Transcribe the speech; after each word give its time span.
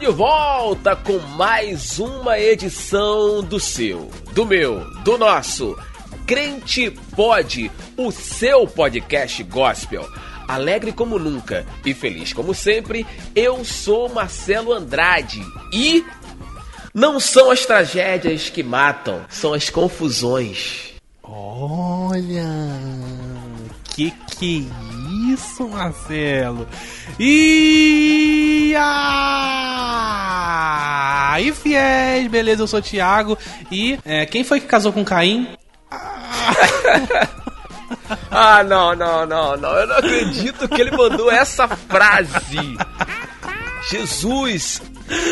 De 0.00 0.06
volta 0.06 0.96
com 0.96 1.18
mais 1.36 1.98
uma 1.98 2.38
edição 2.38 3.42
do 3.42 3.60
seu, 3.60 4.10
do 4.32 4.46
meu, 4.46 4.82
do 5.02 5.18
nosso 5.18 5.76
Crente 6.26 6.90
Pode, 7.14 7.70
o 7.98 8.10
seu 8.10 8.66
podcast 8.66 9.42
gospel. 9.42 10.08
Alegre 10.48 10.90
como 10.90 11.18
nunca 11.18 11.66
e 11.84 11.92
feliz 11.92 12.32
como 12.32 12.54
sempre, 12.54 13.06
eu 13.34 13.62
sou 13.62 14.08
Marcelo 14.08 14.72
Andrade 14.72 15.42
e 15.70 16.02
não 16.94 17.20
são 17.20 17.50
as 17.50 17.66
tragédias 17.66 18.48
que 18.48 18.62
matam, 18.62 19.20
são 19.28 19.52
as 19.52 19.68
confusões. 19.68 20.94
Olha, 21.22 22.48
que 23.94 24.10
que 24.38 24.66
isso, 25.30 25.68
Marcelo? 25.68 26.66
E 27.18 28.39
aí, 31.34 31.52
fiéis, 31.52 32.28
beleza? 32.28 32.62
Eu 32.62 32.66
sou 32.66 32.80
o 32.80 32.82
Thiago 32.82 33.36
e 33.70 33.98
é, 34.04 34.26
quem 34.26 34.44
foi 34.44 34.60
que 34.60 34.66
casou 34.66 34.92
com 34.92 35.04
Caim? 35.04 35.48
ah, 38.30 38.62
não, 38.64 38.94
não, 38.94 39.26
não, 39.26 39.56
não. 39.56 39.70
Eu 39.74 39.86
não 39.86 39.96
acredito 39.96 40.68
que 40.68 40.80
ele 40.80 40.90
mandou 40.96 41.30
essa 41.30 41.66
frase. 41.68 42.76
Jesus, 43.90 44.82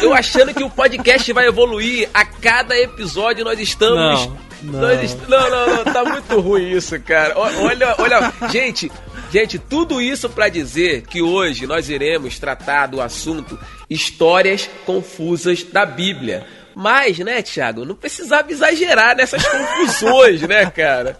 eu 0.02 0.12
achando 0.14 0.54
que 0.54 0.64
o 0.64 0.70
podcast 0.70 1.30
vai 1.32 1.46
evoluir 1.46 2.08
a 2.14 2.24
cada 2.24 2.76
episódio 2.78 3.44
nós 3.44 3.58
estamos 3.60 4.26
Não, 4.26 4.36
não. 4.62 4.80
Nós 4.80 5.02
est- 5.02 5.28
não, 5.28 5.50
não, 5.50 5.76
não, 5.76 5.84
tá 5.84 6.04
muito 6.04 6.40
ruim 6.40 6.70
isso, 6.72 6.98
cara. 7.00 7.34
Olha, 7.36 7.94
olha, 7.98 8.32
gente, 8.50 8.90
gente, 9.30 9.58
tudo 9.58 10.00
isso 10.00 10.28
pra 10.28 10.48
dizer 10.48 11.02
que 11.02 11.22
hoje 11.22 11.66
nós 11.66 11.88
iremos 11.88 12.38
tratar 12.38 12.86
do 12.86 13.00
assunto 13.00 13.58
histórias 13.88 14.68
confusas 14.84 15.62
da 15.62 15.84
Bíblia. 15.86 16.46
Mas, 16.74 17.18
né, 17.18 17.42
Thiago, 17.42 17.84
não 17.84 17.96
precisava 17.96 18.52
exagerar 18.52 19.16
nessas 19.16 19.44
confusões, 19.44 20.42
né, 20.42 20.66
cara? 20.66 21.16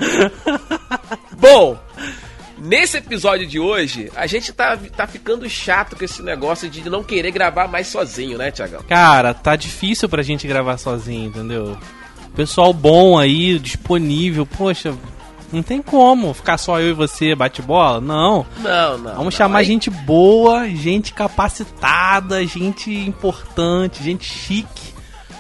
Bom, 1.36 1.76
nesse 2.56 2.98
episódio 2.98 3.44
de 3.44 3.58
hoje, 3.58 4.08
a 4.14 4.26
gente 4.28 4.52
tá, 4.52 4.78
tá 4.96 5.06
ficando 5.06 5.50
chato 5.50 5.96
com 5.96 6.04
esse 6.04 6.22
negócio 6.22 6.70
de 6.70 6.88
não 6.88 7.02
querer 7.02 7.32
gravar 7.32 7.66
mais 7.66 7.88
sozinho, 7.88 8.38
né, 8.38 8.52
Thiagão? 8.52 8.84
Cara, 8.88 9.34
tá 9.34 9.56
difícil 9.56 10.08
pra 10.08 10.22
gente 10.22 10.46
gravar 10.46 10.78
sozinho, 10.78 11.28
entendeu? 11.28 11.76
Pessoal 12.36 12.72
bom 12.72 13.18
aí, 13.18 13.58
disponível, 13.58 14.46
poxa, 14.46 14.94
não 15.52 15.62
tem 15.62 15.80
como 15.82 16.32
ficar 16.34 16.58
só 16.58 16.80
eu 16.80 16.88
e 16.90 16.92
você 16.92 17.34
bate 17.34 17.62
bola? 17.62 18.00
Não. 18.00 18.46
Não, 18.58 18.98
não. 18.98 19.10
Vamos 19.12 19.24
não. 19.24 19.30
chamar 19.30 19.58
Aí- 19.60 19.64
gente 19.66 19.90
boa, 19.90 20.68
gente 20.68 21.12
capacitada, 21.14 22.44
gente 22.46 22.92
importante, 22.92 24.02
gente 24.02 24.24
chique, 24.24 24.94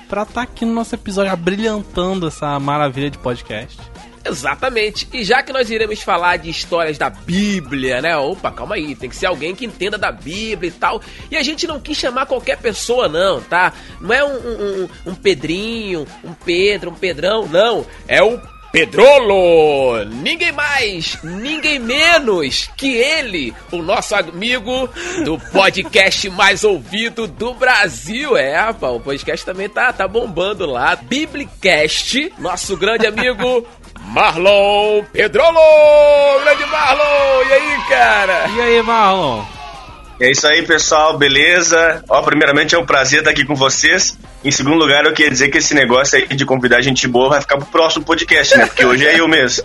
pra 0.08 0.22
estar 0.22 0.42
aqui 0.42 0.64
no 0.64 0.72
nosso 0.72 0.94
episódio 0.94 1.32
abrilhantando 1.32 2.26
essa 2.28 2.58
maravilha 2.58 3.10
de 3.10 3.18
podcast. 3.18 3.78
Exatamente. 4.24 5.08
E 5.12 5.24
já 5.24 5.42
que 5.42 5.52
nós 5.52 5.70
iremos 5.70 6.02
falar 6.02 6.36
de 6.36 6.50
histórias 6.50 6.98
da 6.98 7.08
Bíblia, 7.08 8.02
né? 8.02 8.14
Opa, 8.16 8.50
calma 8.50 8.74
aí, 8.74 8.94
tem 8.94 9.08
que 9.08 9.16
ser 9.16 9.26
alguém 9.26 9.54
que 9.54 9.64
entenda 9.64 9.96
da 9.96 10.12
Bíblia 10.12 10.68
e 10.68 10.72
tal. 10.72 11.00
E 11.30 11.36
a 11.36 11.42
gente 11.42 11.66
não 11.66 11.80
quis 11.80 11.96
chamar 11.96 12.26
qualquer 12.26 12.58
pessoa, 12.58 13.08
não, 13.08 13.40
tá? 13.40 13.72
Não 14.00 14.12
é 14.12 14.22
um, 14.22 14.28
um, 14.36 14.82
um- 15.06 15.12
um 15.12 15.14
Pedrinho, 15.14 16.06
um 16.22 16.32
Pedro, 16.34 16.90
um 16.90 16.94
Pedrão, 16.94 17.46
não. 17.46 17.86
É 18.06 18.22
o 18.22 18.38
Pedrolo! 18.70 20.04
Ninguém 20.04 20.52
mais, 20.52 21.18
ninguém 21.22 21.78
menos 21.78 22.68
que 22.76 22.94
ele, 22.94 23.54
o 23.72 23.78
nosso 23.78 24.14
amigo 24.14 24.88
do 25.24 25.38
podcast 25.38 26.28
mais 26.30 26.64
ouvido 26.64 27.26
do 27.26 27.54
Brasil. 27.54 28.36
É, 28.36 28.56
rapaz, 28.56 28.94
o 28.94 29.00
podcast 29.00 29.44
também 29.44 29.68
tá, 29.68 29.92
tá 29.92 30.06
bombando 30.06 30.66
lá. 30.66 30.96
Biblicast, 30.96 32.32
nosso 32.38 32.76
grande 32.76 33.06
amigo 33.06 33.66
Marlon 34.00 35.02
Pedrolo! 35.12 35.58
Grande 36.44 36.66
Marlon! 36.66 37.44
E 37.48 37.52
aí, 37.52 37.88
cara? 37.88 38.48
E 38.48 38.60
aí, 38.60 38.82
Marlon? 38.82 39.57
É 40.20 40.30
isso 40.30 40.46
aí, 40.48 40.62
pessoal, 40.66 41.16
beleza? 41.16 42.02
Ó, 42.08 42.20
primeiramente 42.22 42.74
é 42.74 42.78
um 42.78 42.84
prazer 42.84 43.20
estar 43.20 43.30
aqui 43.30 43.44
com 43.44 43.54
vocês. 43.54 44.18
Em 44.44 44.50
segundo 44.50 44.74
lugar, 44.76 45.04
eu 45.04 45.12
queria 45.12 45.30
dizer 45.30 45.48
que 45.48 45.58
esse 45.58 45.74
negócio 45.74 46.18
aí 46.18 46.26
de 46.26 46.44
convidar 46.44 46.80
gente 46.80 47.06
boa 47.06 47.28
vai 47.28 47.40
ficar 47.40 47.56
pro 47.56 47.66
próximo 47.66 48.04
podcast, 48.04 48.56
né? 48.56 48.66
Porque 48.66 48.84
hoje 48.84 49.06
é 49.06 49.20
eu 49.20 49.28
mesmo. 49.28 49.64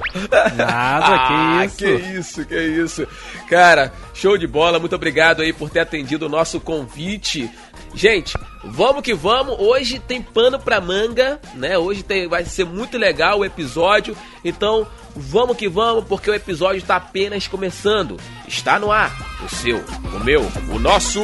Nada, 0.55 1.15
Ah, 1.15 1.65
que 1.67 1.85
isso. 1.85 2.05
que 2.05 2.19
isso, 2.19 2.45
que 2.45 2.55
isso. 2.61 3.07
Cara, 3.49 3.91
show 4.13 4.37
de 4.37 4.45
bola. 4.45 4.79
Muito 4.79 4.95
obrigado 4.95 5.41
aí 5.41 5.51
por 5.51 5.69
ter 5.71 5.79
atendido 5.79 6.27
o 6.27 6.29
nosso 6.29 6.59
convite. 6.59 7.49
Gente, 7.95 8.35
vamos 8.63 9.01
que 9.01 9.13
vamos. 9.13 9.55
Hoje 9.59 9.99
tem 9.99 10.21
pano 10.21 10.59
pra 10.59 10.79
manga, 10.81 11.39
né? 11.55 11.77
Hoje 11.77 12.03
tem, 12.03 12.27
vai 12.27 12.45
ser 12.45 12.65
muito 12.65 12.97
legal 12.97 13.39
o 13.39 13.45
episódio. 13.45 14.15
Então, 14.43 14.87
vamos 15.15 15.57
que 15.57 15.67
vamos, 15.67 16.05
porque 16.05 16.29
o 16.29 16.33
episódio 16.33 16.79
está 16.79 16.95
apenas 16.95 17.47
começando. 17.47 18.17
Está 18.47 18.79
no 18.79 18.91
ar. 18.91 19.11
O 19.43 19.49
seu, 19.49 19.77
o 19.77 20.23
meu, 20.23 20.41
o 20.73 20.79
nosso. 20.79 21.21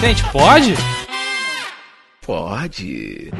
Gente, 0.00 0.24
pode? 0.30 0.74
Pode. 2.24 3.30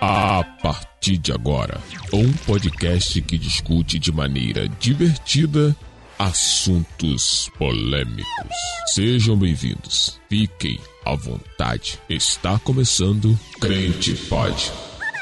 A 0.00 0.42
partir 0.62 1.18
de 1.18 1.30
agora, 1.32 1.78
um 2.12 2.32
podcast 2.32 3.20
que 3.22 3.36
discute 3.36 3.98
de 3.98 4.10
maneira 4.10 4.68
divertida 4.80 5.76
assuntos 6.20 7.48
polêmicos. 7.56 8.56
Sejam 8.88 9.38
bem-vindos. 9.38 10.20
Fiquem 10.28 10.78
à 11.02 11.14
vontade. 11.14 11.98
Está 12.10 12.58
começando 12.58 13.38
Crente 13.58 14.14
Pod, 14.28 14.70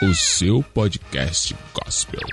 o 0.03 0.13
seu 0.13 0.61
podcast 0.61 1.55
gospel. 1.73 2.27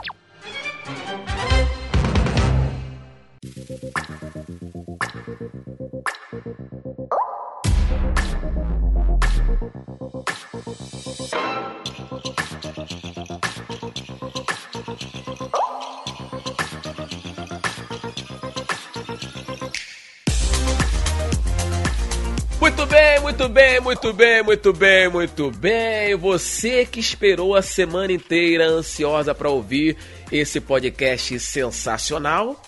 Muito 22.75 22.91
bem, 22.91 23.19
muito 23.21 23.47
bem, 23.47 23.79
muito 23.79 24.13
bem, 24.13 24.43
muito 24.43 24.73
bem, 24.73 25.09
muito 25.09 25.51
bem. 25.51 26.15
Você 26.17 26.85
que 26.85 26.99
esperou 26.99 27.55
a 27.55 27.61
semana 27.61 28.11
inteira 28.11 28.67
ansiosa 28.67 29.33
para 29.33 29.49
ouvir 29.49 29.95
esse 30.29 30.59
podcast 30.59 31.39
sensacional. 31.39 32.61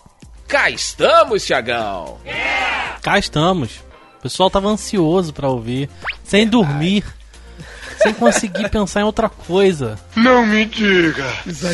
Cá 0.48 0.70
estamos, 0.70 1.46
Tiagão. 1.46 2.20
Cá 3.02 3.20
estamos. 3.20 3.84
O 4.18 4.22
pessoal 4.22 4.50
tava 4.50 4.70
ansioso 4.70 5.34
pra 5.34 5.50
ouvir, 5.50 5.90
sem 6.24 6.48
dormir, 6.48 7.04
sem 8.02 8.14
conseguir 8.14 8.70
pensar 8.70 9.02
em 9.02 9.04
outra 9.04 9.28
coisa. 9.28 10.00
Não 10.16 10.46
me 10.46 10.64
diga. 10.64 11.26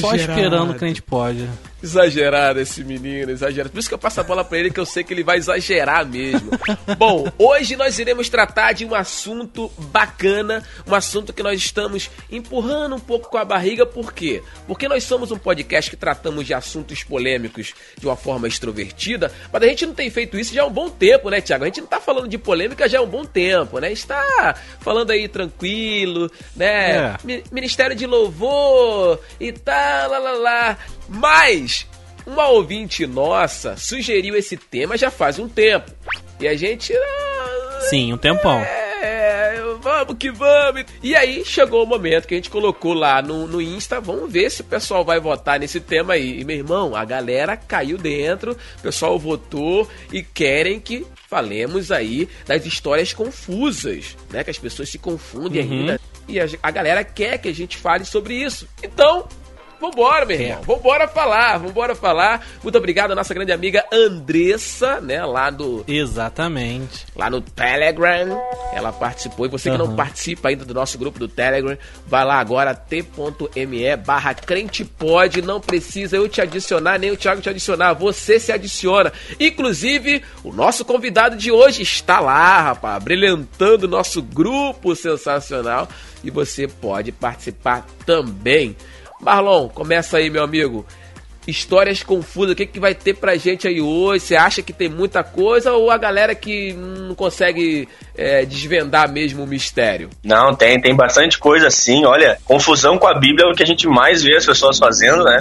Só 0.01 0.15
esperando 0.15 0.71
o 0.71 0.73
que 0.73 0.83
a 0.83 0.87
gente 0.87 1.03
pode. 1.03 1.47
Exagerado 1.83 2.61
esse 2.61 2.81
menino, 2.81 3.29
exagerado. 3.29 3.69
Por 3.69 3.79
isso 3.79 3.89
que 3.89 3.93
eu 3.93 3.99
passo 3.99 4.21
a 4.21 4.23
bola 4.23 4.43
pra 4.43 4.57
ele, 4.57 4.71
que 4.71 4.79
eu 4.79 4.85
sei 4.85 5.03
que 5.03 5.13
ele 5.13 5.21
vai 5.23 5.37
exagerar 5.37 6.05
mesmo. 6.05 6.51
Bom, 6.97 7.27
hoje 7.37 7.75
nós 7.75 7.99
iremos 7.99 8.29
tratar 8.29 8.71
de 8.71 8.85
um 8.85 8.95
assunto 8.95 9.69
bacana, 9.91 10.63
um 10.87 10.95
assunto 10.95 11.33
que 11.33 11.43
nós 11.43 11.59
estamos 11.59 12.09
empurrando 12.31 12.95
um 12.95 12.99
pouco 12.99 13.29
com 13.29 13.37
a 13.37 13.43
barriga, 13.43 13.85
por 13.85 14.13
quê? 14.13 14.41
Porque 14.65 14.87
nós 14.87 15.03
somos 15.03 15.29
um 15.29 15.37
podcast 15.37 15.91
que 15.91 15.97
tratamos 15.97 16.45
de 16.47 16.53
assuntos 16.53 17.03
polêmicos 17.03 17.73
de 17.99 18.05
uma 18.07 18.15
forma 18.15 18.47
extrovertida, 18.47 19.29
mas 19.51 19.61
a 19.61 19.67
gente 19.67 19.85
não 19.85 19.93
tem 19.93 20.09
feito 20.09 20.39
isso 20.39 20.53
já 20.53 20.63
há 20.63 20.65
um 20.65 20.71
bom 20.71 20.89
tempo, 20.89 21.29
né, 21.29 21.41
Tiago? 21.41 21.65
A 21.65 21.67
gente 21.67 21.81
não 21.81 21.87
tá 21.87 21.99
falando 21.99 22.29
de 22.29 22.37
polêmica 22.37 22.87
já 22.87 22.99
há 22.99 23.01
um 23.01 23.07
bom 23.09 23.25
tempo, 23.25 23.79
né? 23.79 23.87
A 23.87 23.89
gente 23.89 24.07
tá 24.07 24.55
falando 24.79 25.11
aí 25.11 25.27
tranquilo, 25.27 26.31
né? 26.55 26.91
É. 26.95 27.15
Mi- 27.25 27.43
Ministério 27.51 27.93
de 27.93 28.07
Louvor 28.07 29.19
e 29.37 29.51
tal, 29.51 30.09
lá, 30.11 30.17
lá, 30.19 30.31
lá. 30.31 30.77
Mas 31.07 31.87
uma 32.25 32.47
ouvinte 32.47 33.05
nossa 33.05 33.75
sugeriu 33.77 34.35
esse 34.35 34.57
tema 34.57 34.97
já 34.97 35.11
faz 35.11 35.39
um 35.39 35.47
tempo. 35.47 35.91
E 36.39 36.47
a 36.47 36.55
gente. 36.55 36.93
ah, 36.95 37.79
Sim, 37.89 38.13
um 38.13 38.17
tempão. 38.17 38.59
É, 38.59 39.61
va- 39.81 40.03
vamos 40.03 40.17
que 40.17 40.31
vamos. 40.31 40.85
E 41.01 41.15
aí 41.15 41.43
chegou 41.45 41.83
o 41.83 41.87
momento 41.87 42.27
que 42.27 42.33
a 42.33 42.37
gente 42.37 42.49
colocou 42.49 42.93
lá 42.93 43.21
no, 43.21 43.47
no 43.47 43.61
Insta, 43.61 43.99
vamos 43.99 44.31
ver 44.31 44.49
se 44.49 44.61
o 44.61 44.65
pessoal 44.65 45.03
vai 45.03 45.19
votar 45.19 45.59
nesse 45.59 45.79
tema 45.79 46.13
aí. 46.13 46.39
E 46.39 46.45
meu 46.45 46.55
irmão, 46.57 46.95
a 46.95 47.03
galera 47.03 47.57
caiu 47.57 47.97
dentro, 47.97 48.53
o 48.53 48.81
pessoal 48.81 49.19
votou 49.19 49.87
e 50.11 50.23
querem 50.23 50.79
que 50.79 51.05
falemos 51.29 51.91
aí 51.91 52.27
das 52.45 52.65
histórias 52.65 53.13
confusas, 53.13 54.15
né? 54.31 54.43
Que 54.43 54.51
as 54.51 54.57
pessoas 54.57 54.89
se 54.89 54.97
confundem 54.97 55.63
uhum. 55.63 55.71
ainda. 55.71 55.99
E 56.27 56.39
a, 56.39 56.45
a 56.61 56.71
galera 56.71 57.03
quer 57.03 57.37
que 57.37 57.49
a 57.49 57.53
gente 57.53 57.77
fale 57.77 58.05
sobre 58.05 58.35
isso. 58.35 58.67
Então, 58.81 59.27
Vambora, 59.83 60.25
meu 60.25 60.39
irmão. 60.39 60.59
É. 60.61 60.65
Vambora 60.65 61.07
falar, 61.09 61.57
vambora 61.57 61.93
falar. 61.93 62.47
Muito 62.63 62.77
obrigado 62.77 63.11
à 63.11 63.15
nossa 63.15 63.33
grande 63.33 63.51
amiga 63.51 63.83
Andressa, 63.91 65.01
né? 65.01 65.25
Lá 65.25 65.49
do. 65.49 65.83
Exatamente. 65.85 67.05
Lá 67.13 67.29
no 67.29 67.41
Telegram. 67.41 68.41
Ela 68.71 68.93
participou. 68.93 69.45
E 69.45 69.49
você 69.49 69.69
que 69.69 69.75
uhum. 69.75 69.89
não 69.89 69.95
participa 69.97 70.47
ainda 70.47 70.63
do 70.63 70.73
nosso 70.73 70.97
grupo 70.97 71.19
do 71.19 71.27
Telegram, 71.27 71.77
vai 72.07 72.23
lá 72.23 72.39
agora, 72.39 72.73
t.me 72.73 73.97
barra 73.97 74.33
crentepod. 74.33 75.41
Não 75.41 75.59
precisa 75.59 76.15
eu 76.15 76.29
te 76.29 76.39
adicionar, 76.39 76.97
nem 76.97 77.11
o 77.11 77.17
Thiago 77.17 77.41
te 77.41 77.49
adicionar. 77.49 77.93
Você 77.93 78.39
se 78.39 78.53
adiciona. 78.53 79.11
Inclusive, 79.37 80.23
o 80.45 80.53
nosso 80.53 80.85
convidado 80.85 81.35
de 81.35 81.51
hoje 81.51 81.81
está 81.81 82.21
lá, 82.21 82.61
rapaz, 82.61 83.03
brilhantando 83.03 83.85
o 83.85 83.89
nosso 83.89 84.21
grupo 84.21 84.95
sensacional. 84.95 85.89
E 86.23 86.31
você 86.31 86.69
pode 86.69 87.11
participar 87.11 87.85
também. 88.05 88.77
Marlon, 89.23 89.69
começa 89.69 90.17
aí, 90.17 90.29
meu 90.29 90.43
amigo. 90.43 90.85
Histórias 91.45 92.01
confusas, 92.01 92.53
o 92.53 92.55
que, 92.55 92.65
que 92.65 92.79
vai 92.79 92.95
ter 92.95 93.15
pra 93.15 93.35
gente 93.35 93.67
aí 93.67 93.81
hoje? 93.81 94.25
Você 94.25 94.35
acha 94.35 94.61
que 94.61 94.71
tem 94.71 94.87
muita 94.87 95.23
coisa 95.23 95.73
ou 95.73 95.91
a 95.91 95.97
galera 95.97 96.33
que 96.33 96.71
não 96.73 97.13
consegue 97.13 97.87
é, 98.15 98.45
desvendar 98.45 99.11
mesmo 99.11 99.43
o 99.43 99.47
mistério? 99.47 100.09
Não, 100.23 100.55
tem, 100.55 100.79
tem 100.79 100.95
bastante 100.95 101.37
coisa 101.37 101.69
sim. 101.69 102.05
Olha, 102.05 102.37
confusão 102.45 102.97
com 102.97 103.07
a 103.07 103.19
Bíblia 103.19 103.45
é 103.45 103.51
o 103.51 103.55
que 103.55 103.63
a 103.63 103.65
gente 103.65 103.87
mais 103.87 104.23
vê 104.23 104.37
as 104.37 104.45
pessoas 104.45 104.77
fazendo, 104.77 105.23
né? 105.23 105.37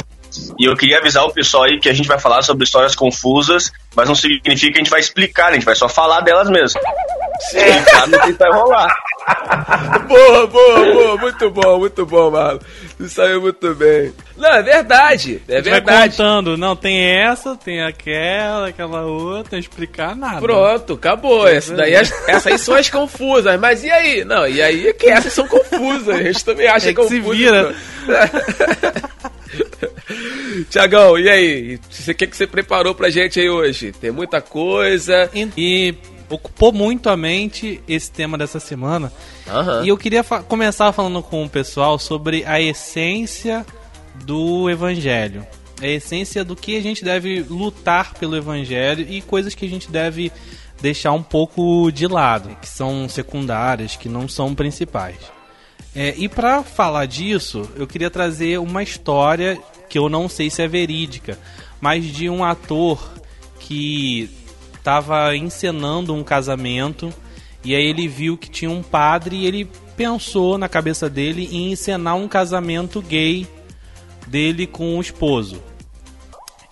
E 0.59 0.65
eu 0.65 0.77
queria 0.77 0.99
avisar 0.99 1.25
o 1.25 1.33
pessoal 1.33 1.65
aí 1.65 1.79
que 1.79 1.89
a 1.89 1.93
gente 1.93 2.09
vai 2.09 2.19
falar 2.19 2.43
sobre 2.43 2.65
histórias 2.65 2.97
confusas, 2.97 3.71
mas 3.95 4.09
não 4.09 4.15
significa 4.15 4.73
que 4.73 4.79
a 4.79 4.83
gente 4.83 4.91
vai 4.91 5.01
explicar, 5.01 5.49
a 5.49 5.55
gente 5.55 5.65
vai 5.65 5.75
só 5.75 5.89
falar 5.89 6.21
delas 6.21 6.49
mesmo. 6.49 6.81
Sim, 7.41 7.59
sabe 7.91 8.17
o 8.17 8.21
que 8.21 8.33
vai 8.33 8.51
rolar. 8.53 8.95
boa, 10.09 10.47
boa, 10.47 10.95
boa, 10.95 11.17
muito 11.19 11.51
bom, 11.51 11.79
muito 11.79 12.07
bom, 12.07 12.31
Marlon. 12.31 12.59
Isso 12.99 13.15
saiu 13.17 13.41
muito 13.41 13.75
bem. 13.75 14.13
Não, 14.37 14.51
é 14.51 14.63
verdade, 14.63 15.43
é 15.49 15.61
verdade. 15.61 15.85
Vai 15.85 16.09
contando, 16.09 16.57
não, 16.57 16.75
tem 16.75 17.01
essa, 17.05 17.57
tem 17.57 17.83
aquela, 17.83 18.69
aquela 18.69 19.03
outra, 19.03 19.59
explicar 19.59 20.17
nada. 20.17 20.41
Pronto, 20.41 20.95
acabou. 20.95 21.47
É 21.49 21.57
essa 21.57 21.75
daí, 21.75 21.95
essas 21.95 22.47
aí 22.47 22.59
são 22.59 22.75
as 22.75 22.91
confusas, 22.91 23.59
mas 23.61 23.83
e 23.85 23.91
aí? 23.91 24.25
Não, 24.25 24.47
e 24.47 24.61
aí 24.61 24.89
é 24.89 24.93
que 24.93 25.07
essas 25.09 25.33
são 25.33 25.47
confusas, 25.47 26.09
a 26.09 26.23
gente 26.23 26.45
também 26.45 26.67
acha 26.67 26.91
é 26.91 26.95
que 26.95 26.97
confusa. 26.97 27.15
se 27.15 27.21
vira. 27.21 27.75
Tiagão, 30.69 31.19
e 31.19 31.29
aí? 31.29 31.75
O 31.77 32.15
que, 32.15 32.27
que 32.27 32.37
você 32.37 32.47
preparou 32.47 32.95
pra 32.95 33.11
gente 33.11 33.41
aí 33.41 33.49
hoje? 33.49 33.93
Tem 33.93 34.11
muita 34.11 34.41
coisa. 34.41 35.31
E, 35.33 35.49
e 35.57 35.95
ocupou 36.33 36.73
muito 36.73 37.11
a 37.11 37.17
mente 37.17 37.81
esse 37.87 38.11
tema 38.11 38.39
dessa 38.39 38.59
semana. 38.59 39.13
Uhum. 39.47 39.85
E 39.85 39.89
eu 39.89 39.97
queria 39.97 40.23
fa 40.23 40.43
começar 40.43 40.93
falando 40.93 41.23
com 41.23 41.45
o 41.45 41.49
pessoal 41.49 41.99
sobre 41.99 42.45
a 42.45 42.61
essência 42.61 43.67
do 44.25 44.69
evangelho. 44.71 45.47
A 45.81 45.87
essência 45.87 46.45
do 46.45 46.57
que 46.57 46.77
a 46.77 46.81
gente 46.81 47.05
deve 47.05 47.45
lutar 47.49 48.15
pelo 48.15 48.37
evangelho 48.37 49.07
e 49.09 49.21
coisas 49.21 49.55
que 49.55 49.67
a 49.67 49.69
gente 49.69 49.91
deve 49.91 50.33
deixar 50.81 51.13
um 51.13 51.23
pouco 51.23 51.91
de 51.91 52.07
lado, 52.07 52.57
que 52.61 52.69
são 52.69 53.09
secundárias, 53.09 53.97
que 53.97 54.09
não 54.09 54.29
são 54.29 54.55
principais. 54.55 55.17
É, 55.95 56.15
e 56.17 56.29
para 56.29 56.63
falar 56.63 57.07
disso, 57.07 57.69
eu 57.77 57.87
queria 57.87 58.11
trazer 58.11 58.59
uma 58.59 58.83
história 58.83 59.61
que 59.89 59.99
eu 59.99 60.09
não 60.09 60.29
sei 60.29 60.49
se 60.49 60.63
é 60.63 60.69
verídica, 60.69 61.39
mas 61.81 62.05
de 62.05 62.31
um 62.31 62.43
ator 62.43 63.13
que 63.61 64.31
estava 64.83 65.37
encenando 65.37 66.13
um 66.13 66.25
casamento 66.25 67.15
e 67.65 67.73
aí 67.77 67.85
ele 67.85 68.09
viu 68.09 68.37
que 68.37 68.51
tinha 68.51 68.71
um 68.71 68.83
padre 68.83 69.37
e 69.37 69.47
ele 69.47 69.71
pensou 69.97 70.59
na 70.59 70.69
cabeça 70.69 71.09
dele 71.09 71.49
em 71.53 71.71
encenar 71.71 72.17
um 72.17 72.27
casamento 72.27 73.01
gay 73.01 73.47
dele 74.27 74.67
com 74.67 74.99
o 74.99 75.01
esposo. 75.01 75.63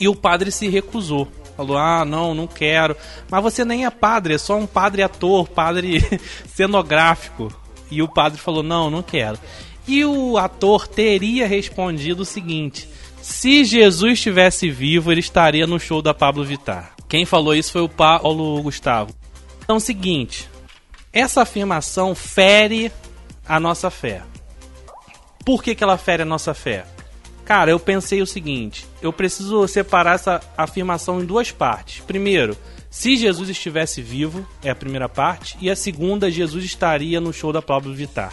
E 0.01 0.09
o 0.09 0.17
padre 0.17 0.51
se 0.51 0.69
recusou. 0.69 1.29
Falou: 1.57 1.79
"Ah, 1.79 2.05
não, 2.05 2.35
não 2.35 2.49
quero". 2.49 2.97
Mas 3.31 3.43
você 3.43 3.65
nem 3.65 3.87
é 3.87 3.91
padre, 3.91 4.35
é 4.35 4.39
só 4.39 4.59
um 4.59 4.67
padre 4.67 5.05
ator, 5.05 5.47
padre 5.49 6.03
cenográfico. 6.53 7.53
E 7.89 8.03
o 8.03 8.09
padre 8.09 8.41
falou: 8.41 8.65
"Não, 8.65 8.91
não 8.91 9.03
quero". 9.03 9.39
E 9.87 10.05
o 10.05 10.37
ator 10.37 10.89
teria 10.89 11.47
respondido 11.47 12.23
o 12.23 12.27
seguinte: 12.27 12.89
se 13.23 13.65
Jesus 13.65 14.15
estivesse 14.15 14.69
vivo, 14.69 15.13
ele 15.13 15.21
estaria 15.21 15.67
no 15.69 15.79
show 15.79 16.03
da 16.03 16.13
Pablo 16.13 16.45
Vittar. 16.45 17.00
Quem 17.11 17.27
falou 17.27 17.57
isso 17.57 17.73
foi 17.73 17.83
o 17.83 17.89
Paulo 17.89 18.63
Gustavo. 18.63 19.13
Então, 19.65 19.81
seguinte: 19.81 20.49
essa 21.13 21.43
afirmação 21.43 22.15
fere 22.15 22.93
a 23.45 23.59
nossa 23.59 23.91
fé. 23.91 24.23
Por 25.45 25.61
que, 25.61 25.75
que 25.75 25.83
ela 25.83 25.99
fere 25.99 26.23
a 26.23 26.27
nossa 26.27 26.55
fé? 26.55 26.87
Cara, 27.45 27.73
eu 27.73 27.81
pensei 27.81 28.23
o 28.23 28.27
seguinte: 28.27 28.87
eu 29.03 29.13
preciso 29.13 29.67
separar 29.67 30.15
essa 30.15 30.41
afirmação 30.57 31.21
em 31.21 31.25
duas 31.25 31.51
partes. 31.51 32.01
Primeiro, 32.07 32.57
se 32.89 33.17
Jesus 33.17 33.49
estivesse 33.49 34.01
vivo, 34.01 34.47
é 34.63 34.71
a 34.71 34.75
primeira 34.77 35.09
parte, 35.09 35.59
e 35.61 35.69
a 35.69 35.75
segunda, 35.75 36.31
Jesus 36.31 36.65
estaria 36.65 37.21
no 37.21 37.33
show 37.33 37.53
da 37.53 37.61
Pablo 37.61 37.93
Vittar. 37.93 38.33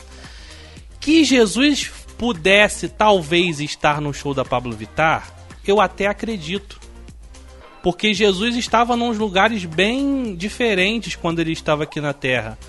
Que 1.00 1.24
Jesus 1.24 1.92
pudesse 2.16 2.90
talvez 2.90 3.60
estar 3.60 4.00
no 4.00 4.14
show 4.14 4.36
da 4.36 4.46
Pablo 4.46 4.76
Vittar, 4.76 5.34
eu 5.66 5.82
até 5.82 6.06
acredito. 6.06 6.87
Porque 7.88 8.14
Jesus 8.14 8.58
estava 8.58 8.96
em 8.96 9.14
lugares 9.14 9.64
bem 9.64 10.36
diferentes 10.36 11.16
quando 11.16 11.40
ele 11.40 11.54
estava 11.54 11.84
aqui 11.84 12.02
na 12.02 12.12
Terra. 12.12 12.60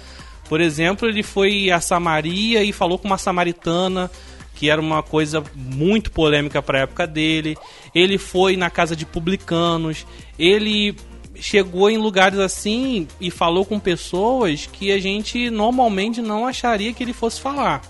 Por 0.48 0.60
exemplo, 0.60 1.08
ele 1.08 1.24
foi 1.24 1.72
a 1.72 1.80
Samaria 1.80 2.62
e 2.62 2.72
falou 2.72 3.00
com 3.00 3.08
uma 3.08 3.18
samaritana, 3.18 4.08
que 4.54 4.70
era 4.70 4.80
uma 4.80 5.02
coisa 5.02 5.42
muito 5.56 6.12
polêmica 6.12 6.62
para 6.62 6.78
a 6.78 6.82
época 6.82 7.04
dele. 7.04 7.56
Ele 7.92 8.16
foi 8.16 8.56
na 8.56 8.70
casa 8.70 8.94
de 8.94 9.04
publicanos. 9.04 10.06
Ele 10.38 10.94
chegou 11.34 11.90
em 11.90 11.98
lugares 11.98 12.38
assim 12.38 13.08
e 13.20 13.28
falou 13.28 13.64
com 13.64 13.80
pessoas 13.80 14.66
que 14.66 14.92
a 14.92 15.00
gente 15.00 15.50
normalmente 15.50 16.22
não 16.22 16.46
acharia 16.46 16.92
que 16.92 17.02
ele 17.02 17.12
fosse 17.12 17.40
falar. 17.40 17.82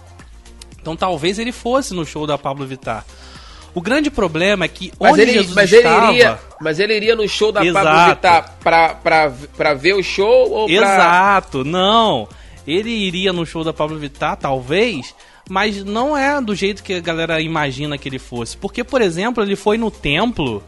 Então 0.80 0.96
talvez 0.96 1.38
ele 1.38 1.52
fosse 1.52 1.92
no 1.92 2.06
show 2.06 2.26
da 2.26 2.38
Pablo 2.38 2.66
Vittar. 2.66 3.04
O 3.78 3.80
grande 3.80 4.10
problema 4.10 4.64
é 4.64 4.68
que 4.68 4.92
mas 4.98 5.12
onde 5.12 5.22
ele, 5.22 5.32
Jesus 5.34 5.54
mas 5.54 5.72
estava... 5.72 6.06
Ele 6.08 6.16
iria, 6.16 6.38
mas 6.60 6.80
ele 6.80 6.96
iria 6.96 7.14
no 7.14 7.28
show 7.28 7.52
da 7.52 7.64
Exato. 7.64 7.86
Pablo 7.86 8.08
Vittar 8.08 8.56
pra, 8.58 8.88
pra, 8.94 9.32
pra 9.56 9.74
ver 9.74 9.94
o 9.94 10.02
show 10.02 10.50
ou 10.50 10.66
pra... 10.66 10.74
Exato, 10.74 11.62
não. 11.62 12.28
Ele 12.66 12.90
iria 12.90 13.32
no 13.32 13.46
show 13.46 13.62
da 13.62 13.72
Pablo 13.72 13.96
Vittar, 13.96 14.36
talvez, 14.36 15.14
mas 15.48 15.84
não 15.84 16.18
é 16.18 16.40
do 16.40 16.56
jeito 16.56 16.82
que 16.82 16.94
a 16.94 17.00
galera 17.00 17.40
imagina 17.40 17.96
que 17.96 18.08
ele 18.08 18.18
fosse. 18.18 18.56
Porque, 18.56 18.82
por 18.82 19.00
exemplo, 19.00 19.44
ele 19.44 19.54
foi 19.54 19.78
no 19.78 19.92
templo 19.92 20.60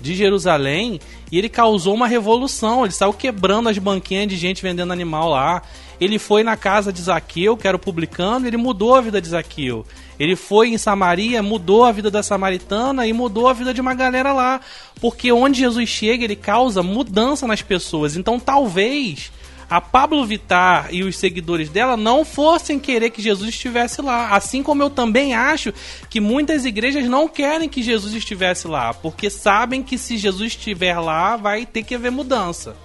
de 0.00 0.14
Jerusalém 0.14 1.00
e 1.32 1.38
ele 1.38 1.48
causou 1.48 1.92
uma 1.92 2.06
revolução. 2.06 2.84
Ele 2.84 2.94
saiu 2.94 3.12
quebrando 3.12 3.68
as 3.68 3.78
banquinhas 3.78 4.28
de 4.28 4.36
gente 4.36 4.62
vendendo 4.62 4.92
animal 4.92 5.28
lá. 5.28 5.60
Ele 6.00 6.20
foi 6.20 6.44
na 6.44 6.56
casa 6.56 6.92
de 6.92 7.02
Zaqueu, 7.02 7.56
que 7.56 7.66
era 7.66 7.76
o 7.76 7.80
publicano, 7.80 8.46
e 8.46 8.48
ele 8.48 8.56
mudou 8.56 8.94
a 8.94 9.00
vida 9.00 9.20
de 9.20 9.28
Zaqueu. 9.28 9.84
Ele 10.22 10.36
foi 10.36 10.68
em 10.68 10.78
Samaria, 10.78 11.42
mudou 11.42 11.84
a 11.84 11.90
vida 11.90 12.08
da 12.08 12.22
samaritana 12.22 13.04
e 13.08 13.12
mudou 13.12 13.48
a 13.48 13.52
vida 13.52 13.74
de 13.74 13.80
uma 13.80 13.92
galera 13.92 14.32
lá. 14.32 14.60
Porque 15.00 15.32
onde 15.32 15.58
Jesus 15.58 15.88
chega, 15.88 16.22
ele 16.22 16.36
causa 16.36 16.80
mudança 16.80 17.44
nas 17.44 17.60
pessoas. 17.60 18.16
Então 18.16 18.38
talvez 18.38 19.32
a 19.68 19.80
Pablo 19.80 20.24
Vittar 20.24 20.94
e 20.94 21.02
os 21.02 21.16
seguidores 21.16 21.70
dela 21.70 21.96
não 21.96 22.24
fossem 22.24 22.78
querer 22.78 23.10
que 23.10 23.20
Jesus 23.20 23.48
estivesse 23.48 24.00
lá. 24.00 24.28
Assim 24.28 24.62
como 24.62 24.80
eu 24.80 24.90
também 24.90 25.34
acho 25.34 25.74
que 26.08 26.20
muitas 26.20 26.64
igrejas 26.64 27.04
não 27.06 27.26
querem 27.26 27.68
que 27.68 27.82
Jesus 27.82 28.14
estivesse 28.14 28.68
lá, 28.68 28.94
porque 28.94 29.28
sabem 29.28 29.82
que 29.82 29.98
se 29.98 30.16
Jesus 30.16 30.52
estiver 30.52 31.00
lá, 31.00 31.36
vai 31.36 31.66
ter 31.66 31.82
que 31.82 31.96
haver 31.96 32.12
mudança. 32.12 32.76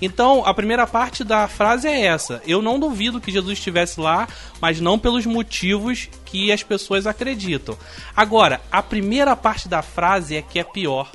Então, 0.00 0.44
a 0.46 0.54
primeira 0.54 0.86
parte 0.86 1.22
da 1.22 1.46
frase 1.46 1.86
é 1.86 2.06
essa. 2.06 2.42
Eu 2.46 2.62
não 2.62 2.78
duvido 2.78 3.20
que 3.20 3.30
Jesus 3.30 3.58
estivesse 3.58 4.00
lá, 4.00 4.26
mas 4.60 4.80
não 4.80 4.98
pelos 4.98 5.26
motivos 5.26 6.08
que 6.24 6.50
as 6.50 6.62
pessoas 6.62 7.06
acreditam. 7.06 7.76
Agora, 8.16 8.60
a 8.72 8.82
primeira 8.82 9.36
parte 9.36 9.68
da 9.68 9.82
frase 9.82 10.36
é 10.36 10.42
que 10.42 10.58
é 10.58 10.64
pior. 10.64 11.10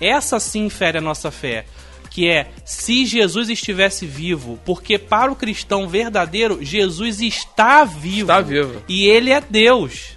Essa 0.00 0.38
sim 0.38 0.68
fere 0.68 0.98
a 0.98 1.02
nossa 1.02 1.30
fé. 1.30 1.66
Que 2.10 2.28
é 2.28 2.50
se 2.64 3.06
Jesus 3.06 3.48
estivesse 3.48 4.06
vivo, 4.06 4.58
porque 4.64 4.98
para 4.98 5.30
o 5.30 5.36
cristão 5.36 5.88
verdadeiro, 5.88 6.58
Jesus 6.62 7.20
está 7.20 7.84
vivo. 7.84 8.22
Está 8.22 8.40
vivo. 8.40 8.82
E 8.88 9.06
ele 9.06 9.30
é 9.30 9.40
Deus. 9.40 10.16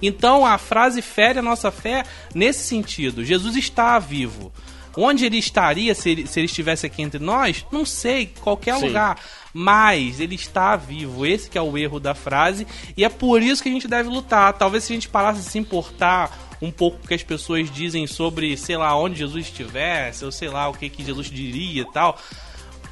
Então 0.00 0.46
a 0.46 0.58
frase 0.58 1.02
fere 1.02 1.38
a 1.38 1.42
nossa 1.42 1.70
fé 1.70 2.04
nesse 2.34 2.66
sentido. 2.66 3.24
Jesus 3.24 3.56
está 3.56 3.98
vivo. 3.98 4.52
Onde 5.00 5.24
ele 5.24 5.38
estaria 5.38 5.94
se 5.94 6.10
ele, 6.10 6.26
se 6.26 6.40
ele 6.40 6.46
estivesse 6.46 6.84
aqui 6.84 7.02
entre 7.02 7.20
nós? 7.20 7.64
Não 7.70 7.84
sei, 7.84 8.32
qualquer 8.40 8.74
Sim. 8.78 8.88
lugar. 8.88 9.16
Mas 9.54 10.18
ele 10.18 10.34
está 10.34 10.74
vivo. 10.74 11.24
Esse 11.24 11.48
que 11.48 11.56
é 11.56 11.62
o 11.62 11.78
erro 11.78 12.00
da 12.00 12.16
frase. 12.16 12.66
E 12.96 13.04
é 13.04 13.08
por 13.08 13.40
isso 13.40 13.62
que 13.62 13.68
a 13.68 13.72
gente 13.72 13.86
deve 13.86 14.08
lutar. 14.08 14.52
Talvez 14.54 14.82
se 14.82 14.92
a 14.92 14.96
gente 14.96 15.08
parasse 15.08 15.40
de 15.40 15.50
se 15.50 15.58
importar 15.58 16.36
um 16.60 16.72
pouco 16.72 16.98
o 17.04 17.06
que 17.06 17.14
as 17.14 17.22
pessoas 17.22 17.70
dizem 17.70 18.08
sobre, 18.08 18.56
sei 18.56 18.76
lá, 18.76 18.98
onde 18.98 19.20
Jesus 19.20 19.46
estivesse, 19.46 20.24
ou 20.24 20.32
sei 20.32 20.48
lá, 20.48 20.68
o 20.68 20.74
que, 20.74 20.88
que 20.88 21.04
Jesus 21.04 21.30
diria 21.30 21.82
e 21.82 21.92
tal. 21.92 22.18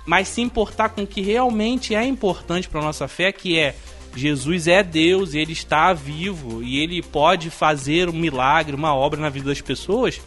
Mas 0.05 0.29
se 0.29 0.41
importar 0.41 0.91
com 0.91 1.03
o 1.03 1.07
que 1.07 1.21
realmente 1.21 1.93
é 1.93 2.05
importante 2.05 2.69
para 2.69 2.81
nossa 2.81 3.09
fé, 3.09 3.33
que 3.33 3.59
é 3.59 3.75
Jesus 4.15 4.69
é 4.69 4.83
Deus, 4.83 5.35
ele 5.35 5.53
está 5.53 5.93
vivo 5.93 6.63
e 6.63 6.79
ele 6.79 7.03
pode 7.03 7.51
fazer 7.51 8.09
um 8.09 8.13
milagre, 8.13 8.75
uma 8.75 8.95
obra 8.95 9.21
na 9.21 9.29
vida 9.29 9.47
das 9.47 9.61
pessoas, 9.61 10.21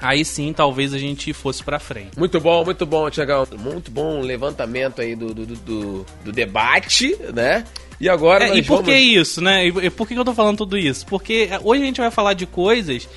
aí 0.00 0.24
sim 0.24 0.52
talvez 0.52 0.94
a 0.94 0.98
gente 0.98 1.32
fosse 1.32 1.62
para 1.62 1.78
frente. 1.78 2.18
Muito 2.18 2.40
bom, 2.40 2.64
muito 2.64 2.86
bom, 2.86 3.08
Tiagão. 3.10 3.46
Muito 3.58 3.90
bom 3.90 4.20
levantamento 4.20 5.00
aí 5.00 5.14
do, 5.14 5.34
do, 5.34 5.46
do, 5.46 6.06
do 6.24 6.32
debate, 6.32 7.16
né? 7.34 7.64
E 8.00 8.08
agora. 8.08 8.48
É, 8.48 8.56
e 8.56 8.62
por 8.62 8.76
vamos... 8.76 8.90
que 8.90 8.96
isso, 8.96 9.40
né? 9.40 9.66
E 9.66 9.90
por 9.90 10.08
que 10.08 10.14
eu 10.14 10.24
tô 10.24 10.34
falando 10.34 10.58
tudo 10.58 10.78
isso? 10.78 11.06
Porque 11.06 11.50
hoje 11.62 11.82
a 11.82 11.86
gente 11.86 12.00
vai 12.00 12.10
falar 12.10 12.32
de 12.32 12.46
coisas 12.46 13.08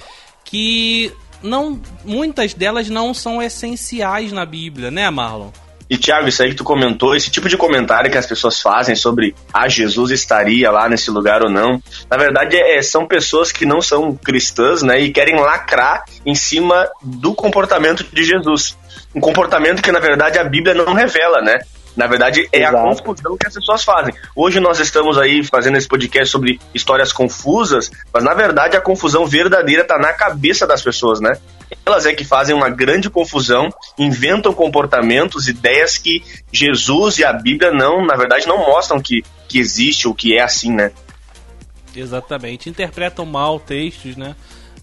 que 0.44 1.12
não. 1.42 1.80
Muitas 2.04 2.54
delas 2.54 2.90
não 2.90 3.14
são 3.14 3.42
essenciais 3.42 4.32
na 4.32 4.46
Bíblia, 4.46 4.92
né, 4.92 5.10
Marlon? 5.10 5.50
E, 5.94 5.98
Tiago, 5.98 6.28
isso 6.28 6.42
aí 6.42 6.50
que 6.50 6.56
tu 6.56 6.64
comentou, 6.64 7.16
esse 7.16 7.30
tipo 7.30 7.48
de 7.48 7.56
comentário 7.56 8.10
que 8.10 8.18
as 8.18 8.26
pessoas 8.26 8.60
fazem 8.60 8.96
sobre 8.96 9.36
ah, 9.54 9.68
Jesus 9.68 10.10
estaria 10.10 10.72
lá 10.72 10.90
nesse 10.90 11.12
lugar 11.12 11.44
ou 11.44 11.52
não, 11.52 11.80
na 12.10 12.18
verdade 12.18 12.58
é, 12.58 12.82
são 12.82 13.06
pessoas 13.06 13.52
que 13.52 13.64
não 13.64 13.80
são 13.80 14.16
cristãs, 14.16 14.82
né, 14.82 15.00
e 15.00 15.12
querem 15.12 15.40
lacrar 15.40 16.04
em 16.26 16.34
cima 16.34 16.90
do 17.00 17.36
comportamento 17.36 18.04
de 18.12 18.24
Jesus. 18.24 18.76
Um 19.14 19.22
comportamento 19.22 19.84
que, 19.84 19.92
na 19.92 20.00
verdade, 20.00 20.40
a 20.40 20.44
Bíblia 20.44 20.74
não 20.74 20.96
revela, 20.96 21.44
né? 21.44 21.60
Na 21.96 22.08
verdade, 22.08 22.50
é 22.52 22.62
Exato. 22.62 22.78
a 22.78 22.82
confusão 22.82 23.38
que 23.38 23.48
as 23.48 23.54
pessoas 23.54 23.84
fazem. 23.84 24.14
Hoje 24.36 24.60
nós 24.60 24.80
estamos 24.80 25.18
aí 25.18 25.44
fazendo 25.44 25.78
esse 25.78 25.88
podcast 25.88 26.32
sobre 26.32 26.60
histórias 26.74 27.14
confusas, 27.14 27.92
mas 28.12 28.24
na 28.24 28.34
verdade 28.34 28.76
a 28.76 28.82
confusão 28.82 29.26
verdadeira 29.26 29.84
está 29.84 30.00
na 30.00 30.12
cabeça 30.12 30.66
das 30.66 30.82
pessoas, 30.82 31.20
né? 31.20 31.34
Elas 31.86 32.06
é 32.06 32.14
que 32.14 32.24
fazem 32.24 32.56
uma 32.56 32.70
grande 32.70 33.10
confusão, 33.10 33.70
inventam 33.98 34.54
comportamentos, 34.54 35.48
ideias 35.48 35.98
que 35.98 36.24
Jesus 36.52 37.18
e 37.18 37.26
a 37.26 37.34
Bíblia 37.34 37.72
não, 37.72 38.06
na 38.06 38.16
verdade, 38.16 38.48
não 38.48 38.58
mostram 38.58 39.02
que, 39.02 39.24
que 39.50 39.60
existe 39.60 40.08
ou 40.08 40.16
que 40.16 40.38
é 40.38 40.42
assim, 40.42 40.72
né? 40.72 40.92
Exatamente. 41.96 42.70
Interpretam 42.70 43.26
mal 43.26 43.60
textos, 43.60 44.16
né? 44.16 44.36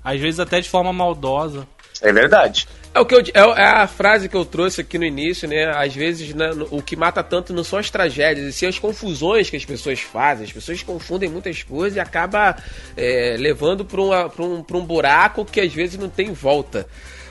Às 0.04 0.20
vezes 0.20 0.40
até 0.40 0.60
de 0.60 0.68
forma 0.68 0.92
maldosa. 0.92 1.66
É 2.02 2.12
verdade. 2.12 2.66
É, 2.92 2.98
o 2.98 3.06
que 3.06 3.14
eu, 3.14 3.20
é, 3.20 3.62
é 3.62 3.64
a 3.64 3.86
frase 3.86 4.28
que 4.28 4.36
eu 4.36 4.44
trouxe 4.44 4.80
aqui 4.80 4.98
no 4.98 5.04
início, 5.04 5.48
né? 5.48 5.70
Às 5.76 5.94
vezes 5.94 6.34
né, 6.34 6.50
o 6.70 6.82
que 6.82 6.96
mata 6.96 7.22
tanto 7.22 7.52
não 7.52 7.62
são 7.62 7.78
as 7.78 7.88
tragédias, 7.88 8.46
e 8.46 8.52
sim 8.52 8.66
as 8.66 8.78
confusões 8.78 9.48
que 9.48 9.56
as 9.56 9.64
pessoas 9.64 10.00
fazem. 10.00 10.44
As 10.44 10.52
pessoas 10.52 10.82
confundem 10.82 11.30
muitas 11.30 11.62
coisas 11.62 11.96
e 11.96 12.00
acaba 12.00 12.56
é, 12.96 13.36
levando 13.38 13.84
para 13.84 14.00
um, 14.00 14.64
um 14.72 14.84
buraco 14.84 15.44
que 15.44 15.60
às 15.60 15.72
vezes 15.72 15.98
não 15.98 16.08
tem 16.08 16.32
volta. 16.32 16.86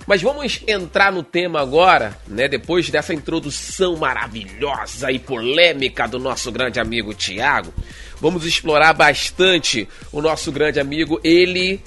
Mas 0.08 0.22
vamos 0.22 0.64
entrar 0.66 1.12
no 1.12 1.22
tema 1.22 1.62
agora, 1.62 2.18
né? 2.26 2.48
Depois 2.48 2.90
dessa 2.90 3.14
introdução 3.14 3.98
maravilhosa 3.98 5.12
e 5.12 5.20
polêmica 5.20 6.08
do 6.08 6.18
nosso 6.18 6.52
grande 6.54 6.80
amigo 6.80 7.14
Tiago. 7.14 7.74
Vamos 8.22 8.46
explorar 8.46 8.94
bastante 8.94 9.88
o 10.12 10.22
nosso 10.22 10.52
grande 10.52 10.80
amigo, 10.80 11.20
ele 11.22 11.82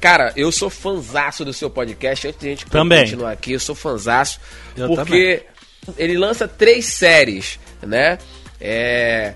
Cara, 0.00 0.32
eu 0.36 0.50
sou 0.52 0.70
fanzaço 0.70 1.44
do 1.44 1.52
seu 1.52 1.70
podcast. 1.70 2.28
Antes 2.28 2.40
de 2.40 2.46
a 2.46 2.50
gente 2.50 2.66
também. 2.66 3.04
continuar 3.04 3.32
aqui, 3.32 3.52
eu 3.52 3.60
sou 3.60 3.74
fanzaço. 3.74 4.40
Eu 4.76 4.88
porque 4.88 5.44
também. 5.84 5.96
ele 5.98 6.18
lança 6.18 6.46
três 6.46 6.86
séries, 6.86 7.58
né? 7.82 8.18
É. 8.60 9.34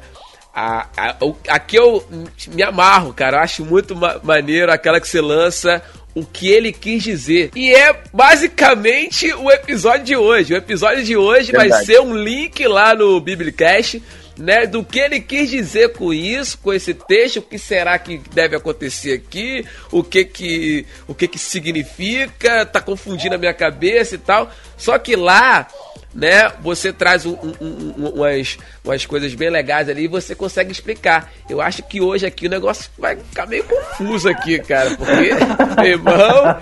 A, 0.55 0.87
a, 0.95 1.17
a, 1.49 1.59
que 1.59 1.79
eu 1.79 2.07
me 2.49 2.63
amarro, 2.63 3.15
cara. 3.15 3.39
Eu 3.39 3.43
acho 3.43 3.65
muito 3.65 3.97
ma 3.97 4.21
maneiro 4.23 4.71
aquela 4.71 5.01
que 5.01 5.09
você 5.09 5.21
lança 5.21 5.83
o 6.15 6.25
que 6.25 6.49
ele 6.49 6.73
quis 6.73 7.03
dizer. 7.03 7.51
E 7.55 7.75
é 7.75 8.01
basicamente 8.13 9.33
o 9.33 9.51
episódio 9.51 10.05
de 10.05 10.17
hoje. 10.17 10.55
O 10.55 10.57
episódio 10.57 11.03
de 11.05 11.17
hoje 11.17 11.53
Verdade. 11.53 11.71
vai 11.71 11.85
ser 11.85 12.01
um 12.01 12.15
link 12.15 12.67
lá 12.67 12.95
no 12.95 13.21
Biblicast 13.21 14.03
né, 14.37 14.67
do 14.67 14.83
que 14.83 14.99
ele 14.99 15.21
quis 15.21 15.51
dizer 15.51 15.93
com 15.93 16.13
isso, 16.13 16.59
com 16.59 16.73
esse 16.73 16.95
texto, 16.95 17.39
o 17.39 17.43
que 17.43 17.59
será 17.59 17.99
que 17.99 18.21
deve 18.33 18.57
acontecer 18.57 19.13
aqui, 19.15 19.65
o 19.91 20.03
que 20.03 20.25
que 20.25 20.87
o 21.07 21.15
que 21.15 21.29
que 21.29 21.39
significa, 21.39 22.65
tá 22.65 22.81
confundindo 22.81 23.35
a 23.35 23.39
minha 23.39 23.55
cabeça 23.55 24.15
e 24.15 24.19
tal. 24.19 24.51
Só 24.77 24.99
que 24.99 25.15
lá, 25.17 25.69
né, 26.15 26.51
você 26.61 26.93
traz 26.93 27.25
um, 27.25 27.33
um, 27.33 27.55
um, 27.61 28.09
umas, 28.15 28.59
umas 28.85 29.07
coisas 29.07 29.35
bem 29.35 29.51
legais 29.51 29.89
ali 29.89 30.05
e 30.05 30.09
você 30.09 30.35
consegue 30.35 30.73
explicar. 30.73 31.33
Eu 31.49 31.61
acho 31.61 31.83
que 31.83 32.01
hoje 32.01 32.27
aqui 32.27 32.47
o 32.47 32.51
negócio 32.51 32.91
vai 32.99 33.17
ficar 33.17 33.47
meio 33.47 33.65
confuso 33.65 34.29
aqui, 34.29 34.59
cara, 34.59 34.91
porque, 34.97 35.31
irmão, 35.89 36.59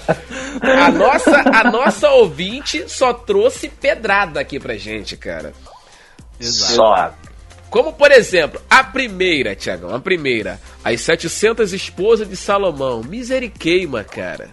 a 0.62 0.90
nossa, 0.90 1.40
a 1.40 1.64
nossa 1.70 2.10
ouvinte 2.10 2.84
só 2.88 3.12
trouxe 3.12 3.68
pedrada 3.68 4.40
aqui 4.40 4.60
pra 4.60 4.76
gente, 4.76 5.16
cara. 5.16 5.52
Exato. 6.40 6.74
Só. 6.74 7.14
Como, 7.70 7.92
por 7.92 8.10
exemplo, 8.10 8.60
a 8.68 8.82
primeira, 8.82 9.54
Tiagão, 9.54 9.94
a 9.94 10.00
primeira. 10.00 10.60
As 10.82 11.00
700 11.02 11.72
esposas 11.72 12.28
de 12.28 12.36
Salomão. 12.36 13.00
Miseriqueima, 13.02 14.02
cara. 14.02 14.50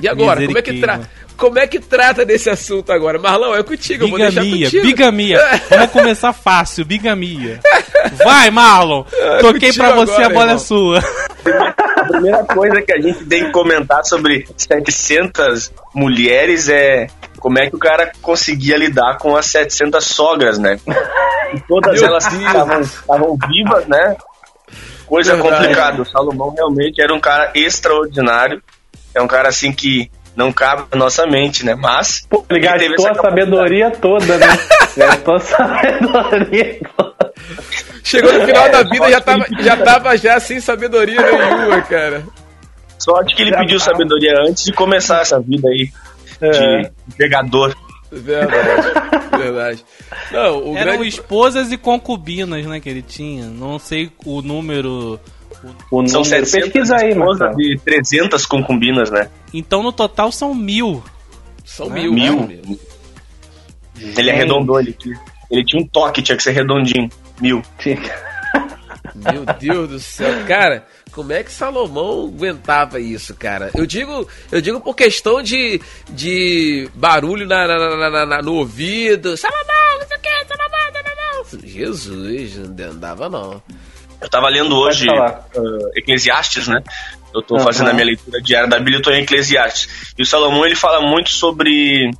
E 0.00 0.08
agora, 0.08 0.44
como 0.44 0.58
é 0.58 0.62
que 0.62 0.80
tra 0.80 1.00
como 1.36 1.58
é 1.58 1.66
que 1.66 1.80
trata 1.80 2.24
desse 2.24 2.48
assunto 2.48 2.92
agora? 2.92 3.18
Marlão, 3.18 3.54
é 3.54 3.62
contigo, 3.62 4.04
bigamia, 4.04 4.26
eu 4.26 4.32
vou 4.32 4.42
deixar 4.42 4.50
contigo. 4.50 4.82
Bigamia, 4.86 5.40
Vamos 5.68 5.90
começar 5.90 6.32
fácil, 6.32 6.84
bigamia. 6.84 7.60
Vai, 8.24 8.50
Marlon, 8.50 9.04
é 9.12 9.38
toquei 9.38 9.72
pra 9.72 9.92
você, 9.94 10.12
agora, 10.12 10.26
a 10.26 10.30
bola 10.30 10.42
irmão. 10.44 10.56
é 10.56 10.58
sua. 10.58 10.98
A 11.96 12.04
primeira 12.04 12.44
coisa 12.44 12.82
que 12.82 12.92
a 12.92 13.00
gente 13.00 13.24
tem 13.24 13.46
que 13.46 13.50
comentar 13.50 14.04
sobre 14.04 14.46
700 14.56 15.72
mulheres 15.94 16.68
é 16.68 17.08
como 17.38 17.58
é 17.58 17.68
que 17.68 17.76
o 17.76 17.78
cara 17.78 18.12
conseguia 18.22 18.76
lidar 18.76 19.18
com 19.18 19.36
as 19.36 19.46
700 19.46 20.04
sogras, 20.04 20.58
né? 20.58 20.78
E 21.52 21.60
todas 21.60 22.00
Meu 22.00 22.08
elas 22.08 22.26
estavam 22.26 23.36
vivas, 23.48 23.86
né? 23.86 24.16
Coisa 25.06 25.34
Verdade. 25.34 25.56
complicada. 25.56 26.02
O 26.02 26.06
Salomão 26.06 26.54
realmente 26.56 27.02
era 27.02 27.14
um 27.14 27.20
cara 27.20 27.50
extraordinário. 27.54 28.62
É 29.14 29.22
um 29.22 29.28
cara 29.28 29.48
assim 29.48 29.72
que 29.72 30.10
não 30.36 30.52
cabe 30.52 30.84
na 30.92 30.98
nossa 30.98 31.26
mente, 31.26 31.64
né? 31.64 31.74
Mas. 31.74 32.26
Pô, 32.28 32.44
ele 32.50 32.60
gastou 32.60 33.08
a 33.08 33.14
sabedoria 33.14 33.90
toda, 33.90 34.38
né? 34.38 34.46
gastou 34.96 35.34
a 35.34 35.40
sabedoria 35.40 36.80
toda. 36.96 37.32
Chegou 38.02 38.32
no 38.32 38.44
final 38.44 38.66
é, 38.66 38.68
da 38.70 38.82
vida 38.82 39.08
e 39.08 39.10
já 39.10 39.20
tava, 39.20 39.46
já 39.60 39.76
tava 39.76 40.16
já 40.16 40.40
sem 40.40 40.60
sabedoria 40.60 41.20
nenhuma, 41.22 41.80
cara. 41.82 42.24
Sorte 42.98 43.34
que 43.34 43.42
ele 43.42 43.50
já 43.50 43.58
pediu 43.58 43.78
tá. 43.78 43.84
sabedoria 43.84 44.32
antes 44.46 44.64
de 44.64 44.72
começar 44.72 45.20
essa 45.20 45.40
vida 45.40 45.68
aí 45.68 45.90
é. 46.40 46.82
de 46.82 46.90
pegador. 47.16 47.74
Verdade, 48.10 48.92
verdade. 49.36 49.84
Não, 50.30 50.72
o 50.72 50.76
Eram 50.76 50.92
grande... 50.92 51.08
esposas 51.08 51.72
e 51.72 51.76
concubinas, 51.76 52.64
né, 52.64 52.78
que 52.78 52.88
ele 52.88 53.02
tinha. 53.02 53.46
Não 53.46 53.78
sei 53.78 54.10
o 54.24 54.40
número... 54.40 55.18
O 55.90 55.96
número... 55.96 56.12
São 56.12 56.24
700 56.24 56.50
pesquisa 56.64 56.96
aí, 56.96 57.14
mano. 57.14 57.56
de 57.56 57.78
300 57.84 58.46
concubinas, 58.46 59.10
né? 59.10 59.28
Então 59.52 59.82
no 59.82 59.92
total 59.92 60.30
são 60.32 60.54
mil. 60.54 61.02
São 61.64 61.88
mil. 61.88 62.12
Mil. 62.12 62.46
Né? 62.46 62.76
Ele 64.16 64.30
arredondou, 64.30 64.80
ele, 64.80 64.96
ele 65.50 65.64
tinha 65.64 65.82
um 65.82 65.86
toque, 65.86 66.22
tinha 66.22 66.36
que 66.36 66.42
ser 66.42 66.52
redondinho. 66.52 67.08
Mil. 67.40 67.62
Meu 69.14 69.44
Deus 69.60 69.88
do 69.88 69.98
céu, 70.00 70.44
cara, 70.46 70.86
como 71.12 71.32
é 71.32 71.44
que 71.44 71.52
Salomão 71.52 72.26
aguentava 72.26 72.98
isso, 72.98 73.34
cara? 73.34 73.70
Eu 73.74 73.86
digo, 73.86 74.26
eu 74.50 74.60
digo 74.60 74.80
por 74.80 74.96
questão 74.96 75.40
de, 75.40 75.80
de 76.10 76.90
barulho 76.94 77.46
na, 77.46 77.66
na, 77.66 78.10
na, 78.10 78.26
na 78.26 78.42
no 78.42 78.54
ouvido. 78.54 79.36
Salomão, 79.36 79.98
não 80.00 80.08
sei 80.08 80.16
o 80.16 80.20
que, 80.20 80.28
Salomão, 80.48 80.92
Salomão. 80.92 81.68
Jesus, 81.68 82.56
não 82.56 82.90
andava 82.90 83.28
não. 83.28 83.62
Eu 84.24 84.30
tava 84.30 84.48
lendo 84.48 84.74
hoje 84.74 85.06
uh, 85.06 85.90
Eclesiastes, 85.94 86.66
né? 86.66 86.82
Eu 87.34 87.42
tô 87.42 87.56
uhum. 87.56 87.60
fazendo 87.60 87.90
a 87.90 87.92
minha 87.92 88.06
leitura 88.06 88.40
diária 88.40 88.66
da 88.66 88.78
Bíblia, 88.78 88.96
eu 88.96 89.02
tô 89.02 89.10
em 89.10 89.20
Eclesiastes. 89.20 90.14
E 90.16 90.22
o 90.22 90.26
Salomão, 90.26 90.64
ele 90.64 90.74
fala 90.74 91.02
muito 91.02 91.28
sobre 91.28 92.10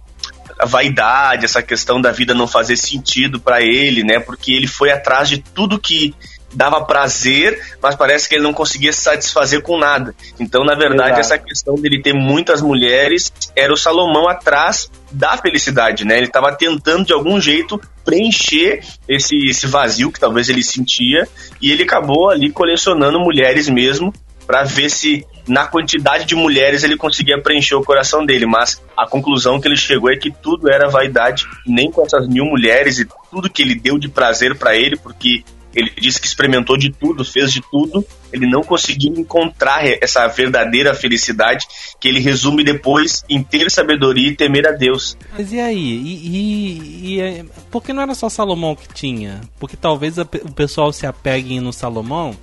a 0.59 0.67
vaidade, 0.67 1.47
essa 1.47 1.63
questão 1.63 1.99
da 1.99 2.13
vida 2.13 2.35
não 2.35 2.47
fazer 2.47 2.77
sentido 2.77 3.41
para 3.41 3.63
ele, 3.63 4.05
né? 4.05 4.21
Porque 4.21 4.53
ele 4.53 4.67
foi 4.67 4.91
atrás 4.93 5.31
de 5.31 5.39
tudo 5.39 5.79
que 5.81 6.15
dava 6.55 6.85
prazer, 6.85 7.61
mas 7.83 7.95
parece 7.95 8.29
que 8.29 8.37
ele 8.37 8.45
não 8.45 8.53
conseguia 8.53 8.93
se 8.93 9.01
satisfazer 9.01 9.63
com 9.63 9.79
nada. 9.79 10.15
Então, 10.39 10.65
na 10.65 10.75
verdade, 10.75 11.19
Exato. 11.19 11.21
essa 11.21 11.39
questão 11.39 11.75
dele 11.75 12.01
ter 12.01 12.15
muitas 12.15 12.63
mulheres 12.63 13.33
era 13.57 13.73
o 13.73 13.77
Salomão 13.77 14.29
atrás 14.29 14.91
da 15.11 15.37
felicidade, 15.37 16.05
né? 16.05 16.17
Ele 16.17 16.27
estava 16.27 16.55
tentando 16.55 17.05
de 17.05 17.13
algum 17.13 17.41
jeito 17.41 17.81
preencher 18.05 18.85
esse, 19.09 19.37
esse 19.49 19.67
vazio 19.67 20.11
que 20.11 20.21
talvez 20.21 20.49
ele 20.49 20.63
sentia 20.63 21.29
e 21.61 21.73
ele 21.73 21.83
acabou 21.83 22.31
ali 22.31 22.51
colecionando 22.51 23.19
mulheres 23.19 23.69
mesmo 23.69 24.13
para 24.47 24.63
ver 24.63 24.91
se 24.91 25.27
na 25.47 25.67
quantidade 25.67 26.25
de 26.25 26.35
mulheres 26.35 26.85
ele 26.85 26.97
conseguia 26.97 27.41
preencher 27.41 27.75
o 27.75 27.85
coração 27.85 28.25
dele, 28.25 28.47
mas 28.47 28.83
a 28.97 29.07
conclusão 29.07 29.61
que 29.61 29.69
ele 29.69 29.77
chegou 29.77 30.11
é 30.11 30.17
que 30.17 30.31
tudo 30.31 30.71
era 30.71 30.89
vaidade, 30.89 31.47
nem 31.67 31.91
com 31.91 32.05
essas 32.05 32.27
mil 32.27 32.45
mulheres 32.45 32.99
e 32.99 33.07
tudo 33.31 33.51
que 33.51 33.63
ele 33.63 33.75
deu 33.75 33.99
de 33.99 34.09
prazer 34.09 34.57
para 34.57 34.77
ele, 34.77 34.97
porque 34.97 35.45
ele 35.75 35.91
disse 35.99 36.21
que 36.21 36.27
experimentou 36.27 36.77
de 36.77 36.91
tudo, 36.91 37.25
fez 37.25 37.53
de 37.53 37.61
tudo, 37.61 38.07
ele 38.33 38.47
não 38.49 38.63
conseguiu 38.63 39.13
encontrar 39.17 39.85
essa 40.01 40.27
verdadeira 40.29 40.95
felicidade 40.95 41.67
que 42.01 42.09
ele 42.09 42.21
resume 42.21 42.65
depois 42.65 43.25
em 43.29 43.43
ter 43.43 43.71
sabedoria 43.71 44.29
e 44.29 44.37
temer 44.37 44.67
a 44.67 44.73
Deus. 44.73 45.17
Mas 45.37 45.53
e 45.53 45.61
aí? 45.61 45.77
E, 45.77 46.29
e, 46.29 47.15
e 47.15 47.21
é, 47.21 47.45
por 47.71 47.83
que 47.83 47.93
não 47.93 48.03
era 48.03 48.15
só 48.15 48.29
Salomão 48.29 48.77
que 48.77 48.89
tinha? 48.93 49.41
Porque 49.59 49.77
talvez 49.77 50.19
a, 50.19 50.23
o 50.23 50.53
pessoal 50.53 50.93
se 50.93 51.07
apegue 51.07 51.59
no 51.61 51.73
Salomão. 51.73 52.37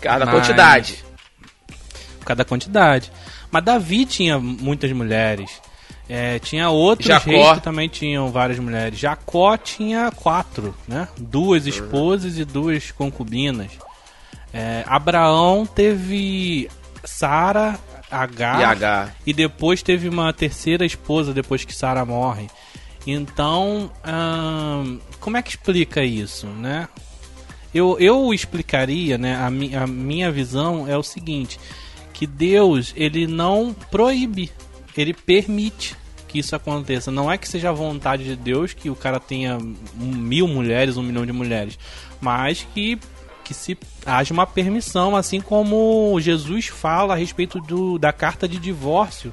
Cada 0.00 0.26
mas... 0.26 0.34
quantidade. 0.34 1.04
Cada 2.24 2.44
quantidade. 2.44 3.12
Mas 3.50 3.64
Davi 3.64 4.04
tinha 4.04 4.38
muitas 4.38 4.90
mulheres. 4.92 5.60
É, 6.08 6.38
tinha 6.38 6.68
outros 6.68 7.08
Jacó. 7.08 7.30
reis 7.30 7.52
que 7.54 7.62
também 7.62 7.88
tinham 7.88 8.30
várias 8.30 8.58
mulheres. 8.58 8.98
Jacó 8.98 9.56
tinha 9.56 10.10
quatro, 10.10 10.74
né? 10.86 11.08
Duas 11.18 11.66
esposas 11.66 12.38
e 12.38 12.44
duas 12.44 12.90
concubinas. 12.90 13.72
É, 14.52 14.84
Abraão 14.86 15.66
teve 15.66 16.70
Sara, 17.04 17.78
H, 18.10 19.12
e, 19.24 19.30
e 19.30 19.32
depois 19.32 19.82
teve 19.82 20.08
uma 20.08 20.32
terceira 20.32 20.84
esposa 20.84 21.32
depois 21.32 21.64
que 21.64 21.74
Sara 21.74 22.04
morre. 22.04 22.48
Então, 23.06 23.90
hum, 24.06 24.98
como 25.20 25.36
é 25.36 25.42
que 25.42 25.50
explica 25.50 26.04
isso, 26.04 26.46
né? 26.46 26.88
Eu, 27.74 27.98
eu 27.98 28.32
explicaria, 28.32 29.18
né? 29.18 29.36
A, 29.36 29.50
mi, 29.50 29.74
a 29.74 29.86
minha 29.86 30.30
visão 30.30 30.88
é 30.88 30.96
o 30.96 31.02
seguinte: 31.02 31.58
que 32.12 32.26
Deus 32.26 32.92
ele 32.96 33.26
não 33.26 33.74
proíbe 33.90 34.52
ele 35.00 35.14
permite 35.14 35.96
que 36.28 36.38
isso 36.38 36.56
aconteça. 36.56 37.10
Não 37.10 37.30
é 37.30 37.38
que 37.38 37.48
seja 37.48 37.70
a 37.70 37.72
vontade 37.72 38.24
de 38.24 38.36
Deus 38.36 38.72
que 38.72 38.90
o 38.90 38.96
cara 38.96 39.20
tenha 39.20 39.58
mil 39.94 40.48
mulheres, 40.48 40.96
um 40.96 41.02
milhão 41.02 41.24
de 41.24 41.32
mulheres, 41.32 41.78
mas 42.20 42.66
que 42.74 42.98
que 43.44 43.52
se 43.52 43.76
haja 44.06 44.32
uma 44.32 44.46
permissão, 44.46 45.14
assim 45.14 45.38
como 45.38 46.18
Jesus 46.18 46.68
fala 46.68 47.12
a 47.12 47.16
respeito 47.16 47.60
do, 47.60 47.98
da 47.98 48.10
carta 48.10 48.48
de 48.48 48.58
divórcio, 48.58 49.30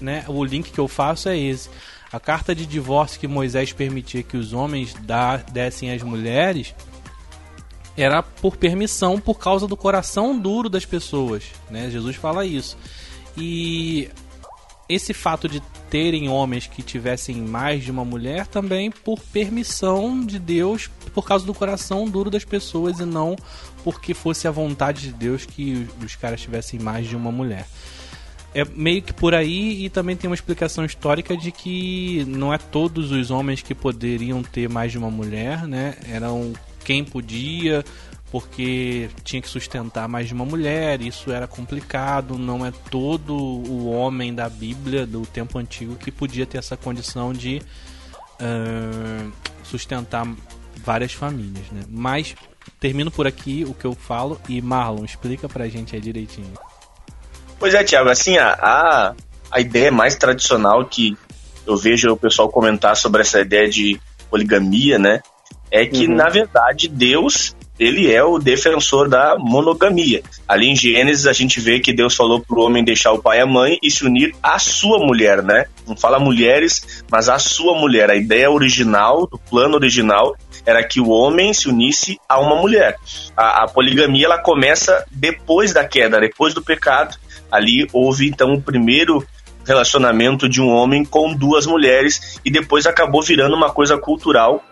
né? 0.00 0.24
O 0.26 0.42
link 0.42 0.72
que 0.72 0.78
eu 0.78 0.88
faço 0.88 1.28
é 1.28 1.38
esse. 1.38 1.68
A 2.10 2.18
carta 2.18 2.54
de 2.54 2.64
divórcio 2.64 3.20
que 3.20 3.28
Moisés 3.28 3.72
permitia 3.72 4.22
que 4.22 4.38
os 4.38 4.54
homens 4.54 4.94
dessem 5.52 5.92
às 5.92 6.02
mulheres 6.02 6.74
era 7.96 8.22
por 8.22 8.56
permissão 8.56 9.20
por 9.20 9.38
causa 9.38 9.66
do 9.66 9.76
coração 9.76 10.38
duro 10.38 10.70
das 10.70 10.86
pessoas, 10.86 11.44
né? 11.70 11.90
Jesus 11.90 12.16
fala 12.16 12.44
isso. 12.46 12.76
E 13.36 14.08
esse 14.94 15.14
fato 15.14 15.48
de 15.48 15.60
terem 15.90 16.28
homens 16.28 16.66
que 16.66 16.82
tivessem 16.82 17.36
mais 17.36 17.84
de 17.84 17.90
uma 17.90 18.04
mulher 18.04 18.46
também 18.46 18.90
por 18.90 19.20
permissão 19.20 20.24
de 20.24 20.38
Deus, 20.38 20.90
por 21.14 21.26
causa 21.26 21.44
do 21.44 21.52
coração 21.52 22.08
duro 22.08 22.30
das 22.30 22.44
pessoas 22.44 22.98
e 22.98 23.04
não 23.04 23.36
porque 23.84 24.14
fosse 24.14 24.46
a 24.46 24.50
vontade 24.50 25.02
de 25.02 25.12
Deus 25.12 25.44
que 25.44 25.86
os 26.02 26.16
caras 26.16 26.40
tivessem 26.40 26.78
mais 26.80 27.06
de 27.06 27.16
uma 27.16 27.32
mulher. 27.32 27.66
É 28.54 28.64
meio 28.64 29.02
que 29.02 29.12
por 29.12 29.34
aí 29.34 29.84
e 29.84 29.88
também 29.88 30.14
tem 30.14 30.28
uma 30.28 30.34
explicação 30.34 30.84
histórica 30.84 31.36
de 31.36 31.50
que 31.50 32.24
não 32.28 32.52
é 32.52 32.58
todos 32.58 33.10
os 33.10 33.30
homens 33.30 33.62
que 33.62 33.74
poderiam 33.74 34.42
ter 34.42 34.68
mais 34.68 34.92
de 34.92 34.98
uma 34.98 35.10
mulher, 35.10 35.66
né? 35.66 35.96
Eram 36.06 36.52
quem 36.84 37.02
podia, 37.02 37.82
porque 38.32 39.10
tinha 39.22 39.42
que 39.42 39.48
sustentar 39.48 40.08
mais 40.08 40.26
de 40.26 40.32
uma 40.32 40.46
mulher, 40.46 41.02
isso 41.02 41.30
era 41.30 41.46
complicado, 41.46 42.38
não 42.38 42.64
é 42.64 42.72
todo 42.90 43.36
o 43.36 43.90
homem 43.90 44.34
da 44.34 44.48
Bíblia 44.48 45.06
do 45.06 45.26
tempo 45.26 45.58
antigo 45.58 45.96
que 45.96 46.10
podia 46.10 46.46
ter 46.46 46.56
essa 46.56 46.74
condição 46.74 47.34
de 47.34 47.60
uh, 48.40 49.32
sustentar 49.62 50.26
várias 50.82 51.12
famílias, 51.12 51.66
né? 51.70 51.82
Mas 51.90 52.34
termino 52.80 53.10
por 53.10 53.26
aqui 53.26 53.66
o 53.68 53.74
que 53.74 53.84
eu 53.84 53.94
falo 53.94 54.40
e 54.48 54.62
Marlon, 54.62 55.04
explica 55.04 55.46
pra 55.46 55.68
gente 55.68 55.94
aí 55.94 56.00
direitinho. 56.00 56.54
Pois 57.58 57.74
é, 57.74 57.84
Tiago, 57.84 58.08
assim, 58.08 58.38
a, 58.38 58.52
a, 58.54 59.14
a 59.50 59.60
ideia 59.60 59.92
mais 59.92 60.16
tradicional 60.16 60.86
que 60.86 61.18
eu 61.66 61.76
vejo 61.76 62.10
o 62.10 62.16
pessoal 62.16 62.48
comentar 62.48 62.96
sobre 62.96 63.20
essa 63.20 63.42
ideia 63.42 63.68
de 63.68 64.00
poligamia, 64.30 64.98
né? 64.98 65.20
É 65.70 65.84
que, 65.84 66.06
uhum. 66.06 66.14
na 66.14 66.30
verdade, 66.30 66.88
Deus 66.88 67.54
ele 67.78 68.12
é 68.12 68.22
o 68.22 68.38
defensor 68.38 69.08
da 69.08 69.36
monogamia. 69.38 70.22
Ali 70.46 70.68
em 70.68 70.76
Gênesis 70.76 71.26
a 71.26 71.32
gente 71.32 71.60
vê 71.60 71.80
que 71.80 71.92
Deus 71.92 72.14
falou 72.14 72.40
para 72.40 72.58
o 72.58 72.62
homem 72.62 72.84
deixar 72.84 73.12
o 73.12 73.22
pai 73.22 73.38
e 73.38 73.40
a 73.40 73.46
mãe 73.46 73.78
e 73.82 73.90
se 73.90 74.04
unir 74.04 74.34
à 74.42 74.58
sua 74.58 74.98
mulher, 74.98 75.42
né? 75.42 75.66
Não 75.86 75.96
fala 75.96 76.18
mulheres, 76.18 77.02
mas 77.10 77.28
à 77.28 77.38
sua 77.38 77.78
mulher. 77.78 78.10
A 78.10 78.16
ideia 78.16 78.50
original, 78.50 79.26
do 79.26 79.38
plano 79.38 79.74
original, 79.74 80.36
era 80.64 80.82
que 80.84 81.00
o 81.00 81.08
homem 81.08 81.52
se 81.52 81.68
unisse 81.68 82.20
a 82.28 82.38
uma 82.40 82.56
mulher. 82.56 82.96
A, 83.36 83.64
a 83.64 83.68
poligamia 83.68 84.26
ela 84.26 84.38
começa 84.38 85.04
depois 85.10 85.72
da 85.72 85.84
queda, 85.84 86.20
depois 86.20 86.54
do 86.54 86.62
pecado. 86.62 87.16
Ali 87.50 87.88
houve 87.92 88.28
então 88.28 88.52
o 88.52 88.62
primeiro 88.62 89.26
relacionamento 89.66 90.48
de 90.48 90.60
um 90.60 90.68
homem 90.68 91.04
com 91.04 91.34
duas 91.34 91.66
mulheres 91.66 92.40
e 92.44 92.50
depois 92.50 92.86
acabou 92.86 93.22
virando 93.22 93.54
uma 93.54 93.70
coisa 93.70 93.96
cultural 93.96 94.62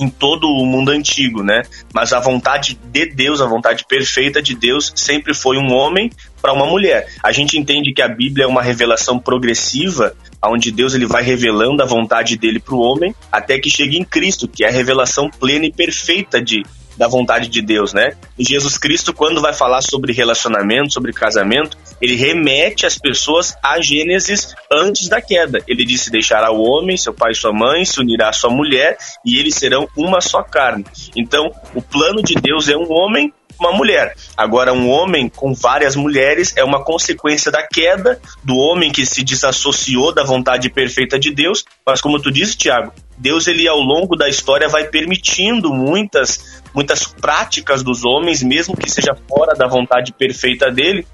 em 0.00 0.08
todo 0.08 0.48
o 0.48 0.66
mundo 0.66 0.90
antigo, 0.90 1.42
né? 1.42 1.62
Mas 1.92 2.12
a 2.12 2.20
vontade 2.20 2.78
de 2.92 3.06
Deus, 3.06 3.40
a 3.40 3.46
vontade 3.46 3.84
perfeita 3.86 4.42
de 4.42 4.54
Deus, 4.54 4.92
sempre 4.94 5.34
foi 5.34 5.58
um 5.58 5.72
homem 5.72 6.10
para 6.40 6.52
uma 6.52 6.66
mulher. 6.66 7.06
A 7.22 7.30
gente 7.30 7.58
entende 7.58 7.92
que 7.92 8.02
a 8.02 8.08
Bíblia 8.08 8.44
é 8.44 8.48
uma 8.48 8.62
revelação 8.62 9.18
progressiva, 9.18 10.14
onde 10.44 10.72
Deus 10.72 10.94
ele 10.94 11.06
vai 11.06 11.22
revelando 11.22 11.82
a 11.82 11.86
vontade 11.86 12.36
dele 12.36 12.58
para 12.58 12.74
o 12.74 12.80
homem, 12.80 13.14
até 13.30 13.58
que 13.58 13.70
chegue 13.70 13.96
em 13.96 14.04
Cristo, 14.04 14.48
que 14.48 14.64
é 14.64 14.68
a 14.68 14.72
revelação 14.72 15.30
plena 15.30 15.66
e 15.66 15.72
perfeita 15.72 16.42
de 16.42 16.64
da 16.96 17.08
vontade 17.08 17.48
de 17.48 17.62
Deus, 17.62 17.92
né? 17.92 18.12
Jesus 18.38 18.78
Cristo, 18.78 19.12
quando 19.12 19.40
vai 19.40 19.52
falar 19.52 19.82
sobre 19.82 20.12
relacionamento, 20.12 20.92
sobre 20.92 21.12
casamento, 21.12 21.76
ele 22.00 22.16
remete 22.16 22.86
as 22.86 22.98
pessoas 22.98 23.56
a 23.62 23.80
Gênesis 23.80 24.54
antes 24.70 25.08
da 25.08 25.20
queda. 25.20 25.60
Ele 25.66 25.84
disse: 25.84 26.10
deixará 26.10 26.50
o 26.50 26.62
homem, 26.62 26.96
seu 26.96 27.14
pai 27.14 27.32
e 27.32 27.36
sua 27.36 27.52
mãe, 27.52 27.84
se 27.84 28.00
unirá 28.00 28.28
à 28.28 28.32
sua 28.32 28.50
mulher, 28.50 28.96
e 29.24 29.38
eles 29.38 29.54
serão 29.54 29.88
uma 29.96 30.20
só 30.20 30.42
carne. 30.42 30.84
Então, 31.16 31.50
o 31.74 31.82
plano 31.82 32.22
de 32.22 32.34
Deus 32.34 32.68
é 32.68 32.76
um 32.76 32.90
homem 32.90 33.32
uma 33.60 33.72
mulher. 33.72 34.16
Agora, 34.36 34.72
um 34.72 34.88
homem 34.90 35.28
com 35.28 35.54
várias 35.54 35.94
mulheres 35.94 36.52
é 36.56 36.64
uma 36.64 36.84
consequência 36.84 37.50
da 37.50 37.62
queda 37.62 38.20
do 38.42 38.56
homem 38.56 38.90
que 38.90 39.06
se 39.06 39.22
desassociou 39.22 40.12
da 40.12 40.24
vontade 40.24 40.68
perfeita 40.68 41.18
de 41.18 41.32
Deus. 41.32 41.64
Mas, 41.86 42.00
como 42.00 42.20
tu 42.20 42.30
disse, 42.30 42.56
Tiago, 42.56 42.92
Deus 43.22 43.46
ele 43.46 43.68
ao 43.68 43.78
longo 43.78 44.16
da 44.16 44.28
história 44.28 44.68
vai 44.68 44.88
permitindo 44.88 45.72
muitas 45.72 46.60
muitas 46.74 47.06
práticas 47.06 47.82
dos 47.82 48.04
homens, 48.04 48.42
mesmo 48.42 48.76
que 48.76 48.90
seja 48.90 49.14
fora 49.28 49.54
da 49.54 49.68
vontade 49.68 50.12
perfeita 50.12 50.70
dele, 50.70 51.06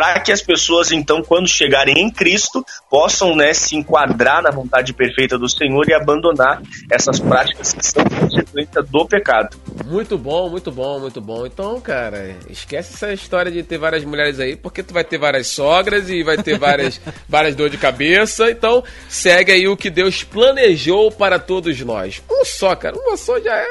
para 0.00 0.18
que 0.18 0.32
as 0.32 0.40
pessoas, 0.40 0.90
então, 0.90 1.22
quando 1.22 1.46
chegarem 1.46 1.98
em 1.98 2.10
Cristo, 2.10 2.64
possam 2.88 3.36
né, 3.36 3.52
se 3.52 3.76
enquadrar 3.76 4.42
na 4.42 4.50
vontade 4.50 4.94
perfeita 4.94 5.36
do 5.36 5.46
Senhor 5.46 5.86
e 5.90 5.92
abandonar 5.92 6.62
essas 6.90 7.20
práticas 7.20 7.74
que 7.74 7.84
são 7.84 8.02
consequência 8.04 8.82
do 8.82 9.04
pecado. 9.04 9.54
Muito 9.84 10.16
bom, 10.16 10.48
muito 10.48 10.72
bom, 10.72 11.00
muito 11.00 11.20
bom. 11.20 11.44
Então, 11.44 11.78
cara, 11.82 12.34
esquece 12.48 12.94
essa 12.94 13.12
história 13.12 13.52
de 13.52 13.62
ter 13.62 13.76
várias 13.76 14.02
mulheres 14.02 14.40
aí, 14.40 14.56
porque 14.56 14.82
tu 14.82 14.94
vai 14.94 15.04
ter 15.04 15.18
várias 15.18 15.48
sogras 15.48 16.08
e 16.08 16.22
vai 16.22 16.38
ter 16.38 16.58
várias, 16.58 16.98
várias 17.28 17.54
dores 17.54 17.72
de 17.72 17.76
cabeça. 17.76 18.50
Então, 18.50 18.82
segue 19.06 19.52
aí 19.52 19.68
o 19.68 19.76
que 19.76 19.90
Deus 19.90 20.24
planejou 20.24 21.12
para 21.12 21.38
todos 21.38 21.78
nós. 21.82 22.22
Um 22.30 22.42
só, 22.46 22.74
cara, 22.74 22.96
uma 22.96 23.18
só 23.18 23.38
já 23.38 23.54
é 23.54 23.66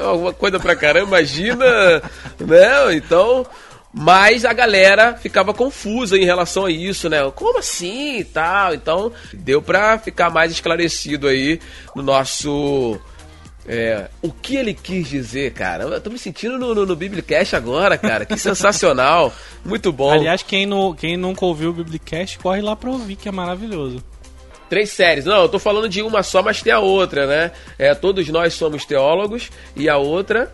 alguma 0.00 0.32
coisa 0.32 0.58
pra 0.58 0.74
caramba, 0.74 1.18
imagina, 1.18 2.00
né? 2.40 2.94
Então. 2.94 3.46
Mas 3.98 4.44
a 4.44 4.52
galera 4.52 5.14
ficava 5.14 5.54
confusa 5.54 6.18
em 6.18 6.24
relação 6.26 6.66
a 6.66 6.70
isso, 6.70 7.08
né? 7.08 7.18
Como 7.34 7.58
assim 7.58 8.18
e 8.18 8.24
tal? 8.24 8.74
Então, 8.74 9.10
deu 9.32 9.62
pra 9.62 9.98
ficar 9.98 10.28
mais 10.28 10.52
esclarecido 10.52 11.26
aí 11.26 11.58
no 11.94 12.02
nosso. 12.02 13.00
É, 13.66 14.10
o 14.20 14.30
que 14.30 14.54
ele 14.54 14.74
quis 14.74 15.08
dizer, 15.08 15.54
cara? 15.54 15.84
Eu 15.84 16.00
tô 16.00 16.10
me 16.10 16.18
sentindo 16.18 16.58
no, 16.58 16.74
no, 16.74 16.84
no 16.84 16.94
Biblicast 16.94 17.56
agora, 17.56 17.96
cara. 17.96 18.26
Que 18.26 18.36
sensacional. 18.36 19.32
Muito 19.64 19.90
bom. 19.90 20.12
Aliás, 20.12 20.42
quem, 20.42 20.66
no, 20.66 20.94
quem 20.94 21.16
nunca 21.16 21.46
ouviu 21.46 21.70
o 21.70 21.72
Biblicast, 21.72 22.38
corre 22.38 22.60
lá 22.60 22.76
pra 22.76 22.90
ouvir, 22.90 23.16
que 23.16 23.30
é 23.30 23.32
maravilhoso. 23.32 24.04
Três 24.68 24.90
séries. 24.90 25.24
Não, 25.24 25.40
eu 25.40 25.48
tô 25.48 25.58
falando 25.58 25.88
de 25.88 26.02
uma 26.02 26.22
só, 26.22 26.42
mas 26.42 26.60
tem 26.60 26.72
a 26.72 26.80
outra, 26.80 27.26
né? 27.26 27.50
É, 27.78 27.94
todos 27.94 28.28
nós 28.28 28.52
somos 28.52 28.84
teólogos 28.84 29.50
e 29.74 29.88
a 29.88 29.96
outra 29.96 30.52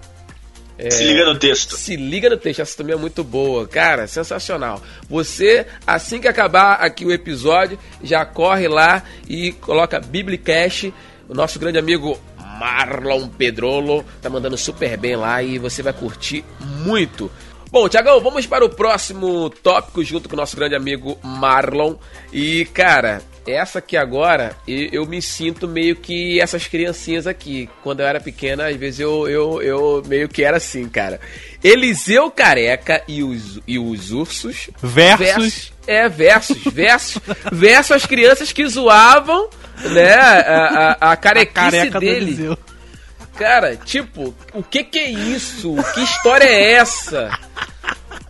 é, 0.78 0.90
se 0.90 1.04
liga 1.04 1.24
no 1.24 1.38
texto. 1.38 1.76
Se 1.76 1.96
liga 1.96 2.30
no 2.30 2.36
texto, 2.36 2.60
essa 2.60 2.76
também 2.76 2.94
é 2.94 2.98
muito 2.98 3.22
boa. 3.22 3.66
Cara, 3.66 4.06
sensacional. 4.06 4.82
Você, 5.08 5.66
assim 5.86 6.20
que 6.20 6.28
acabar 6.28 6.74
aqui 6.74 7.04
o 7.04 7.12
episódio, 7.12 7.78
já 8.02 8.24
corre 8.24 8.68
lá 8.68 9.02
e 9.28 9.52
coloca 9.52 10.00
Biblicast. 10.00 10.92
O 11.28 11.34
nosso 11.34 11.58
grande 11.58 11.78
amigo 11.78 12.18
Marlon 12.58 13.28
Pedrolo 13.28 14.04
tá 14.20 14.28
mandando 14.28 14.56
super 14.56 14.96
bem 14.96 15.16
lá 15.16 15.42
e 15.42 15.58
você 15.58 15.82
vai 15.82 15.92
curtir 15.92 16.44
muito. 16.60 17.30
Bom, 17.70 17.88
Tiagão, 17.88 18.20
vamos 18.20 18.46
para 18.46 18.64
o 18.64 18.68
próximo 18.68 19.48
tópico 19.48 20.04
junto 20.04 20.28
com 20.28 20.34
o 20.34 20.38
nosso 20.38 20.54
grande 20.56 20.74
amigo 20.74 21.18
Marlon. 21.22 21.94
E, 22.30 22.66
cara, 22.66 23.22
essa 23.46 23.80
aqui 23.80 23.96
agora, 23.96 24.54
eu, 24.66 25.04
me 25.06 25.20
sinto 25.20 25.66
meio 25.66 25.96
que 25.96 26.40
essas 26.40 26.66
criancinhas 26.66 27.26
aqui. 27.26 27.68
Quando 27.82 28.00
eu 28.00 28.06
era 28.06 28.20
pequena, 28.20 28.68
às 28.68 28.76
vezes 28.76 29.00
eu, 29.00 29.28
eu, 29.28 29.62
eu 29.62 30.02
meio 30.06 30.28
que 30.28 30.44
era 30.44 30.58
assim, 30.58 30.88
cara. 30.88 31.20
Eliseu 31.62 32.30
Careca 32.30 33.02
e 33.08 33.22
os, 33.22 33.60
e 33.66 33.78
os 33.78 34.12
ursos. 34.12 34.70
Versus. 34.80 35.18
versus 35.18 35.72
é, 35.86 36.08
versus, 36.08 36.62
versus. 36.72 37.22
versus 37.52 37.92
as 37.92 38.06
crianças 38.06 38.52
que 38.52 38.66
zoavam, 38.66 39.48
né, 39.90 40.14
a, 40.14 40.96
a, 41.00 41.12
a 41.12 41.16
carequice 41.16 41.90
a 41.94 41.98
dele. 41.98 42.56
Cara, 43.36 43.76
tipo, 43.76 44.34
o 44.52 44.62
que 44.62 44.84
que 44.84 44.98
é 44.98 45.10
isso? 45.10 45.74
Que 45.94 46.02
história 46.02 46.44
é 46.44 46.72
essa? 46.74 47.30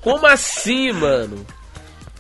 Como 0.01 0.27
assim, 0.27 0.93
mano? 0.93 1.45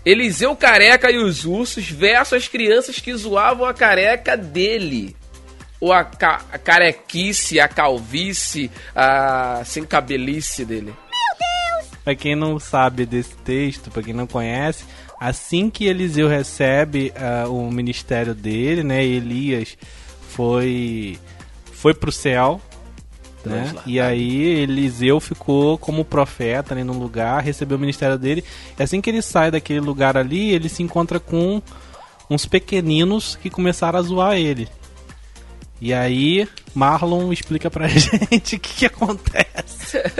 Eliseu 0.05 0.57
Careca 0.57 1.11
e 1.11 1.19
os 1.19 1.45
ursos 1.45 1.89
versus 1.89 2.35
as 2.35 2.49
crianças 2.49 2.99
que 2.99 3.15
zoavam 3.15 3.67
a 3.67 3.75
careca 3.75 4.37
dele. 4.37 5.17
Ou 5.81 5.93
a, 5.93 6.05
ca 6.05 6.45
a 6.53 6.59
carequice, 6.59 7.59
a 7.59 7.69
calvície, 7.69 8.71
a 8.95 9.63
sem 9.65 9.85
cabelice 9.85 10.65
dele. 10.65 10.87
Meu 10.87 11.37
Deus! 11.39 11.91
Pra 12.05 12.15
quem 12.15 12.37
não 12.37 12.59
sabe 12.59 13.05
desse 13.05 13.37
texto, 13.39 13.91
pra 13.91 14.03
quem 14.03 14.15
não 14.15 14.27
conhece, 14.27 14.85
assim 15.19 15.71
que 15.71 15.87
Eliseu 15.87 16.29
recebe 16.29 17.13
uh, 17.47 17.53
o 17.53 17.71
ministério 17.71 18.35
dele, 18.35 18.83
né? 18.85 19.05
Elias 19.05 19.77
foi 20.31 21.19
foi 21.73 21.95
pro 21.95 22.13
céu 22.13 22.61
né? 23.45 23.75
E 23.87 24.01
aí 24.01 24.63
Eliseu 24.63 25.21
ficou 25.21 25.77
como 25.79 26.05
profeta 26.05 26.75
ali 26.75 26.85
no 26.85 26.93
lugar, 26.93 27.43
recebeu 27.43 27.77
o 27.77 27.81
ministério 27.81 28.19
dele. 28.19 28.45
E 28.79 28.83
assim 28.83 29.01
que 29.01 29.11
ele 29.11 29.23
sai 29.23 29.51
daquele 29.51 29.81
lugar 29.81 30.17
ali, 30.17 30.51
ele 30.51 30.69
se 30.69 30.83
encontra 30.83 31.19
com 31.19 31.61
uns 32.29 32.47
pequeninos 32.47 33.37
que 33.37 33.51
começaram 33.51 33.99
a 33.99 34.03
zoar 34.03 34.37
ele. 34.37 34.69
E 35.81 35.93
aí 35.93 36.49
Marlon 36.75 37.33
explica 37.33 37.71
pra 37.71 37.89
gente 37.89 38.57
o 38.57 38.61
que, 38.61 38.75
que 38.75 38.87
acontece. 38.87 40.01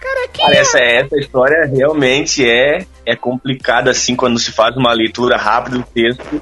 Cara, 0.00 0.54
essa, 0.54 0.78
essa 0.78 1.16
história 1.16 1.66
realmente 1.66 2.48
é, 2.48 2.86
é 3.04 3.16
complicada 3.16 3.90
assim 3.90 4.14
quando 4.14 4.38
se 4.38 4.52
faz 4.52 4.76
uma 4.76 4.92
leitura 4.92 5.36
rápida 5.36 5.78
do 5.78 5.84
texto. 5.84 6.40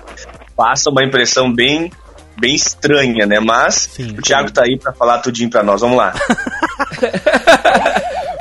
Passa 0.54 0.90
uma 0.90 1.02
impressão 1.02 1.52
bem 1.52 1.90
bem 2.40 2.55
estranha, 2.55 3.26
né? 3.26 3.38
Mas 3.38 3.90
sim, 3.92 4.11
o 4.18 4.22
Thiago 4.22 4.50
tá 4.50 4.64
aí 4.64 4.79
para 4.79 4.92
falar 4.92 5.18
tudinho 5.18 5.50
para 5.50 5.62
nós. 5.62 5.83
Vamos 5.83 5.98
lá. 5.98 6.14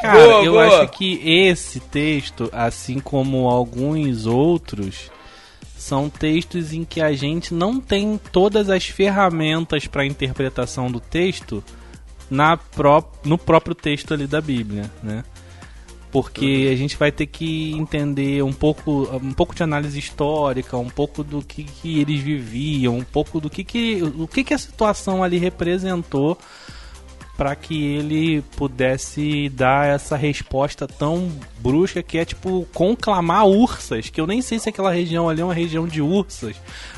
Cara, 0.01 0.13
boa, 0.13 0.43
eu 0.43 0.53
boa. 0.53 0.83
acho 0.83 0.87
que 0.93 1.21
esse 1.23 1.79
texto, 1.79 2.49
assim 2.53 2.99
como 2.99 3.49
alguns 3.49 4.25
outros, 4.25 5.11
são 5.77 6.09
textos 6.09 6.73
em 6.73 6.85
que 6.85 7.01
a 7.01 7.11
gente 7.13 7.53
não 7.53 7.79
tem 7.79 8.19
todas 8.31 8.69
as 8.69 8.85
ferramentas 8.85 9.85
para 9.87 10.05
interpretação 10.05 10.89
do 10.89 10.99
texto 10.99 11.63
na 12.29 12.55
pró 12.55 13.03
no 13.23 13.37
próprio 13.37 13.75
texto 13.75 14.13
ali 14.13 14.25
da 14.25 14.39
Bíblia, 14.39 14.89
né? 15.03 15.23
Porque 16.11 16.65
uhum. 16.67 16.73
a 16.73 16.75
gente 16.75 16.97
vai 16.97 17.11
ter 17.11 17.27
que 17.27 17.73
entender 17.73 18.43
um 18.43 18.53
pouco, 18.53 19.07
um 19.15 19.33
pouco 19.33 19.53
de 19.53 19.63
análise 19.63 19.97
histórica, 19.97 20.77
um 20.77 20.89
pouco 20.89 21.23
do 21.23 21.41
que, 21.41 21.63
que 21.63 21.99
eles 21.99 22.19
viviam, 22.19 22.97
um 22.97 23.03
pouco 23.03 23.39
do 23.39 23.49
que, 23.49 23.63
que, 23.63 24.01
o 24.01 24.27
que, 24.27 24.43
que 24.43 24.53
a 24.53 24.57
situação 24.57 25.23
ali 25.23 25.37
representou 25.37 26.37
para 27.39 27.55
que 27.55 27.93
ele 27.93 28.41
pudesse 28.57 29.47
dar 29.47 29.87
essa 29.87 30.17
resposta 30.17 30.85
tão 30.85 31.31
brusca 31.59 32.03
que 32.03 32.17
é 32.17 32.25
tipo 32.25 32.67
conclamar 32.73 33.47
ursas, 33.47 34.09
que 34.09 34.19
eu 34.19 34.27
nem 34.27 34.41
sei 34.41 34.59
se 34.59 34.67
aquela 34.67 34.91
região 34.91 35.29
ali 35.29 35.39
é 35.39 35.45
uma 35.45 35.53
região 35.53 35.87
de 35.87 36.01
ursas, 36.01 36.57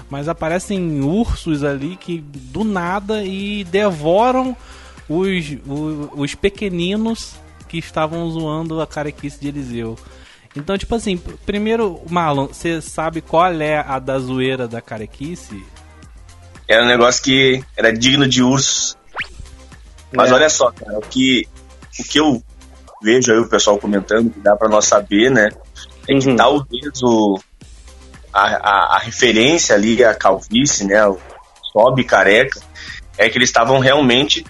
mas 0.10 0.28
aparecem 0.28 1.02
ursos 1.02 1.64
ali 1.64 1.96
que 1.96 2.24
do 2.34 2.64
nada 2.64 3.24
e 3.24 3.64
devoram 3.66 4.58
os, 5.08 5.58
os, 5.68 6.10
os 6.16 6.34
pequeninos 6.34 7.36
que 7.72 7.78
estavam 7.78 8.30
zoando 8.30 8.82
a 8.82 8.86
carequice 8.86 9.40
de 9.40 9.48
Eliseu. 9.48 9.98
Então, 10.54 10.78
tipo 10.78 10.94
assim, 10.94 11.16
primeiro, 11.46 12.02
Marlon, 12.10 12.48
você 12.48 12.82
sabe 12.82 13.22
qual 13.22 13.50
é 13.62 13.80
a 13.80 13.98
da 13.98 14.20
zoeira 14.20 14.68
da 14.68 14.82
carequice? 14.82 15.66
Era 16.68 16.84
um 16.84 16.88
negócio 16.88 17.24
que 17.24 17.64
era 17.78 17.94
digno 17.94 18.28
de 18.28 18.44
urso. 18.44 18.98
Mas 20.14 20.30
é. 20.30 20.34
olha 20.34 20.50
só, 20.50 20.70
cara, 20.72 20.98
o 20.98 21.02
que, 21.02 21.48
o 21.98 22.04
que 22.04 22.20
eu 22.20 22.44
vejo 23.02 23.32
aí 23.32 23.40
o 23.40 23.48
pessoal 23.48 23.78
comentando, 23.80 24.30
que 24.30 24.42
dá 24.42 24.58
para 24.58 24.68
nós 24.68 24.84
saber, 24.84 25.32
né? 25.32 25.50
É 26.10 26.20
que 26.20 26.28
uhum. 26.28 26.36
talvez 26.36 27.02
o, 27.02 27.40
a, 28.34 28.42
a, 28.42 28.96
a, 28.98 29.00
referência 29.00 29.74
ali, 29.74 30.04
a 30.04 30.14
calvície, 30.14 30.86
né? 30.86 31.08
O 31.08 31.18
sobe 31.72 32.04
careca, 32.04 32.60
é 33.18 33.30
que 33.30 33.38
eles 33.38 33.48
estavam 33.48 33.80
realmente 33.80 34.46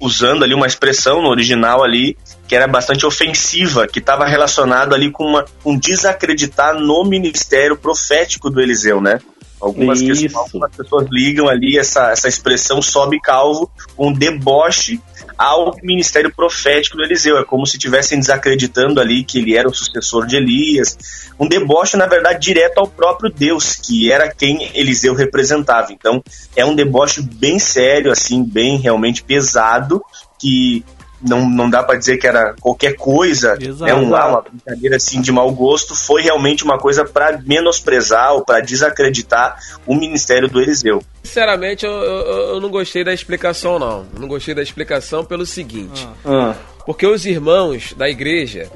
usando 0.00 0.42
ali 0.42 0.54
uma 0.54 0.66
expressão 0.66 1.22
no 1.22 1.28
original 1.28 1.82
ali 1.82 2.16
que 2.46 2.54
era 2.54 2.66
bastante 2.66 3.04
ofensiva, 3.04 3.86
que 3.88 3.98
estava 3.98 4.26
relacionado 4.26 4.94
ali 4.94 5.10
com 5.10 5.24
uma, 5.24 5.44
um 5.64 5.76
desacreditar 5.76 6.78
no 6.78 7.04
ministério 7.04 7.76
profético 7.76 8.48
do 8.48 8.60
Eliseu, 8.60 9.00
né? 9.00 9.20
Algumas, 9.60 10.00
questões, 10.00 10.34
algumas 10.34 10.76
pessoas 10.76 11.08
ligam 11.10 11.48
ali 11.48 11.78
essa, 11.78 12.10
essa 12.10 12.28
expressão 12.28 12.82
sobe 12.82 13.18
calvo 13.20 13.70
com 13.96 14.08
um 14.08 14.12
deboche 14.12 15.00
ao 15.38 15.74
ministério 15.82 16.32
profético 16.34 16.96
do 16.96 17.02
Eliseu. 17.02 17.38
É 17.38 17.44
como 17.44 17.66
se 17.66 17.76
estivessem 17.76 18.18
desacreditando 18.18 19.00
ali 19.00 19.24
que 19.24 19.38
ele 19.38 19.56
era 19.56 19.68
o 19.68 19.74
sucessor 19.74 20.26
de 20.26 20.36
Elias. 20.36 20.98
Um 21.38 21.48
deboche, 21.48 21.96
na 21.96 22.06
verdade, 22.06 22.38
direto 22.38 22.78
ao 22.78 22.86
próprio 22.86 23.30
Deus, 23.30 23.74
que 23.76 24.10
era 24.10 24.32
quem 24.32 24.70
Eliseu 24.74 25.14
representava. 25.14 25.92
Então, 25.92 26.22
é 26.54 26.64
um 26.64 26.74
deboche 26.74 27.22
bem 27.22 27.58
sério, 27.58 28.10
assim, 28.10 28.44
bem 28.44 28.78
realmente 28.78 29.22
pesado, 29.22 30.02
que 30.38 30.84
não, 31.26 31.48
não 31.48 31.68
dá 31.68 31.82
para 31.82 31.98
dizer 31.98 32.16
que 32.16 32.26
era 32.26 32.54
qualquer 32.60 32.94
coisa, 32.94 33.58
é 33.86 33.94
um, 33.94 34.08
uma 34.08 34.42
brincadeira 34.42 34.96
assim 34.96 35.20
de 35.20 35.32
mau 35.32 35.50
gosto, 35.52 35.94
foi 35.94 36.22
realmente 36.22 36.64
uma 36.64 36.78
coisa 36.78 37.04
para 37.04 37.38
menosprezar 37.44 38.32
ou 38.34 38.44
para 38.44 38.60
desacreditar 38.60 39.58
o 39.86 39.94
ministério 39.94 40.48
do 40.48 40.60
Eliseu. 40.60 41.02
Sinceramente, 41.22 41.84
eu, 41.84 41.92
eu, 41.92 42.54
eu, 42.54 42.60
não 42.60 42.70
gostei 42.70 43.02
da 43.02 43.12
explicação, 43.12 43.78
não. 43.78 44.06
Eu 44.14 44.20
não 44.20 44.28
gostei 44.28 44.54
da 44.54 44.62
explicação 44.62 45.24
pelo 45.24 45.44
seguinte: 45.44 46.06
ah. 46.24 46.54
porque 46.84 47.06
os 47.06 47.26
irmãos 47.26 47.92
da 47.96 48.08
igreja 48.08 48.70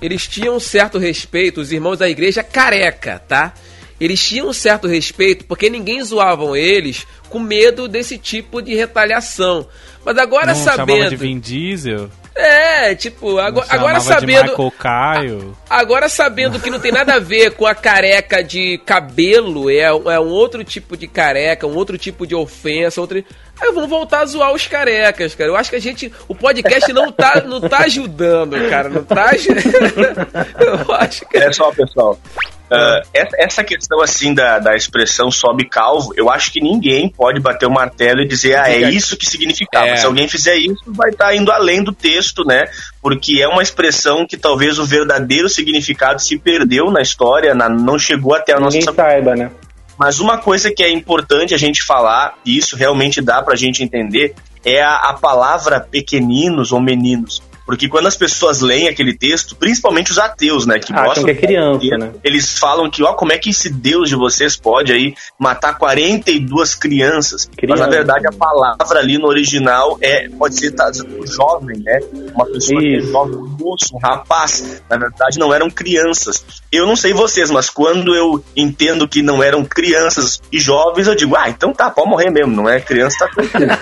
eles 0.00 0.26
tinham 0.26 0.56
um 0.56 0.60
certo 0.60 0.98
respeito, 0.98 1.60
os 1.60 1.72
irmãos 1.72 1.98
da 1.98 2.08
igreja 2.08 2.42
careca, 2.42 3.18
tá? 3.26 3.54
Eles 4.00 4.22
tinham 4.22 4.48
um 4.48 4.52
certo 4.52 4.86
respeito 4.86 5.44
porque 5.46 5.70
ninguém 5.70 6.02
zoavam 6.02 6.54
eles 6.54 7.06
com 7.28 7.38
medo 7.38 7.88
desse 7.88 8.18
tipo 8.18 8.60
de 8.60 8.74
retaliação. 8.74 9.66
Mas 10.04 10.18
agora 10.18 10.46
não, 10.46 10.54
sabendo. 10.54 11.10
de 11.10 11.16
Vin 11.16 11.38
Diesel? 11.38 12.08
É, 12.36 12.94
tipo, 12.94 13.38
agora, 13.38 13.66
agora 13.70 13.98
sabendo. 13.98 14.54
De 14.54 14.70
Caio. 14.76 15.56
Agora 15.70 16.06
sabendo 16.06 16.60
que 16.60 16.68
não 16.68 16.78
tem 16.78 16.92
nada 16.92 17.14
a 17.14 17.18
ver 17.18 17.52
com 17.52 17.66
a 17.66 17.74
careca 17.74 18.44
de 18.44 18.76
cabelo, 18.84 19.70
é, 19.70 19.84
é 19.84 20.20
um 20.20 20.28
outro 20.28 20.62
tipo 20.62 20.98
de 20.98 21.08
careca, 21.08 21.66
um 21.66 21.74
outro 21.74 21.96
tipo 21.96 22.26
de 22.26 22.34
ofensa, 22.34 23.00
outro. 23.00 23.24
Aí 23.58 23.72
vamos 23.72 23.88
voltar 23.88 24.20
a 24.20 24.26
zoar 24.26 24.52
os 24.52 24.66
carecas, 24.66 25.34
cara. 25.34 25.48
Eu 25.48 25.56
acho 25.56 25.70
que 25.70 25.76
a 25.76 25.80
gente. 25.80 26.12
O 26.28 26.34
podcast 26.34 26.92
não 26.92 27.10
tá, 27.10 27.42
não 27.42 27.58
tá 27.58 27.78
ajudando, 27.78 28.54
cara. 28.68 28.90
Não 28.90 29.02
tá. 29.02 29.30
Eu 30.60 30.94
acho 30.94 31.26
que. 31.26 31.38
É 31.38 31.50
só, 31.50 31.72
pessoal. 31.72 32.18
Uh, 32.66 33.22
essa 33.38 33.62
questão 33.62 34.00
assim 34.00 34.34
da, 34.34 34.58
da 34.58 34.74
expressão 34.74 35.30
sobe 35.30 35.68
calvo, 35.68 36.12
eu 36.16 36.28
acho 36.28 36.52
que 36.52 36.60
ninguém 36.60 37.08
pode 37.08 37.38
bater 37.38 37.66
o 37.66 37.70
martelo 37.70 38.20
e 38.20 38.26
dizer, 38.26 38.56
ah, 38.56 38.68
é 38.68 38.90
isso 38.90 39.16
que 39.16 39.24
significava. 39.24 39.86
É. 39.86 39.96
Se 39.96 40.04
alguém 40.04 40.26
fizer 40.26 40.56
isso, 40.56 40.82
vai 40.86 41.10
estar 41.10 41.26
tá 41.26 41.36
indo 41.36 41.52
além 41.52 41.82
do 41.82 41.92
texto, 41.92 42.44
né? 42.44 42.64
Porque 43.00 43.40
é 43.40 43.46
uma 43.46 43.62
expressão 43.62 44.26
que 44.26 44.36
talvez 44.36 44.80
o 44.80 44.84
verdadeiro 44.84 45.48
significado 45.48 46.20
se 46.20 46.36
perdeu 46.38 46.90
na 46.90 47.00
história, 47.00 47.54
na, 47.54 47.68
não 47.68 47.98
chegou 47.98 48.34
até 48.34 48.52
a 48.52 48.58
ninguém 48.58 48.84
nossa. 48.84 48.96
saiba, 48.96 49.36
né? 49.36 49.50
Mas 49.96 50.18
uma 50.18 50.36
coisa 50.36 50.70
que 50.70 50.82
é 50.82 50.90
importante 50.90 51.54
a 51.54 51.58
gente 51.58 51.82
falar, 51.82 52.34
e 52.44 52.58
isso 52.58 52.76
realmente 52.76 53.22
dá 53.22 53.42
pra 53.42 53.54
gente 53.54 53.82
entender, 53.82 54.34
é 54.64 54.82
a, 54.82 54.96
a 54.96 55.14
palavra 55.14 55.80
pequeninos 55.80 56.72
ou 56.72 56.80
meninos. 56.80 57.40
Porque 57.66 57.88
quando 57.88 58.06
as 58.06 58.16
pessoas 58.16 58.60
leem 58.60 58.86
aquele 58.86 59.12
texto, 59.12 59.56
principalmente 59.56 60.12
os 60.12 60.18
ateus, 60.18 60.64
né? 60.64 60.78
Que 60.78 60.92
Acham 60.92 61.24
que 61.24 61.32
é 61.32 61.34
criança, 61.34 61.98
né? 61.98 62.12
Eles 62.22 62.56
falam 62.58 62.88
que, 62.88 63.02
ó, 63.02 63.12
como 63.14 63.32
é 63.32 63.38
que 63.38 63.50
esse 63.50 63.68
Deus 63.68 64.08
de 64.08 64.14
vocês 64.14 64.56
pode 64.56 64.92
aí 64.92 65.14
matar 65.38 65.76
42 65.76 66.76
crianças? 66.76 67.50
Criança. 67.56 67.80
Mas 67.80 67.80
na 67.80 67.88
verdade 67.88 68.26
a 68.26 68.32
palavra 68.32 69.00
ali 69.00 69.18
no 69.18 69.26
original 69.26 69.98
é 70.00 70.28
pode 70.28 70.54
ser 70.54 70.70
tá, 70.70 70.90
jovem, 70.92 71.78
né? 71.78 71.98
Uma 72.36 72.44
pessoa 72.44 72.78
que 72.78 72.96
é 72.96 73.00
jovem, 73.00 73.36
um 73.36 73.56
moço, 73.58 73.96
um 73.96 73.98
rapaz. 73.98 74.82
Na 74.90 74.98
verdade 74.98 75.38
não 75.38 75.54
eram 75.54 75.70
crianças. 75.70 76.44
Eu 76.70 76.86
não 76.86 76.94
sei 76.94 77.14
vocês, 77.14 77.50
mas 77.50 77.70
quando 77.70 78.14
eu 78.14 78.44
entendo 78.54 79.08
que 79.08 79.22
não 79.22 79.42
eram 79.42 79.64
crianças 79.64 80.40
e 80.52 80.60
jovens, 80.60 81.06
eu 81.06 81.14
digo, 81.14 81.34
ah, 81.34 81.48
então 81.48 81.72
tá, 81.72 81.90
pode 81.90 82.10
morrer 82.10 82.30
mesmo, 82.30 82.54
não 82.54 82.68
é 82.68 82.78
criança, 82.78 83.20
tá 83.20 83.28
tranquilo. 83.28 83.72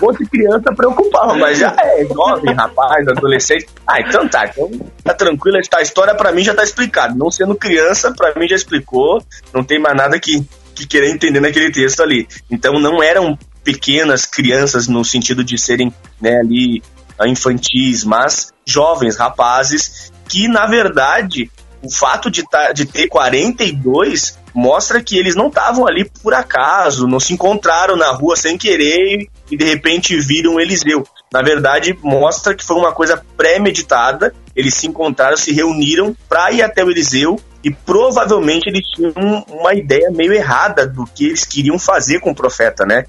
Fosse 0.00 0.26
criança, 0.26 0.74
preocupava, 0.74 1.36
mas 1.36 1.58
já 1.58 1.76
é 1.78 2.04
jovem, 2.04 2.52
rapaz 2.52 3.06
adolescente. 3.06 3.68
Ah, 3.86 4.00
então 4.00 4.26
tá, 4.28 4.46
então 4.46 4.68
tá 5.04 5.14
tranquilo, 5.14 5.58
a 5.72 5.80
história 5.82 6.14
para 6.14 6.32
mim 6.32 6.42
já 6.42 6.54
tá 6.54 6.64
explicada. 6.64 7.14
Não 7.14 7.30
sendo 7.30 7.54
criança, 7.54 8.12
para 8.12 8.34
mim 8.38 8.48
já 8.48 8.56
explicou, 8.56 9.22
não 9.54 9.62
tem 9.62 9.78
mais 9.78 9.96
nada 9.96 10.18
que, 10.18 10.44
que 10.74 10.88
querer 10.88 11.10
entender 11.10 11.38
naquele 11.38 11.70
texto 11.70 12.02
ali. 12.02 12.26
Então 12.50 12.80
não 12.80 13.00
eram 13.00 13.38
pequenas 13.62 14.24
crianças 14.24 14.88
no 14.88 15.04
sentido 15.04 15.44
de 15.44 15.58
serem 15.58 15.92
né, 16.20 16.38
ali 16.38 16.82
infantis, 17.28 18.04
mas 18.04 18.52
jovens, 18.66 19.16
rapazes, 19.16 20.12
que 20.28 20.48
na 20.48 20.66
verdade 20.66 21.50
o 21.82 21.90
fato 21.90 22.30
de, 22.30 22.42
tá, 22.48 22.72
de 22.72 22.84
ter 22.84 23.08
42 23.08 24.38
mostra 24.54 25.02
que 25.02 25.16
eles 25.16 25.34
não 25.34 25.48
estavam 25.48 25.86
ali 25.86 26.10
por 26.22 26.34
acaso, 26.34 27.06
não 27.06 27.20
se 27.20 27.32
encontraram 27.32 27.96
na 27.96 28.10
rua 28.10 28.36
sem 28.36 28.58
querer 28.58 29.28
e 29.50 29.56
de 29.56 29.64
repente 29.64 30.18
viram 30.20 30.60
Eliseu. 30.60 31.06
Na 31.32 31.42
verdade, 31.42 31.96
mostra 32.02 32.54
que 32.54 32.64
foi 32.64 32.76
uma 32.76 32.92
coisa 32.92 33.24
pré-meditada. 33.36 34.34
Eles 34.54 34.74
se 34.74 34.88
encontraram, 34.88 35.36
se 35.36 35.52
reuniram 35.52 36.16
para 36.28 36.50
ir 36.50 36.62
até 36.62 36.84
o 36.84 36.90
Eliseu 36.90 37.38
e 37.62 37.70
provavelmente 37.70 38.68
eles 38.68 38.84
tinham 38.88 39.12
uma 39.48 39.74
ideia 39.74 40.10
meio 40.10 40.32
errada 40.32 40.86
do 40.86 41.04
que 41.06 41.26
eles 41.26 41.44
queriam 41.44 41.78
fazer 41.78 42.18
com 42.18 42.32
o 42.32 42.34
profeta, 42.34 42.84
né? 42.84 43.04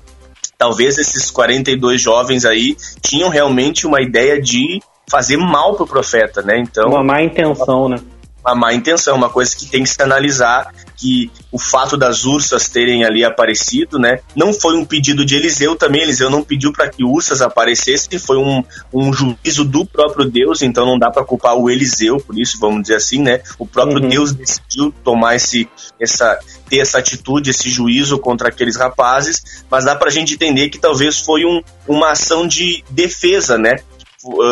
Talvez 0.62 1.00
esses 1.00 1.32
42 1.32 2.00
jovens 2.00 2.46
aí 2.46 2.78
tinham 3.02 3.30
realmente 3.30 3.88
uma 3.88 4.00
ideia 4.00 4.40
de 4.40 4.80
fazer 5.10 5.36
mal 5.36 5.74
pro 5.74 5.88
profeta, 5.88 6.44
né? 6.44 6.60
Então, 6.60 6.88
uma 6.90 7.04
má 7.04 7.20
intenção, 7.24 7.90
né? 7.90 7.98
Uma 8.46 8.56
má 8.56 8.74
intenção, 8.74 9.16
uma 9.16 9.30
coisa 9.30 9.56
que 9.56 9.68
tem 9.68 9.84
que 9.84 9.90
se 9.90 10.02
analisar, 10.02 10.74
que 10.98 11.32
o 11.52 11.58
fato 11.58 11.98
das 11.98 12.26
ursas 12.26 12.70
terem 12.70 13.04
ali 13.04 13.24
aparecido, 13.26 13.98
né, 13.98 14.20
não 14.36 14.54
foi 14.54 14.78
um 14.78 14.86
pedido 14.86 15.26
de 15.26 15.36
Eliseu 15.36 15.76
também, 15.76 16.02
Eliseu 16.02 16.30
não 16.30 16.44
pediu 16.44 16.72
para 16.72 16.90
que 16.90 17.04
ursas 17.04 17.42
aparecessem, 17.42 18.20
foi 18.20 18.38
um, 18.38 18.64
um 18.94 19.12
juízo 19.12 19.66
do 19.66 19.86
próprio 19.86 20.30
Deus, 20.30 20.62
então 20.62 20.86
não 20.86 21.00
dá 21.00 21.10
para 21.10 21.26
culpar 21.26 21.56
o 21.56 21.70
Eliseu 21.70 22.18
por 22.18 22.38
isso, 22.38 22.60
vamos 22.60 22.84
dizer 22.84 22.96
assim, 22.96 23.20
né, 23.20 23.42
o 23.58 23.66
próprio 23.66 24.02
uhum. 24.02 24.10
Deus 24.10 24.32
decidiu 24.32 24.94
tomar 25.04 25.36
esse, 25.36 25.68
essa, 26.00 26.40
ter 26.70 26.80
essa 26.80 27.00
atitude, 27.00 27.50
esse 27.50 27.70
juízo 27.70 28.20
contra 28.20 28.50
aqueles 28.50 28.76
rapazes, 28.76 29.64
mas 29.70 29.86
dá 29.86 29.96
para 29.96 30.08
a 30.08 30.12
gente 30.12 30.36
entender 30.36 30.70
que 30.70 30.78
talvez 30.78 31.20
foi 31.20 31.46
um, 31.46 31.62
uma 31.88 32.12
ação 32.12 32.48
de 32.48 32.84
defesa, 32.92 33.58
né, 33.58 33.78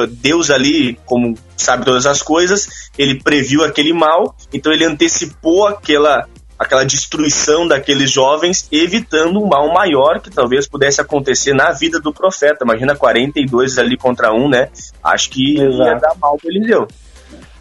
Deus 0.10 0.50
ali, 0.50 0.98
como 1.06 1.38
sabe 1.56 1.86
todas 1.86 2.06
as 2.06 2.22
coisas, 2.22 2.90
ele 2.98 3.22
previu 3.22 3.64
aquele 3.64 3.94
mal, 3.94 4.36
então 4.54 4.72
ele 4.72 4.86
antecipou 4.86 5.68
aquela 5.68 6.28
aquela 6.60 6.84
destruição 6.84 7.66
daqueles 7.66 8.12
jovens, 8.12 8.68
evitando 8.70 9.42
um 9.42 9.48
mal 9.48 9.74
maior 9.74 10.20
que 10.20 10.30
talvez 10.30 10.68
pudesse 10.68 11.00
acontecer 11.00 11.54
na 11.54 11.72
vida 11.72 12.02
do 12.02 12.14
profeta. 12.14 12.66
Imagina 12.66 12.98
42 12.98 13.78
ali 13.78 13.96
contra 13.96 14.34
um, 14.34 14.50
né? 14.50 14.70
Acho 15.02 15.30
que 15.30 15.58
Exato. 15.58 15.84
ia 15.84 15.96
dar 15.96 16.16
mal 16.18 16.38
para 16.38 16.50
Eliseu. 16.54 16.86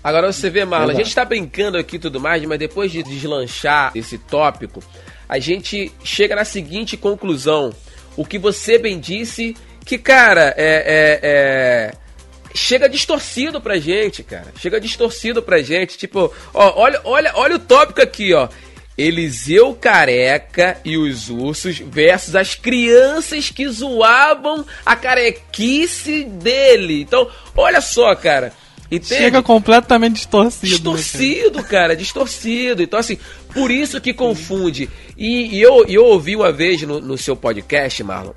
Agora 0.02 0.32
você 0.32 0.50
vê, 0.50 0.64
Marlon, 0.64 0.90
a 0.90 0.94
gente 0.94 1.14
tá 1.14 1.24
brincando 1.24 1.78
aqui 1.78 1.94
e 1.94 1.98
tudo 1.98 2.18
mais, 2.18 2.44
mas 2.44 2.58
depois 2.58 2.90
de 2.90 3.04
deslanchar 3.04 3.92
esse 3.94 4.18
tópico, 4.18 4.82
a 5.28 5.38
gente 5.38 5.92
chega 6.02 6.34
na 6.34 6.44
seguinte 6.44 6.96
conclusão. 6.96 7.72
O 8.16 8.24
que 8.24 8.38
você 8.38 8.78
bem 8.78 8.98
disse, 8.98 9.54
que, 9.88 9.96
cara, 9.96 10.54
é, 10.54 10.84
é, 10.86 11.20
é 11.22 11.92
chega 12.54 12.88
distorcido 12.88 13.58
pra 13.58 13.78
gente, 13.78 14.22
cara. 14.22 14.52
Chega 14.60 14.78
distorcido 14.78 15.42
pra 15.42 15.62
gente. 15.62 15.96
Tipo, 15.96 16.30
ó, 16.52 16.72
olha, 16.76 17.00
olha, 17.04 17.32
olha 17.34 17.56
o 17.56 17.58
tópico 17.58 18.02
aqui, 18.02 18.34
ó. 18.34 18.48
Eliseu 18.98 19.74
Careca 19.74 20.78
e 20.84 20.98
os 20.98 21.30
ursos 21.30 21.78
versus 21.78 22.34
as 22.36 22.54
crianças 22.54 23.48
que 23.48 23.66
zoavam 23.68 24.66
a 24.84 24.94
carequice 24.94 26.24
dele. 26.24 27.00
Então, 27.00 27.30
olha 27.56 27.80
só, 27.80 28.14
cara. 28.14 28.52
Entende? 28.90 29.22
Chega 29.22 29.42
completamente 29.42 30.14
distorcido. 30.14 30.66
Né, 30.66 30.96
distorcido, 30.96 31.64
cara, 31.64 31.96
distorcido. 31.96 32.82
Então, 32.82 32.98
assim, 32.98 33.18
por 33.54 33.70
isso 33.70 34.00
que 34.00 34.12
confunde. 34.12 34.90
E, 35.16 35.56
e 35.56 35.62
eu, 35.62 35.84
eu 35.86 36.04
ouvi 36.06 36.34
uma 36.34 36.50
vez 36.50 36.82
no, 36.82 37.00
no 37.00 37.16
seu 37.16 37.36
podcast, 37.36 38.02
Marlon, 38.02 38.32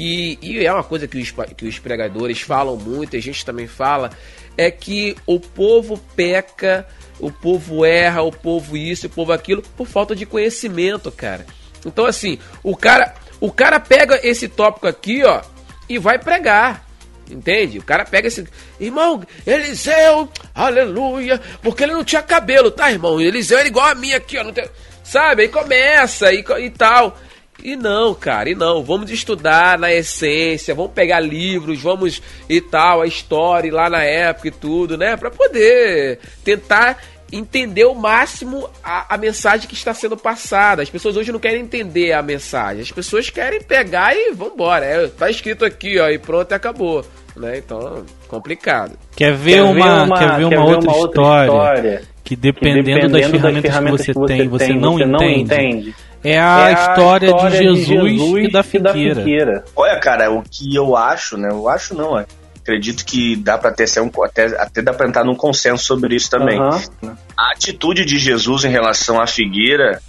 que, 0.00 0.38
e 0.40 0.64
é 0.64 0.72
uma 0.72 0.82
coisa 0.82 1.06
que 1.06 1.18
os, 1.18 1.30
que 1.54 1.66
os 1.66 1.78
pregadores 1.78 2.40
falam 2.40 2.74
muito, 2.74 3.14
a 3.16 3.20
gente 3.20 3.44
também 3.44 3.66
fala, 3.66 4.10
é 4.56 4.70
que 4.70 5.14
o 5.26 5.38
povo 5.38 5.98
peca, 6.16 6.86
o 7.18 7.30
povo 7.30 7.84
erra, 7.84 8.22
o 8.22 8.32
povo 8.32 8.78
isso, 8.78 9.08
o 9.08 9.10
povo 9.10 9.30
aquilo, 9.30 9.60
por 9.76 9.86
falta 9.86 10.16
de 10.16 10.24
conhecimento, 10.24 11.12
cara. 11.12 11.44
Então, 11.84 12.06
assim, 12.06 12.38
o 12.62 12.74
cara, 12.74 13.14
o 13.42 13.52
cara 13.52 13.78
pega 13.78 14.18
esse 14.26 14.48
tópico 14.48 14.86
aqui, 14.86 15.22
ó, 15.22 15.42
e 15.86 15.98
vai 15.98 16.18
pregar. 16.18 16.88
Entende? 17.30 17.78
O 17.78 17.82
cara 17.82 18.06
pega 18.06 18.26
esse. 18.26 18.48
Irmão, 18.80 19.22
Eliseu, 19.46 20.30
aleluia. 20.54 21.40
Porque 21.62 21.84
ele 21.84 21.92
não 21.92 22.02
tinha 22.02 22.22
cabelo, 22.22 22.70
tá, 22.70 22.90
irmão? 22.90 23.20
Eliseu 23.20 23.58
era 23.58 23.68
igual 23.68 23.86
a 23.86 23.94
mim 23.94 24.14
aqui, 24.14 24.38
ó. 24.38 24.50
Tem... 24.50 24.64
Sabe? 25.04 25.42
Aí 25.42 25.48
começa 25.48 26.32
e, 26.32 26.42
e 26.58 26.70
tal. 26.70 27.16
E 27.62 27.76
não, 27.76 28.14
cara, 28.14 28.50
e 28.50 28.54
não. 28.54 28.82
Vamos 28.82 29.10
estudar 29.10 29.78
na 29.78 29.92
essência, 29.92 30.74
vamos 30.74 30.92
pegar 30.92 31.20
livros, 31.20 31.80
vamos 31.80 32.22
e 32.48 32.60
tal, 32.60 33.02
a 33.02 33.06
história 33.06 33.72
lá 33.72 33.88
na 33.90 34.02
época 34.02 34.48
e 34.48 34.50
tudo, 34.50 34.96
né? 34.96 35.16
Para 35.16 35.30
poder 35.30 36.18
tentar 36.44 36.98
entender 37.32 37.84
o 37.84 37.94
máximo 37.94 38.68
a, 38.82 39.14
a, 39.14 39.18
mensagem 39.18 39.68
que 39.68 39.74
está 39.74 39.94
sendo 39.94 40.16
passada. 40.16 40.82
As 40.82 40.90
pessoas 40.90 41.16
hoje 41.16 41.32
não 41.32 41.38
querem 41.38 41.62
entender 41.62 42.12
a 42.12 42.22
mensagem, 42.22 42.82
as 42.82 42.90
pessoas 42.90 43.30
querem 43.30 43.62
pegar 43.62 44.14
e 44.14 44.32
vambora. 44.32 44.84
É, 44.84 45.06
tá 45.06 45.30
escrito 45.30 45.64
aqui, 45.64 45.98
ó, 45.98 46.08
e 46.08 46.18
pronto, 46.18 46.50
e 46.50 46.54
acabou. 46.54 47.04
Né? 47.36 47.58
Então, 47.58 48.04
complicado. 48.26 48.98
Quer 49.14 49.34
ver, 49.34 49.54
quer 49.54 49.62
uma, 49.62 50.02
uma, 50.02 50.18
quer 50.18 50.36
ver 50.36 50.44
uma, 50.44 50.50
quer 50.50 50.58
outra, 50.58 50.90
uma 50.90 51.06
história, 51.06 51.46
história, 51.46 52.02
que 52.24 52.36
dependendo, 52.36 52.84
que 52.84 52.94
dependendo 52.94 53.12
das, 53.12 53.30
ferramentas 53.30 53.62
das, 53.62 53.72
ferramentas 53.72 54.06
que 54.06 54.12
você, 54.12 54.12
que 54.12 54.18
você 54.18 54.36
tem, 54.36 54.48
você, 54.48 54.66
tem, 54.66 54.80
não, 54.80 54.92
você 54.94 55.04
entende. 55.04 55.14
não 55.14 55.30
entende 55.30 55.94
é 56.22 56.38
a, 56.38 56.68
é 56.68 56.72
história, 56.72 57.26
história, 57.26 57.50
de 57.50 57.64
Jesus, 57.64 57.86
de 57.86 58.18
Jesus 58.18 58.44
e, 58.44 58.52
da 58.52 58.62
figueira. 58.62 59.64
Olha, 59.74 59.98
cara, 59.98 60.30
o 60.30 60.42
que 60.42 60.74
eu 60.74 60.96
acho, 60.96 61.36
né? 61.36 61.48
Eu 61.50 61.68
acho 61.68 61.94
não, 61.94 62.18
é. 62.18 62.26
Acredito 62.60 63.04
que 63.04 63.36
dá 63.36 63.56
para 63.56 63.72
ter 63.72 63.86
um, 64.00 64.10
até, 64.22 64.44
até 64.60 64.82
dá 64.82 64.92
para 64.92 65.08
entrar 65.08 65.24
num 65.24 65.34
consenso 65.34 65.82
sobre 65.82 66.14
isso 66.14 66.30
também. 66.30 66.60
Uhum. 66.60 67.16
A 67.36 67.52
atitude 67.52 68.04
de 68.04 68.18
Jesus 68.18 68.64
em 68.64 68.68
relação 68.68 69.18
à 69.18 69.26
figueira, 69.26 70.00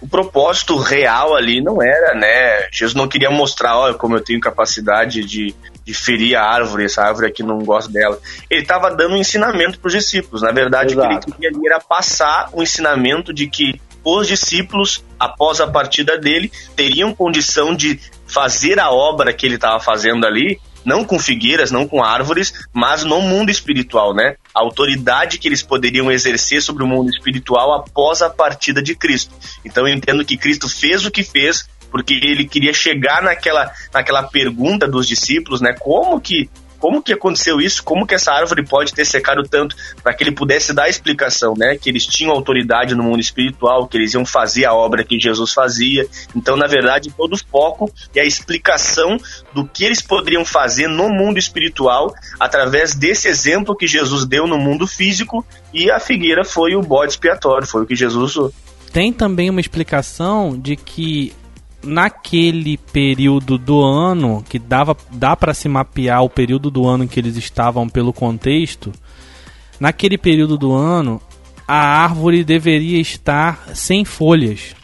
o 0.00 0.08
propósito 0.08 0.76
real 0.76 1.36
ali 1.36 1.62
não 1.62 1.80
era, 1.80 2.14
né? 2.14 2.68
Jesus 2.72 2.94
não 2.94 3.06
queria 3.06 3.30
mostrar, 3.30 3.78
olha, 3.78 3.94
como 3.94 4.16
eu 4.16 4.20
tenho 4.20 4.40
capacidade 4.40 5.24
de, 5.24 5.54
de 5.84 5.94
ferir 5.94 6.36
a 6.36 6.42
árvore, 6.42 6.86
essa 6.86 7.02
árvore 7.02 7.28
aqui 7.28 7.44
não 7.44 7.58
gosto 7.58 7.92
dela. 7.92 8.18
Ele 8.50 8.62
estava 8.62 8.90
dando 8.90 9.14
um 9.14 9.18
ensinamento 9.18 9.78
para 9.78 9.86
os 9.86 9.94
discípulos. 9.94 10.42
Na 10.42 10.50
verdade, 10.50 10.94
Exato. 10.94 11.06
o 11.06 11.08
que 11.08 11.14
ele 11.14 11.32
queria 11.36 11.48
ali 11.50 11.66
era 11.66 11.78
passar 11.78 12.48
o 12.52 12.60
ensinamento 12.60 13.32
de 13.32 13.46
que 13.46 13.80
os 14.04 14.28
discípulos, 14.28 15.04
após 15.18 15.60
a 15.60 15.66
partida 15.66 16.18
dele, 16.18 16.50
teriam 16.74 17.14
condição 17.14 17.74
de 17.74 18.00
fazer 18.26 18.78
a 18.78 18.90
obra 18.90 19.32
que 19.32 19.46
ele 19.46 19.56
estava 19.56 19.80
fazendo 19.80 20.26
ali, 20.26 20.58
não 20.84 21.04
com 21.04 21.18
figueiras, 21.18 21.70
não 21.70 21.86
com 21.86 22.02
árvores, 22.02 22.54
mas 22.72 23.04
no 23.04 23.20
mundo 23.20 23.50
espiritual, 23.50 24.14
né? 24.14 24.36
A 24.54 24.60
autoridade 24.60 25.38
que 25.38 25.46
eles 25.46 25.62
poderiam 25.62 26.10
exercer 26.10 26.62
sobre 26.62 26.82
o 26.82 26.86
mundo 26.86 27.10
espiritual 27.10 27.74
após 27.74 28.22
a 28.22 28.30
partida 28.30 28.82
de 28.82 28.94
Cristo. 28.94 29.34
Então 29.64 29.86
eu 29.86 29.94
entendo 29.94 30.24
que 30.24 30.36
Cristo 30.36 30.68
fez 30.68 31.04
o 31.04 31.10
que 31.10 31.22
fez 31.22 31.68
porque 31.90 32.14
ele 32.14 32.46
queria 32.46 32.72
chegar 32.72 33.20
naquela, 33.20 33.70
naquela 33.92 34.22
pergunta 34.22 34.86
dos 34.86 35.06
discípulos, 35.06 35.60
né? 35.60 35.74
Como 35.78 36.20
que 36.20 36.48
como 36.80 37.02
que 37.02 37.12
aconteceu 37.12 37.60
isso, 37.60 37.84
como 37.84 38.06
que 38.06 38.14
essa 38.14 38.32
árvore 38.32 38.64
pode 38.64 38.92
ter 38.92 39.04
secado 39.04 39.42
tanto, 39.42 39.76
para 40.02 40.14
que 40.14 40.24
ele 40.24 40.32
pudesse 40.32 40.72
dar 40.72 40.84
a 40.84 40.88
explicação, 40.88 41.54
né? 41.56 41.76
Que 41.76 41.90
eles 41.90 42.06
tinham 42.06 42.32
autoridade 42.32 42.94
no 42.94 43.02
mundo 43.02 43.20
espiritual, 43.20 43.86
que 43.86 43.96
eles 43.96 44.14
iam 44.14 44.24
fazer 44.24 44.64
a 44.64 44.74
obra 44.74 45.04
que 45.04 45.20
Jesus 45.20 45.52
fazia. 45.52 46.08
Então, 46.34 46.56
na 46.56 46.66
verdade, 46.66 47.12
todo 47.16 47.34
o 47.34 47.38
foco 47.38 47.92
e 48.14 48.18
a 48.18 48.24
explicação 48.24 49.18
do 49.54 49.66
que 49.66 49.84
eles 49.84 50.00
poderiam 50.00 50.44
fazer 50.44 50.88
no 50.88 51.08
mundo 51.10 51.38
espiritual 51.38 52.12
através 52.38 52.94
desse 52.94 53.28
exemplo 53.28 53.76
que 53.76 53.86
Jesus 53.86 54.24
deu 54.24 54.46
no 54.46 54.58
mundo 54.58 54.86
físico 54.86 55.44
e 55.72 55.90
a 55.90 56.00
figueira 56.00 56.44
foi 56.44 56.74
o 56.74 56.82
bode 56.82 57.12
expiatório, 57.12 57.66
foi 57.66 57.82
o 57.82 57.86
que 57.86 57.94
Jesus 57.94 58.36
usou. 58.36 58.52
Tem 58.92 59.12
também 59.12 59.50
uma 59.50 59.60
explicação 59.60 60.58
de 60.58 60.74
que 60.74 61.32
naquele 61.82 62.76
período 62.76 63.56
do 63.56 63.82
ano, 63.82 64.44
que 64.48 64.58
dava, 64.58 64.96
dá 65.12 65.34
para 65.34 65.54
se 65.54 65.68
mapear 65.68 66.22
o 66.22 66.30
período 66.30 66.70
do 66.70 66.86
ano 66.86 67.04
em 67.04 67.08
que 67.08 67.18
eles 67.18 67.36
estavam 67.36 67.88
pelo 67.88 68.12
contexto, 68.12 68.92
naquele 69.78 70.18
período 70.18 70.58
do 70.58 70.72
ano, 70.72 71.20
a 71.66 72.02
árvore 72.02 72.44
deveria 72.44 73.00
estar 73.00 73.68
sem 73.74 74.04
folhas, 74.04 74.74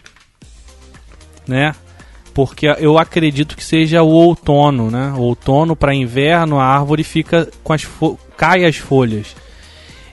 né? 1.46 1.74
Porque 2.32 2.66
eu 2.78 2.98
acredito 2.98 3.56
que 3.56 3.64
seja 3.64 4.02
o 4.02 4.08
outono, 4.08 4.90
né? 4.90 5.12
O 5.16 5.20
outono 5.20 5.74
para 5.74 5.94
inverno, 5.94 6.60
a 6.60 6.64
árvore 6.64 7.02
fica 7.02 7.50
com 7.64 7.72
as 7.72 7.86
cai 8.36 8.64
as 8.64 8.76
folhas. 8.76 9.34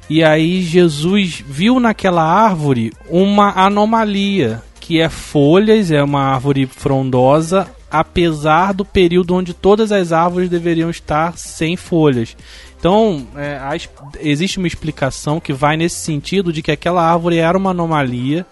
E 0.09 0.23
aí 0.23 0.61
Jesus 0.61 1.43
viu 1.45 1.79
naquela 1.79 2.23
árvore 2.23 2.91
uma 3.09 3.51
anomalia 3.51 4.61
que 4.83 4.99
é 4.99 5.07
folhas, 5.07 5.91
é 5.91 6.03
uma 6.03 6.19
árvore 6.19 6.65
frondosa, 6.65 7.71
apesar 7.89 8.73
do 8.73 8.83
período 8.83 9.33
onde 9.33 9.53
todas 9.53 9.93
as 9.93 10.11
árvores 10.11 10.49
deveriam 10.49 10.89
estar 10.89 11.37
sem 11.37 11.77
folhas. 11.77 12.35
Então, 12.77 13.25
é, 13.37 13.55
a, 13.55 13.77
existe 14.19 14.57
uma 14.57 14.67
explicação 14.67 15.39
que 15.39 15.53
vai 15.53 15.77
nesse 15.77 15.95
sentido 15.95 16.51
de 16.51 16.61
que 16.61 16.69
aquela 16.69 17.01
árvore 17.01 17.37
era 17.37 17.57
uma 17.57 17.69
anomalia, 17.69 18.45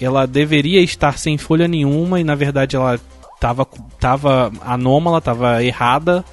ela 0.00 0.24
deveria 0.24 0.80
estar 0.80 1.18
sem 1.18 1.36
folha 1.36 1.66
nenhuma 1.66 2.20
e 2.20 2.24
na 2.24 2.36
verdade 2.36 2.76
ela 2.76 3.00
estava 3.34 3.66
tava 3.98 4.52
anômala, 4.60 5.18
estava 5.18 5.64
errada. 5.64 6.24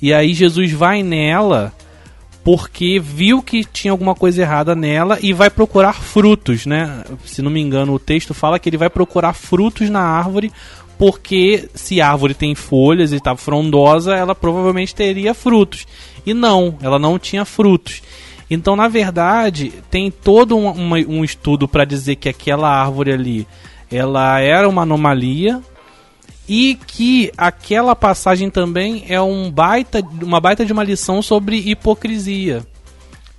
E 0.00 0.14
aí 0.14 0.32
Jesus 0.32 0.70
vai 0.70 1.02
nela 1.02 1.72
porque 2.42 2.98
viu 2.98 3.42
que 3.42 3.64
tinha 3.64 3.92
alguma 3.92 4.14
coisa 4.14 4.42
errada 4.42 4.74
nela 4.74 5.18
e 5.20 5.32
vai 5.32 5.50
procurar 5.50 5.94
frutos, 5.94 6.66
né? 6.66 7.04
Se 7.24 7.42
não 7.42 7.50
me 7.50 7.60
engano, 7.60 7.92
o 7.92 7.98
texto 7.98 8.32
fala 8.32 8.58
que 8.58 8.68
ele 8.68 8.76
vai 8.76 8.88
procurar 8.88 9.34
frutos 9.34 9.90
na 9.90 10.00
árvore, 10.00 10.50
porque 10.98 11.68
se 11.74 12.00
a 12.00 12.10
árvore 12.10 12.34
tem 12.34 12.54
folhas 12.54 13.12
e 13.12 13.16
está 13.16 13.36
frondosa, 13.36 14.14
ela 14.14 14.34
provavelmente 14.34 14.94
teria 14.94 15.34
frutos. 15.34 15.86
E 16.24 16.34
não, 16.34 16.76
ela 16.82 16.98
não 16.98 17.18
tinha 17.18 17.44
frutos. 17.44 18.02
Então, 18.50 18.74
na 18.74 18.88
verdade, 18.88 19.72
tem 19.90 20.10
todo 20.10 20.56
um, 20.56 20.92
um 20.92 21.24
estudo 21.24 21.68
para 21.68 21.84
dizer 21.84 22.16
que 22.16 22.28
aquela 22.28 22.68
árvore 22.68 23.12
ali 23.12 23.46
ela 23.90 24.38
era 24.40 24.68
uma 24.68 24.82
anomalia, 24.82 25.60
e 26.52 26.74
que 26.74 27.30
aquela 27.38 27.94
passagem 27.94 28.50
também 28.50 29.04
é 29.08 29.22
um 29.22 29.48
baita, 29.48 30.00
uma 30.20 30.40
baita 30.40 30.66
de 30.66 30.72
uma 30.72 30.82
lição 30.82 31.22
sobre 31.22 31.56
hipocrisia. 31.56 32.66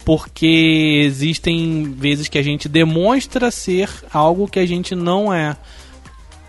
Porque 0.06 1.02
existem 1.04 1.92
vezes 1.92 2.30
que 2.30 2.38
a 2.38 2.42
gente 2.42 2.70
demonstra 2.70 3.52
ser 3.52 3.90
algo 4.14 4.48
que 4.48 4.60
a 4.60 4.66
gente 4.66 4.96
não 4.96 5.32
é. 5.32 5.58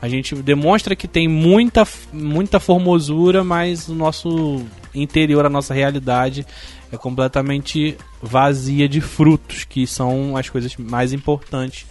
A 0.01 0.09
gente 0.09 0.37
demonstra 0.37 0.95
que 0.95 1.09
tem 1.09 1.27
muita, 1.27 1.85
muita 2.13 2.61
formosura, 2.61 3.43
mas 3.43 3.89
o 3.89 3.95
nosso 3.95 4.65
interior, 4.95 5.45
a 5.45 5.51
nossa 5.51 5.75
realidade 5.75 6.47
é 6.93 6.97
completamente 6.97 7.99
vazia 8.23 8.89
de 8.89 9.01
frutos, 9.01 9.65
que 9.65 9.85
são 9.85 10.37
as 10.37 10.49
coisas 10.49 10.77
mais 10.77 11.13
importantes 11.13 11.87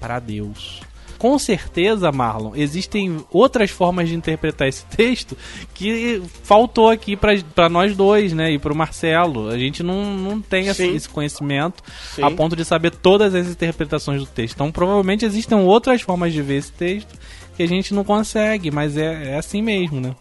para 0.00 0.18
Deus 0.18 0.87
com 1.18 1.38
certeza, 1.38 2.12
Marlon, 2.12 2.52
existem 2.54 3.24
outras 3.30 3.70
formas 3.70 4.08
de 4.08 4.14
interpretar 4.14 4.68
esse 4.68 4.86
texto 4.86 5.36
que 5.74 6.22
faltou 6.44 6.88
aqui 6.88 7.16
para 7.16 7.68
nós 7.68 7.96
dois, 7.96 8.32
né? 8.32 8.52
E 8.52 8.58
para 8.58 8.72
o 8.72 8.76
Marcelo. 8.76 9.48
A 9.48 9.58
gente 9.58 9.82
não, 9.82 10.16
não 10.16 10.40
tem 10.40 10.68
esse, 10.68 10.86
esse 10.86 11.08
conhecimento 11.08 11.82
Sim. 12.14 12.22
a 12.22 12.30
ponto 12.30 12.54
de 12.54 12.64
saber 12.64 12.92
todas 12.92 13.34
as 13.34 13.48
interpretações 13.48 14.20
do 14.20 14.26
texto. 14.26 14.54
Então, 14.54 14.70
provavelmente 14.70 15.24
existem 15.24 15.58
outras 15.58 16.00
formas 16.00 16.32
de 16.32 16.40
ver 16.40 16.56
esse 16.56 16.72
texto 16.72 17.18
que 17.56 17.62
a 17.64 17.68
gente 17.68 17.92
não 17.92 18.04
consegue, 18.04 18.70
mas 18.70 18.96
é, 18.96 19.32
é 19.32 19.36
assim 19.36 19.60
mesmo, 19.60 20.00
né? 20.00 20.14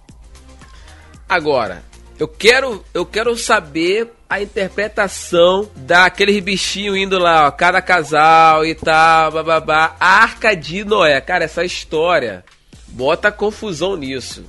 Agora, 1.29 1.83
eu 2.19 2.27
quero, 2.27 2.84
eu 2.93 3.06
quero 3.06 3.36
saber 3.38 4.12
a 4.30 4.41
interpretação 4.41 5.69
daquele 5.75 6.39
bichinho 6.41 6.97
indo 6.97 7.17
lá, 7.17 7.47
ó, 7.47 7.51
cada 7.51 7.82
casal 7.82 8.65
e 8.65 8.75
tal, 8.75 9.32
bababá. 9.32 9.95
Arca 9.99 10.56
de 10.56 10.84
Noé. 10.84 11.21
Cara, 11.21 11.45
essa 11.45 11.63
história 11.63 12.43
bota 12.88 13.32
confusão 13.32 13.95
nisso. 13.95 14.45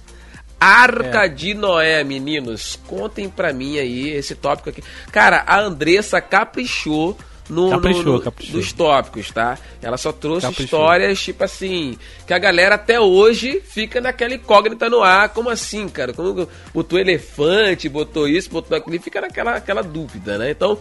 Arca 0.60 1.26
é. 1.26 1.28
de 1.28 1.54
Noé, 1.54 2.02
meninos. 2.02 2.78
Contem 2.86 3.28
pra 3.28 3.52
mim 3.52 3.78
aí 3.78 4.08
esse 4.08 4.34
tópico 4.34 4.70
aqui. 4.70 4.82
Cara, 5.12 5.44
a 5.46 5.60
Andressa 5.60 6.20
caprichou 6.20 7.16
no, 7.48 7.70
caprichou, 7.70 8.04
no, 8.04 8.12
no, 8.14 8.20
caprichou. 8.20 8.60
dos 8.60 8.72
tópicos, 8.72 9.30
tá? 9.30 9.58
Ela 9.80 9.96
só 9.96 10.12
trouxe 10.12 10.46
caprichou. 10.46 10.64
histórias, 10.64 11.20
tipo 11.20 11.44
assim, 11.44 11.96
que 12.26 12.34
a 12.34 12.38
galera 12.38 12.74
até 12.74 13.00
hoje 13.00 13.62
fica 13.64 14.00
naquela 14.00 14.34
incógnita 14.34 14.90
no 14.90 15.02
ar. 15.02 15.30
Como 15.30 15.48
assim, 15.48 15.88
cara? 15.88 16.12
Como 16.12 16.48
botou 16.74 16.98
elefante, 16.98 17.88
botou 17.88 18.28
isso, 18.28 18.50
botou 18.50 18.76
aquilo, 18.76 19.00
fica 19.00 19.20
naquela 19.20 19.56
aquela 19.56 19.82
dúvida, 19.82 20.36
né? 20.36 20.50
Então, 20.50 20.78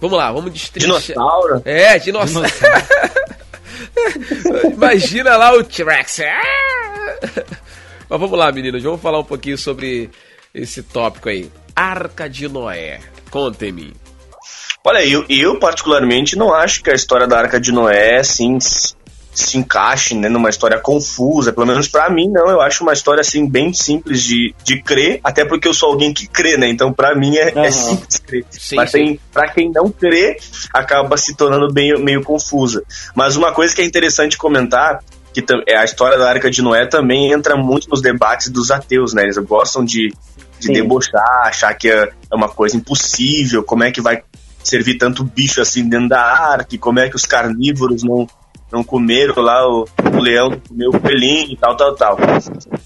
vamos 0.00 0.18
lá, 0.18 0.32
vamos 0.32 0.52
destrinchar. 0.52 1.00
Dinossauro? 1.00 1.62
É, 1.64 1.98
dinossauro. 1.98 2.48
Imagina 4.72 5.36
lá 5.36 5.54
o 5.54 5.62
T-Rex. 5.62 6.20
Mas 8.08 8.20
vamos 8.20 8.38
lá, 8.38 8.50
meninos, 8.50 8.82
vamos 8.82 9.00
falar 9.00 9.20
um 9.20 9.24
pouquinho 9.24 9.58
sobre 9.58 10.10
esse 10.52 10.82
tópico 10.82 11.28
aí. 11.28 11.50
Arca 11.76 12.28
de 12.28 12.48
Noé. 12.48 12.98
Contem-me. 13.30 14.07
Olha, 14.84 15.04
eu, 15.04 15.24
eu 15.28 15.58
particularmente 15.58 16.36
não 16.36 16.52
acho 16.52 16.82
que 16.82 16.90
a 16.90 16.94
história 16.94 17.26
da 17.26 17.38
Arca 17.38 17.60
de 17.60 17.72
Noé, 17.72 18.18
assim, 18.18 18.58
se 19.44 19.56
encaixe 19.56 20.14
né, 20.14 20.28
numa 20.28 20.50
história 20.50 20.78
confusa, 20.78 21.52
pelo 21.52 21.66
menos 21.66 21.86
para 21.86 22.10
mim 22.10 22.28
não, 22.28 22.48
eu 22.50 22.60
acho 22.60 22.82
uma 22.82 22.92
história 22.92 23.20
assim 23.20 23.48
bem 23.48 23.72
simples 23.72 24.22
de, 24.22 24.54
de 24.64 24.82
crer, 24.82 25.20
até 25.22 25.44
porque 25.44 25.68
eu 25.68 25.74
sou 25.74 25.90
alguém 25.90 26.12
que 26.12 26.26
crê, 26.26 26.56
né? 26.56 26.68
Então 26.68 26.92
para 26.92 27.14
mim 27.14 27.36
é, 27.36 27.52
uhum. 27.54 27.64
é, 27.64 27.70
simples 27.70 28.18
crer. 28.18 28.44
Sim, 28.50 28.76
Mas 28.76 28.90
tem 28.90 29.20
para 29.32 29.48
quem 29.48 29.70
não 29.70 29.90
crê, 29.90 30.38
acaba 30.72 31.16
se 31.16 31.36
tornando 31.36 31.72
bem, 31.72 31.96
meio 32.02 32.22
confusa. 32.22 32.82
Mas 33.14 33.36
uma 33.36 33.52
coisa 33.52 33.74
que 33.74 33.80
é 33.80 33.84
interessante 33.84 34.36
comentar 34.36 35.00
que 35.32 35.44
é 35.68 35.76
a 35.76 35.84
história 35.84 36.18
da 36.18 36.28
Arca 36.28 36.50
de 36.50 36.62
Noé 36.62 36.86
também 36.86 37.30
entra 37.30 37.56
muito 37.56 37.88
nos 37.88 38.02
debates 38.02 38.48
dos 38.48 38.70
ateus, 38.70 39.12
né? 39.12 39.22
Eles 39.22 39.38
gostam 39.38 39.84
de, 39.84 40.12
de 40.58 40.72
debochar, 40.72 41.42
achar 41.44 41.72
que 41.74 41.88
é, 41.88 42.10
é 42.30 42.34
uma 42.34 42.48
coisa 42.48 42.76
impossível, 42.76 43.62
como 43.62 43.84
é 43.84 43.92
que 43.92 44.00
vai 44.00 44.22
servir 44.62 44.98
tanto 44.98 45.24
bicho 45.24 45.60
assim 45.60 45.88
dentro 45.88 46.08
da 46.08 46.20
arca, 46.20 46.76
como 46.78 46.98
é 47.00 47.08
que 47.08 47.16
os 47.16 47.26
carnívoros 47.26 48.02
não, 48.02 48.26
não 48.70 48.84
comeram 48.84 49.42
lá, 49.42 49.66
o, 49.66 49.86
o 50.14 50.20
leão 50.20 50.60
comeu 50.68 50.90
o 50.90 51.00
coelhinho 51.00 51.52
e 51.52 51.56
tal, 51.56 51.76
tal, 51.76 51.94
tal. 51.94 52.18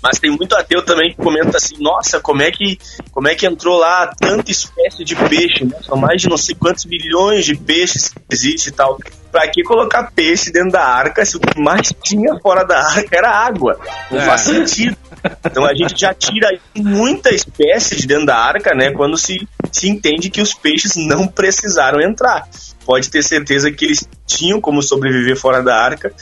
Mas 0.02 0.18
tem 0.18 0.30
muito 0.30 0.54
ateu 0.54 0.82
também 0.85 1.11
que 1.11 1.16
comenta 1.16 1.56
assim, 1.56 1.76
nossa, 1.78 2.20
como 2.20 2.42
é 2.42 2.50
que, 2.50 2.78
como 3.11 3.28
é 3.28 3.35
que 3.35 3.46
entrou 3.46 3.78
lá 3.78 4.12
tanta 4.18 4.50
espécie 4.50 5.04
de 5.04 5.16
peixe, 5.16 5.64
né? 5.64 5.76
São 5.82 5.96
mais 5.96 6.22
de 6.22 6.28
não 6.28 6.37
sei 6.37 6.54
quantos 6.54 6.85
milhões 6.85 7.44
de 7.44 7.56
peixes 7.56 8.08
que 8.08 8.20
existe 8.30 8.68
e 8.68 8.72
tal. 8.72 8.98
Pra 9.30 9.48
que 9.48 9.62
colocar 9.62 10.12
peixe 10.14 10.52
dentro 10.52 10.72
da 10.72 10.85
arca 10.85 11.24
se 11.24 11.37
o 11.37 11.40
que 11.40 11.58
mais 11.58 11.92
tinha 12.02 12.38
fora 12.40 12.64
da 12.64 12.78
arca 12.78 13.16
era 13.16 13.30
água? 13.30 13.80
Não 14.11 14.18
é. 14.18 14.26
faz 14.26 14.42
sentido. 14.42 14.96
Então 15.44 15.64
a 15.64 15.74
gente 15.74 15.98
já 15.98 16.12
tira 16.12 16.48
muita 16.76 17.30
espécie 17.30 17.96
de 17.96 18.06
dentro 18.06 18.26
da 18.26 18.37
arca, 18.37 18.74
né? 18.74 18.92
Quando 18.92 19.16
se, 19.16 19.48
se 19.72 19.88
entende 19.88 20.30
que 20.30 20.40
os 20.40 20.52
peixes 20.52 20.94
não 20.96 21.26
precisaram 21.26 22.00
entrar. 22.00 22.46
Pode 22.85 23.11
ter 23.11 23.22
certeza 23.22 23.72
que 23.72 23.87
eles 23.87 24.08
tinham 24.26 24.61
como 24.61 24.82
sobreviver 24.82 25.37
fora 25.37 25.62
da 25.62 25.74
arca. 25.74 26.12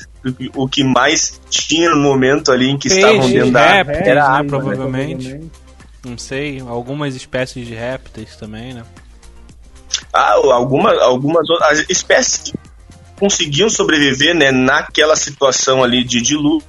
O 0.55 0.69
que 0.69 0.85
mais 0.85 1.41
tinha 1.51 1.91
no 1.91 2.01
momento 2.01 2.53
ali 2.53 2.71
em 2.71 2.79
que 2.79 2.89
Peixe, 2.89 3.01
estavam 3.01 3.31
dentro 3.31 3.51
da 3.51 3.61
arca 3.61 3.93
era 3.93 4.25
água, 4.25 4.59
né? 4.59 4.65
provavelmente. 4.65 5.41
Não 6.05 6.17
sei, 6.17 6.61
algumas 6.61 7.15
espécies 7.15 7.67
de 7.67 7.75
répteis 7.75 8.37
também, 8.37 8.73
né? 8.73 8.85
Ah, 10.13 10.35
algumas, 10.53 10.99
algumas 11.01 11.49
outras 11.51 11.85
espécies 11.89 12.39
que 12.39 12.53
conseguiam 13.19 13.69
sobreviver 13.69 14.35
né, 14.35 14.51
naquela 14.51 15.15
situação 15.15 15.85
ali 15.85 16.03
de 16.03 16.23
dilúvio, 16.23 16.65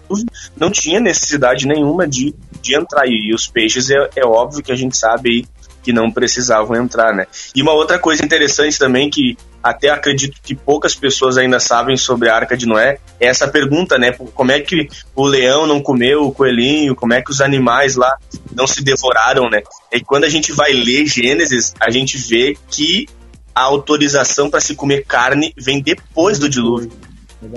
não 0.57 0.69
tinha 0.69 0.99
necessidade 0.99 1.65
nenhuma 1.65 2.05
de, 2.05 2.35
de 2.61 2.75
entrar. 2.75 3.07
E 3.07 3.33
os 3.33 3.47
peixes, 3.47 3.89
é, 3.89 4.09
é 4.17 4.25
óbvio 4.25 4.61
que 4.61 4.71
a 4.71 4.75
gente 4.75 4.97
sabe 4.97 5.47
que 5.83 5.93
não 5.93 6.11
precisavam 6.11 6.75
entrar, 6.75 7.13
né? 7.13 7.27
E 7.55 7.61
uma 7.61 7.73
outra 7.73 7.99
coisa 7.99 8.23
interessante 8.23 8.77
também 8.77 9.09
que 9.09 9.37
até 9.63 9.89
acredito 9.89 10.39
que 10.41 10.55
poucas 10.55 10.95
pessoas 10.95 11.37
ainda 11.37 11.59
sabem 11.59 11.95
sobre 11.95 12.29
a 12.29 12.35
Arca 12.35 12.57
de 12.57 12.65
Noé 12.65 12.97
é 13.19 13.27
essa 13.27 13.47
pergunta, 13.47 13.97
né? 13.97 14.11
Como 14.11 14.51
é 14.51 14.59
que 14.59 14.87
o 15.15 15.25
leão 15.25 15.67
não 15.67 15.81
comeu 15.81 16.23
o 16.23 16.31
coelhinho? 16.31 16.95
Como 16.95 17.13
é 17.13 17.21
que 17.21 17.31
os 17.31 17.41
animais 17.41 17.95
lá 17.95 18.17
não 18.55 18.65
se 18.65 18.83
devoraram, 18.83 19.49
né? 19.49 19.61
E 19.91 20.01
quando 20.01 20.23
a 20.23 20.29
gente 20.29 20.51
vai 20.51 20.71
ler 20.73 21.05
Gênesis, 21.05 21.73
a 21.79 21.91
gente 21.91 22.17
vê 22.17 22.57
que 22.69 23.07
a 23.53 23.61
autorização 23.61 24.49
para 24.49 24.61
se 24.61 24.75
comer 24.75 25.05
carne 25.05 25.53
vem 25.57 25.81
depois 25.81 26.39
do 26.39 26.49
dilúvio. 26.49 26.91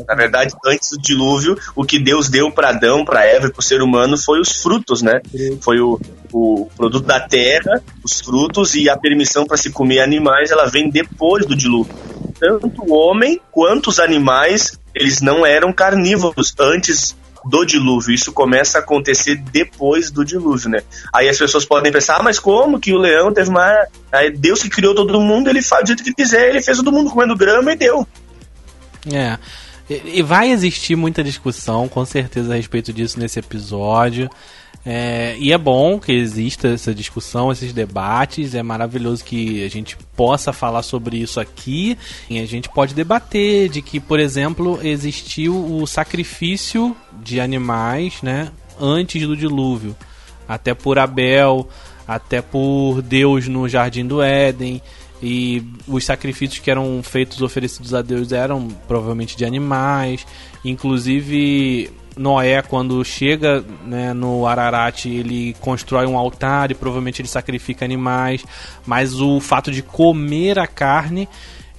Na 0.06 0.14
verdade, 0.14 0.54
antes 0.64 0.90
do 0.90 0.98
dilúvio, 0.98 1.58
o 1.76 1.84
que 1.84 1.98
Deus 1.98 2.28
deu 2.28 2.50
para 2.50 2.70
Adão, 2.70 3.04
para 3.04 3.24
Eva 3.24 3.48
e 3.48 3.50
para 3.50 3.60
o 3.60 3.62
ser 3.62 3.82
humano 3.82 4.16
foi 4.16 4.40
os 4.40 4.62
frutos, 4.62 5.02
né? 5.02 5.20
Foi 5.60 5.78
o, 5.78 6.00
o 6.34 6.68
produto 6.76 7.06
da 7.06 7.20
terra, 7.20 7.80
os 8.02 8.20
frutos 8.20 8.74
e 8.74 8.90
a 8.90 8.96
permissão 8.96 9.46
para 9.46 9.56
se 9.56 9.70
comer 9.70 10.00
animais, 10.00 10.50
ela 10.50 10.66
vem 10.66 10.90
depois 10.90 11.46
do 11.46 11.54
dilúvio. 11.54 11.94
Tanto 12.40 12.82
o 12.82 12.92
homem 12.92 13.40
quanto 13.52 13.88
os 13.88 14.00
animais, 14.00 14.76
eles 14.92 15.20
não 15.20 15.46
eram 15.46 15.72
carnívoros 15.72 16.52
antes 16.58 17.16
do 17.44 17.64
dilúvio. 17.64 18.12
Isso 18.12 18.32
começa 18.32 18.78
a 18.78 18.80
acontecer 18.80 19.36
depois 19.52 20.10
do 20.10 20.24
dilúvio, 20.24 20.70
né? 20.70 20.82
Aí 21.12 21.28
as 21.28 21.38
pessoas 21.38 21.64
podem 21.64 21.92
pensar, 21.92 22.16
ah, 22.16 22.22
mas 22.22 22.40
como 22.40 22.80
que 22.80 22.92
o 22.92 22.98
leão 22.98 23.32
teve 23.32 23.50
uma. 23.50 23.86
Aí 24.10 24.32
Deus 24.32 24.60
que 24.60 24.68
criou 24.68 24.92
todo 24.92 25.20
mundo, 25.20 25.48
ele 25.48 25.62
faz 25.62 25.84
do 25.84 25.88
jeito 25.88 26.02
que 26.02 26.12
quiser, 26.12 26.48
ele 26.48 26.62
fez 26.62 26.78
todo 26.78 26.90
mundo 26.90 27.10
comendo 27.10 27.36
grama 27.36 27.72
e 27.72 27.76
deu. 27.76 28.04
É. 29.12 29.38
E 29.88 30.20
vai 30.22 30.50
existir 30.50 30.96
muita 30.96 31.22
discussão, 31.22 31.86
com 31.86 32.04
certeza, 32.04 32.54
a 32.54 32.56
respeito 32.56 32.92
disso 32.92 33.20
nesse 33.20 33.38
episódio. 33.38 34.28
É, 34.86 35.36
e 35.38 35.52
é 35.52 35.58
bom 35.58 35.98
que 35.98 36.12
exista 36.12 36.68
essa 36.68 36.94
discussão, 36.94 37.50
esses 37.50 37.72
debates. 37.72 38.54
É 38.54 38.62
maravilhoso 38.62 39.24
que 39.24 39.64
a 39.64 39.68
gente 39.68 39.96
possa 40.16 40.52
falar 40.52 40.82
sobre 40.82 41.16
isso 41.16 41.40
aqui. 41.40 41.98
E 42.30 42.38
a 42.38 42.46
gente 42.46 42.68
pode 42.68 42.94
debater 42.94 43.68
de 43.68 43.82
que, 43.82 44.00
por 44.00 44.20
exemplo, 44.20 44.78
existiu 44.82 45.54
o 45.54 45.86
sacrifício 45.86 46.96
de 47.22 47.40
animais, 47.40 48.22
né? 48.22 48.50
antes 48.80 49.26
do 49.26 49.36
dilúvio, 49.36 49.96
até 50.48 50.74
por 50.74 50.98
Abel, 50.98 51.68
até 52.06 52.42
por 52.42 53.00
Deus 53.02 53.48
no 53.48 53.68
jardim 53.68 54.06
do 54.06 54.22
Éden 54.22 54.82
e 55.22 55.64
os 55.88 56.04
sacrifícios 56.04 56.58
que 56.58 56.70
eram 56.70 57.02
feitos 57.02 57.40
oferecidos 57.40 57.94
a 57.94 58.02
Deus 58.02 58.32
eram 58.32 58.68
provavelmente 58.86 59.36
de 59.36 59.44
animais, 59.44 60.26
inclusive 60.64 61.90
Noé, 62.16 62.62
quando 62.62 63.04
chega 63.04 63.64
né, 63.84 64.12
no 64.12 64.46
Ararat, 64.46 65.06
ele 65.06 65.54
constrói 65.60 66.06
um 66.06 66.16
altar 66.16 66.70
e 66.70 66.74
provavelmente 66.74 67.20
ele 67.20 67.28
sacrifica 67.28 67.84
animais. 67.84 68.44
Mas 68.86 69.20
o 69.20 69.40
fato 69.40 69.70
de 69.70 69.82
comer 69.82 70.58
a 70.58 70.66
carne 70.66 71.28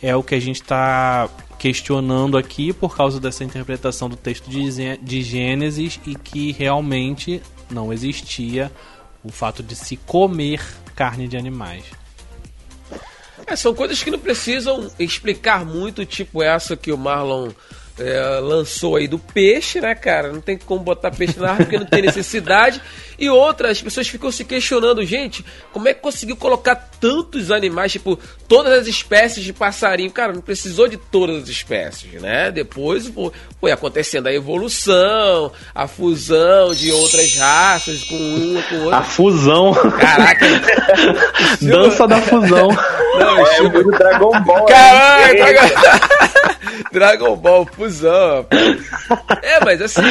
é 0.02 0.16
o 0.16 0.24
que 0.24 0.36
a 0.36 0.40
gente 0.40 0.62
está 0.62 1.30
questionando 1.58 2.38
aqui 2.38 2.74
por 2.74 2.96
causa 2.96 3.20
dessa 3.20 3.44
interpretação 3.44 4.10
do 4.10 4.16
texto 4.16 4.50
de 4.50 5.22
Gênesis 5.22 6.00
e 6.06 6.16
que 6.16 6.52
realmente 6.52 7.42
não 7.70 7.92
existia 7.92 8.72
o 9.24 9.32
fato 9.32 9.64
de 9.64 9.76
se 9.76 9.98
comer 9.98 10.62
carne 10.96 11.28
de 11.28 11.38
animais. 11.38 11.86
É, 13.48 13.56
são 13.56 13.74
coisas 13.74 14.02
que 14.02 14.12
não 14.12 14.20
precisam 14.20 14.90
explicar 15.00 15.66
muito, 15.66 16.06
tipo 16.06 16.42
essa 16.42 16.76
que 16.76 16.92
o 16.92 16.98
Marlon 16.98 17.52
é, 18.00 18.40
lançou 18.40 18.96
aí 18.96 19.08
do 19.08 19.18
peixe, 19.18 19.80
né, 19.80 19.96
cara? 19.96 20.32
Não 20.32 20.42
tem 20.42 20.58
como 20.58 20.84
botar 20.84 21.12
peixe 21.12 21.40
na 21.40 21.50
árvore 21.50 21.66
porque 21.66 21.80
não 21.80 21.86
tem 21.86 22.02
necessidade. 22.02 22.82
E 23.18 23.30
outra, 23.30 23.72
as 23.72 23.82
pessoas 23.82 24.08
ficam 24.08 24.32
se 24.32 24.44
questionando, 24.44 25.06
gente, 25.06 25.46
como 25.72 25.88
é 25.88 25.94
que 25.94 26.02
conseguiu 26.02 26.36
colocar 26.36 26.76
tantos 26.76 27.52
animais, 27.52 27.92
tipo, 27.92 28.20
todas 28.48 28.74
as 28.74 28.88
espécies 28.88 29.44
de 29.44 29.54
passarinho? 29.54 30.12
Cara, 30.12 30.34
não 30.34 30.42
precisou 30.42 30.88
de 30.88 30.98
todas 30.98 31.44
as 31.44 31.50
espécies, 31.50 32.22
né? 32.22 32.52
Depois 32.52 33.12
foi 33.60 33.72
acontecendo 33.72 34.28
a 34.28 34.34
evolução, 34.34 35.52
a 35.74 35.88
fusão 35.88 36.74
de 36.74 36.92
outras 36.92 37.36
raças 37.36 38.04
com 38.04 38.16
uma 38.16 38.62
com 38.64 38.76
outra. 38.84 38.98
A 38.98 39.04
fusão. 39.04 39.74
Caraca. 39.74 40.46
Dança 41.62 42.08
da 42.08 42.22
fusão. 42.22 42.68
Não, 43.18 43.48
é 43.48 43.62
o 43.62 43.92
Dragon 43.92 44.42
Ball. 44.42 44.66
Caralho, 44.66 45.38
Dragon... 45.38 45.76
Dragon 46.92 47.36
Ball, 47.36 47.66
fusão. 47.66 48.46
É, 49.42 49.64
mas 49.64 49.82
assim, 49.82 50.02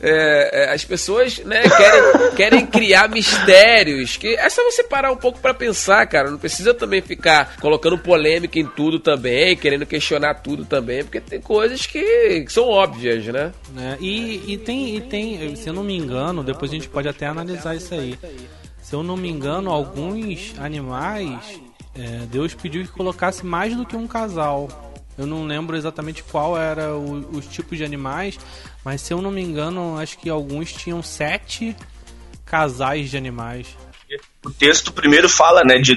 é, 0.00 0.64
é, 0.64 0.72
as 0.72 0.84
pessoas 0.84 1.38
né, 1.38 1.62
querem, 1.62 2.30
querem 2.36 2.66
criar 2.66 3.08
mistérios. 3.08 4.16
Que 4.16 4.34
é 4.36 4.48
só 4.48 4.62
você 4.64 4.84
parar 4.84 5.10
um 5.12 5.16
pouco 5.16 5.40
para 5.40 5.54
pensar, 5.54 6.06
cara. 6.06 6.30
Não 6.30 6.38
precisa 6.38 6.72
também 6.72 7.00
ficar 7.00 7.56
colocando 7.60 7.98
polêmica 7.98 8.58
em 8.58 8.66
tudo 8.66 8.98
também, 8.98 9.56
querendo 9.56 9.86
questionar 9.86 10.34
tudo 10.34 10.64
também, 10.64 11.02
porque 11.02 11.20
tem 11.20 11.40
coisas 11.40 11.86
que, 11.86 12.44
que 12.44 12.52
são 12.52 12.68
óbvias, 12.68 13.24
né? 13.26 13.52
É, 13.76 13.96
e, 14.00 14.52
e, 14.52 14.56
tem, 14.58 14.96
e 14.96 15.00
tem, 15.00 15.56
se 15.56 15.68
eu 15.68 15.72
não 15.74 15.84
me 15.84 15.96
engano, 15.96 16.42
depois 16.42 16.70
a 16.70 16.74
gente 16.74 16.88
pode 16.88 17.08
até 17.08 17.26
analisar 17.26 17.74
isso 17.74 17.94
aí. 17.94 18.18
Se 18.80 18.94
eu 18.94 19.02
não 19.02 19.16
me 19.16 19.28
engano, 19.28 19.70
alguns 19.70 20.54
animais, 20.58 21.60
é, 21.94 22.26
Deus 22.30 22.54
pediu 22.54 22.82
que 22.82 22.88
colocasse 22.88 23.44
mais 23.44 23.76
do 23.76 23.84
que 23.84 23.96
um 23.96 24.06
casal. 24.06 24.68
Eu 25.18 25.26
não 25.26 25.44
lembro 25.44 25.76
exatamente 25.76 26.22
qual 26.22 26.56
era 26.56 26.96
o, 26.96 27.36
os 27.36 27.46
tipos 27.46 27.76
de 27.76 27.84
animais, 27.84 28.38
mas 28.88 29.02
se 29.02 29.12
eu 29.12 29.20
não 29.20 29.30
me 29.30 29.42
engano, 29.42 29.98
acho 29.98 30.16
que 30.16 30.30
alguns 30.30 30.72
tinham 30.72 31.02
sete 31.02 31.76
casais 32.46 33.10
de 33.10 33.18
animais. 33.18 33.66
O 34.42 34.48
texto 34.50 34.94
primeiro 34.94 35.28
fala, 35.28 35.62
né, 35.62 35.76
de 35.76 35.94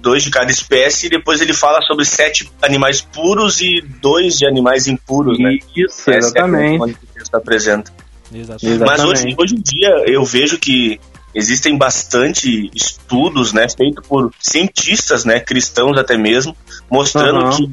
dois 0.00 0.24
de 0.24 0.30
cada 0.32 0.50
espécie 0.50 1.06
e 1.06 1.08
depois 1.08 1.40
ele 1.40 1.54
fala 1.54 1.80
sobre 1.82 2.04
sete 2.04 2.50
animais 2.60 3.00
puros 3.00 3.60
e 3.60 3.80
dois 3.80 4.38
de 4.38 4.44
animais 4.44 4.88
impuros, 4.88 5.38
né? 5.38 5.56
Isso, 5.76 6.10
Essa 6.10 6.30
exatamente. 6.30 6.82
É 6.82 6.94
que 6.94 7.04
o 7.04 7.08
texto 7.14 7.34
apresenta. 7.36 7.92
Exatamente. 8.34 8.80
Mas 8.80 9.04
hoje, 9.04 9.36
hoje 9.38 9.54
em 9.54 9.60
dia 9.60 9.90
eu 10.08 10.24
vejo 10.24 10.58
que 10.58 10.98
existem 11.32 11.78
bastante 11.78 12.72
estudos, 12.74 13.52
né, 13.52 13.68
feitos 13.68 14.04
por 14.04 14.34
cientistas, 14.40 15.24
né, 15.24 15.38
cristãos 15.38 15.96
até 15.96 16.16
mesmo, 16.16 16.56
mostrando 16.90 17.44
uhum. 17.44 17.50
que 17.56 17.70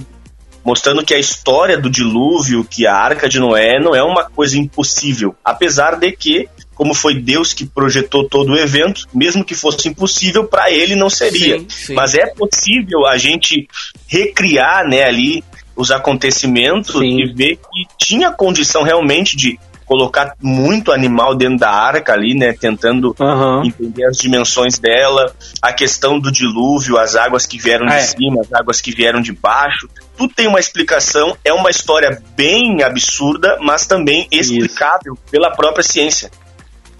mostrando 0.63 1.03
que 1.03 1.13
a 1.13 1.19
história 1.19 1.77
do 1.77 1.89
dilúvio, 1.89 2.63
que 2.63 2.85
a 2.85 2.93
arca 2.93 3.27
de 3.27 3.39
Noé, 3.39 3.79
não 3.79 3.95
é 3.95 4.03
uma 4.03 4.25
coisa 4.29 4.57
impossível. 4.57 5.35
Apesar 5.43 5.95
de 5.95 6.11
que, 6.11 6.47
como 6.75 6.93
foi 6.93 7.15
Deus 7.15 7.53
que 7.53 7.65
projetou 7.65 8.27
todo 8.27 8.53
o 8.53 8.57
evento, 8.57 9.07
mesmo 9.13 9.43
que 9.43 9.55
fosse 9.55 9.87
impossível, 9.87 10.45
para 10.45 10.71
ele 10.71 10.95
não 10.95 11.09
seria. 11.09 11.59
Sim, 11.59 11.67
sim. 11.69 11.93
Mas 11.93 12.15
é 12.15 12.27
possível 12.27 13.05
a 13.05 13.17
gente 13.17 13.67
recriar 14.07 14.87
né, 14.87 15.03
ali 15.03 15.43
os 15.75 15.91
acontecimentos 15.91 16.99
sim. 16.99 17.21
e 17.21 17.33
ver 17.33 17.55
que 17.55 17.87
tinha 17.97 18.31
condição 18.31 18.83
realmente 18.83 19.37
de 19.37 19.57
colocar 19.89 20.35
muito 20.39 20.91
animal 20.91 21.33
dentro 21.33 21.57
da 21.57 21.71
arca 21.71 22.13
ali, 22.13 22.35
né? 22.35 22.53
Tentando 22.53 23.15
uhum. 23.19 23.65
entender 23.65 24.05
as 24.05 24.17
dimensões 24.17 24.77
dela, 24.77 25.35
a 25.59 25.73
questão 25.73 26.19
do 26.19 26.31
dilúvio, 26.31 26.99
as 26.99 27.15
águas 27.15 27.47
que 27.47 27.57
vieram 27.57 27.87
ah, 27.87 27.89
de 27.89 27.95
é. 27.95 28.01
cima, 28.01 28.41
as 28.41 28.53
águas 28.53 28.79
que 28.79 28.91
vieram 28.91 29.19
de 29.19 29.33
baixo. 29.33 29.89
Tudo 30.15 30.31
tem 30.31 30.47
uma 30.47 30.59
explicação, 30.59 31.35
é 31.43 31.51
uma 31.51 31.71
história 31.71 32.21
bem 32.37 32.83
absurda, 32.83 33.57
mas 33.59 33.87
também 33.87 34.27
explicável 34.31 35.13
Isso. 35.13 35.31
pela 35.31 35.49
própria 35.49 35.83
ciência. 35.83 36.29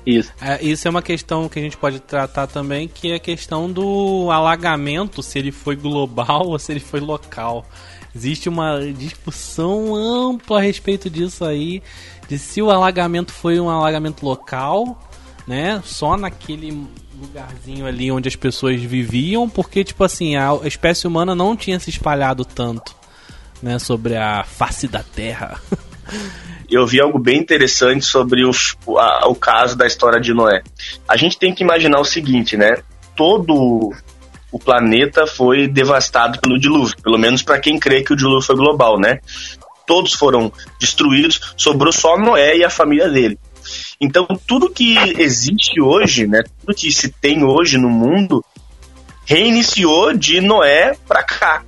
Isso. 0.03 0.33
É, 0.41 0.63
isso 0.63 0.87
é 0.87 0.89
uma 0.89 1.03
questão 1.03 1.47
que 1.47 1.59
a 1.59 1.61
gente 1.61 1.77
pode 1.77 1.99
tratar 1.99 2.47
também, 2.47 2.87
que 2.87 3.11
é 3.11 3.15
a 3.15 3.19
questão 3.19 3.71
do 3.71 4.31
alagamento, 4.31 5.21
se 5.21 5.37
ele 5.37 5.51
foi 5.51 5.75
global 5.75 6.47
ou 6.49 6.57
se 6.57 6.71
ele 6.71 6.79
foi 6.79 6.99
local. 6.99 7.63
Existe 8.15 8.49
uma 8.49 8.79
discussão 8.91 9.93
ampla 9.93 10.57
a 10.57 10.61
respeito 10.61 11.07
disso 11.07 11.45
aí 11.45 11.83
de 12.29 12.37
se 12.37 12.61
o 12.61 12.69
alagamento 12.69 13.33
foi 13.33 13.59
um 13.59 13.69
alagamento 13.69 14.23
local, 14.23 15.01
né? 15.47 15.81
Só 15.83 16.15
naquele 16.15 16.87
lugarzinho 17.19 17.87
ali 17.87 18.11
onde 18.11 18.29
as 18.29 18.35
pessoas 18.35 18.79
viviam, 18.79 19.49
porque 19.49 19.83
tipo 19.83 20.03
assim, 20.03 20.35
a 20.35 20.51
espécie 20.63 21.07
humana 21.07 21.33
não 21.33 21.57
tinha 21.57 21.79
se 21.79 21.89
espalhado 21.89 22.45
tanto, 22.45 22.95
né, 23.61 23.79
sobre 23.79 24.15
a 24.15 24.43
face 24.43 24.87
da 24.87 25.03
Terra. 25.03 25.59
eu 26.69 26.85
vi 26.85 27.01
algo 27.01 27.17
bem 27.17 27.39
interessante 27.39 28.05
sobre 28.05 28.45
o, 28.45 28.51
a, 28.97 29.27
o 29.27 29.33
caso 29.33 29.75
da 29.75 29.87
história 29.87 30.21
de 30.21 30.31
Noé. 30.31 30.61
A 31.07 31.17
gente 31.17 31.37
tem 31.37 31.53
que 31.53 31.63
imaginar 31.63 31.99
o 31.99 32.05
seguinte, 32.05 32.55
né? 32.55 32.77
Todo 33.15 33.91
o 34.51 34.59
planeta 34.59 35.27
foi 35.27 35.67
devastado 35.67 36.39
pelo 36.39 36.59
dilúvio, 36.59 36.95
pelo 37.01 37.17
menos 37.17 37.43
para 37.43 37.59
quem 37.59 37.79
crê 37.79 38.03
que 38.03 38.13
o 38.13 38.15
dilúvio 38.15 38.41
foi 38.41 38.55
global, 38.55 38.99
né? 38.99 39.19
Todos 39.89 40.13
foram 40.13 40.53
destruídos, 40.79 41.55
sobrou 41.57 41.91
só 41.91 42.15
Noé 42.15 42.57
e 42.57 42.63
a 42.63 42.69
família 42.69 43.09
dele. 43.09 43.39
Então, 43.99 44.27
tudo 44.45 44.69
que 44.69 44.95
existe 45.19 45.81
hoje, 45.81 46.27
né, 46.27 46.43
tudo 46.59 46.75
que 46.75 46.91
se 46.91 47.09
tem 47.09 47.43
hoje 47.43 47.79
no 47.79 47.89
mundo, 47.89 48.45
reiniciou 49.25 50.13
de 50.13 50.41
Noé 50.41 50.95
para 51.07 51.23
cá. 51.23 51.63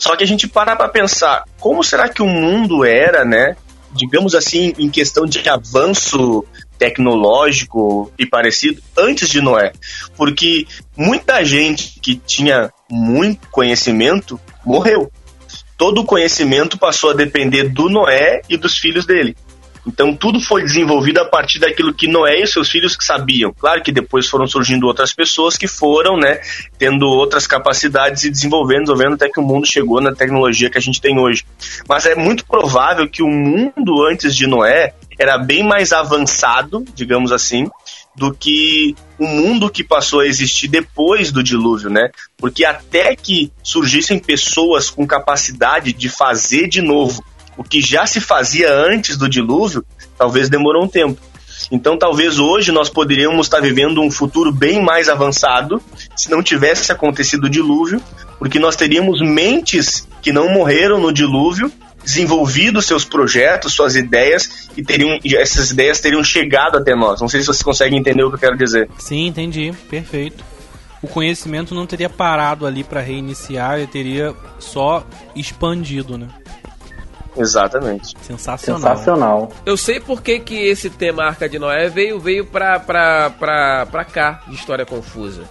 Só 0.00 0.16
que 0.16 0.24
a 0.24 0.26
gente 0.26 0.48
para 0.48 0.74
para 0.74 0.88
pensar, 0.88 1.44
como 1.60 1.84
será 1.84 2.08
que 2.08 2.22
o 2.22 2.26
mundo 2.26 2.84
era, 2.84 3.24
né, 3.24 3.56
digamos 3.92 4.34
assim, 4.34 4.74
em 4.76 4.90
questão 4.90 5.24
de 5.24 5.48
avanço 5.48 6.44
tecnológico 6.76 8.12
e 8.18 8.26
parecido 8.26 8.82
antes 8.96 9.28
de 9.28 9.40
Noé? 9.40 9.72
Porque 10.16 10.66
muita 10.96 11.44
gente 11.44 12.00
que 12.00 12.16
tinha 12.16 12.72
muito 12.90 13.46
conhecimento 13.48 14.40
morreu 14.64 15.08
todo 15.78 16.00
o 16.00 16.04
conhecimento 16.04 16.76
passou 16.76 17.10
a 17.10 17.14
depender 17.14 17.68
do 17.68 17.88
Noé 17.88 18.42
e 18.48 18.56
dos 18.56 18.76
filhos 18.76 19.06
dele. 19.06 19.36
Então 19.86 20.14
tudo 20.14 20.38
foi 20.38 20.62
desenvolvido 20.62 21.18
a 21.18 21.24
partir 21.24 21.58
daquilo 21.60 21.94
que 21.94 22.06
Noé 22.06 22.42
e 22.42 22.46
seus 22.46 22.68
filhos 22.68 22.94
sabiam. 23.00 23.54
Claro 23.58 23.82
que 23.82 23.90
depois 23.90 24.28
foram 24.28 24.46
surgindo 24.46 24.86
outras 24.86 25.14
pessoas 25.14 25.56
que 25.56 25.66
foram, 25.66 26.18
né, 26.18 26.40
tendo 26.78 27.06
outras 27.06 27.46
capacidades 27.46 28.24
e 28.24 28.30
desenvolvendo, 28.30 28.80
desenvolvendo 28.80 29.14
até 29.14 29.30
que 29.30 29.40
o 29.40 29.42
mundo 29.42 29.66
chegou 29.66 30.00
na 30.00 30.14
tecnologia 30.14 30.68
que 30.68 30.76
a 30.76 30.80
gente 30.80 31.00
tem 31.00 31.18
hoje. 31.18 31.44
Mas 31.88 32.04
é 32.04 32.14
muito 32.14 32.44
provável 32.44 33.08
que 33.08 33.22
o 33.22 33.28
mundo 33.28 34.04
antes 34.04 34.36
de 34.36 34.46
Noé 34.46 34.92
era 35.18 35.38
bem 35.38 35.64
mais 35.64 35.92
avançado, 35.92 36.84
digamos 36.94 37.32
assim, 37.32 37.66
do 38.18 38.34
que 38.34 38.94
o 39.18 39.26
mundo 39.26 39.70
que 39.70 39.84
passou 39.84 40.20
a 40.20 40.26
existir 40.26 40.68
depois 40.68 41.32
do 41.32 41.42
dilúvio, 41.42 41.88
né? 41.88 42.10
Porque 42.36 42.64
até 42.64 43.14
que 43.16 43.52
surgissem 43.62 44.18
pessoas 44.18 44.90
com 44.90 45.06
capacidade 45.06 45.92
de 45.92 46.08
fazer 46.08 46.68
de 46.68 46.82
novo 46.82 47.24
o 47.56 47.64
que 47.64 47.80
já 47.80 48.06
se 48.06 48.20
fazia 48.20 48.72
antes 48.72 49.16
do 49.16 49.28
dilúvio, 49.28 49.84
talvez 50.16 50.48
demorou 50.48 50.84
um 50.84 50.88
tempo. 50.88 51.20
Então, 51.70 51.98
talvez 51.98 52.38
hoje 52.38 52.70
nós 52.70 52.88
poderíamos 52.88 53.46
estar 53.46 53.60
vivendo 53.60 54.00
um 54.00 54.10
futuro 54.10 54.52
bem 54.52 54.82
mais 54.82 55.08
avançado 55.08 55.82
se 56.16 56.30
não 56.30 56.42
tivesse 56.42 56.90
acontecido 56.92 57.44
o 57.44 57.50
dilúvio, 57.50 58.00
porque 58.38 58.58
nós 58.58 58.76
teríamos 58.76 59.20
mentes 59.20 60.06
que 60.22 60.32
não 60.32 60.48
morreram 60.48 61.00
no 61.00 61.12
dilúvio 61.12 61.70
desenvolvido 62.08 62.80
seus 62.80 63.04
projetos, 63.04 63.74
suas 63.74 63.94
ideias 63.94 64.70
e 64.74 64.82
teriam 64.82 65.18
essas 65.36 65.70
ideias 65.70 66.00
teriam 66.00 66.24
chegado 66.24 66.78
até 66.78 66.94
nós. 66.94 67.20
Não 67.20 67.28
sei 67.28 67.40
se 67.40 67.46
você 67.46 67.62
consegue 67.62 67.94
entender 67.94 68.24
o 68.24 68.30
que 68.30 68.36
eu 68.36 68.40
quero 68.40 68.56
dizer. 68.56 68.88
Sim, 68.98 69.26
entendi. 69.26 69.72
Perfeito. 69.90 70.42
O 71.02 71.06
conhecimento 71.06 71.74
não 71.74 71.86
teria 71.86 72.08
parado 72.08 72.66
ali 72.66 72.82
para 72.82 73.00
reiniciar, 73.00 73.76
ele 73.76 73.86
teria 73.86 74.34
só 74.58 75.06
expandido, 75.36 76.16
né? 76.16 76.28
Exatamente. 77.36 78.14
Sensacional. 78.22 78.80
Sensacional. 78.80 79.52
Eu 79.64 79.76
sei 79.76 80.00
por 80.00 80.22
que, 80.22 80.40
que 80.40 80.56
esse 80.56 80.90
tema 80.90 81.24
Arca 81.24 81.48
de 81.48 81.58
Noé 81.58 81.88
veio, 81.88 82.18
veio 82.18 82.44
pra, 82.44 82.80
pra, 82.80 83.30
pra, 83.30 83.86
pra 83.86 84.04
cá, 84.04 84.42
de 84.48 84.56
história 84.56 84.84
confusa. 84.84 85.44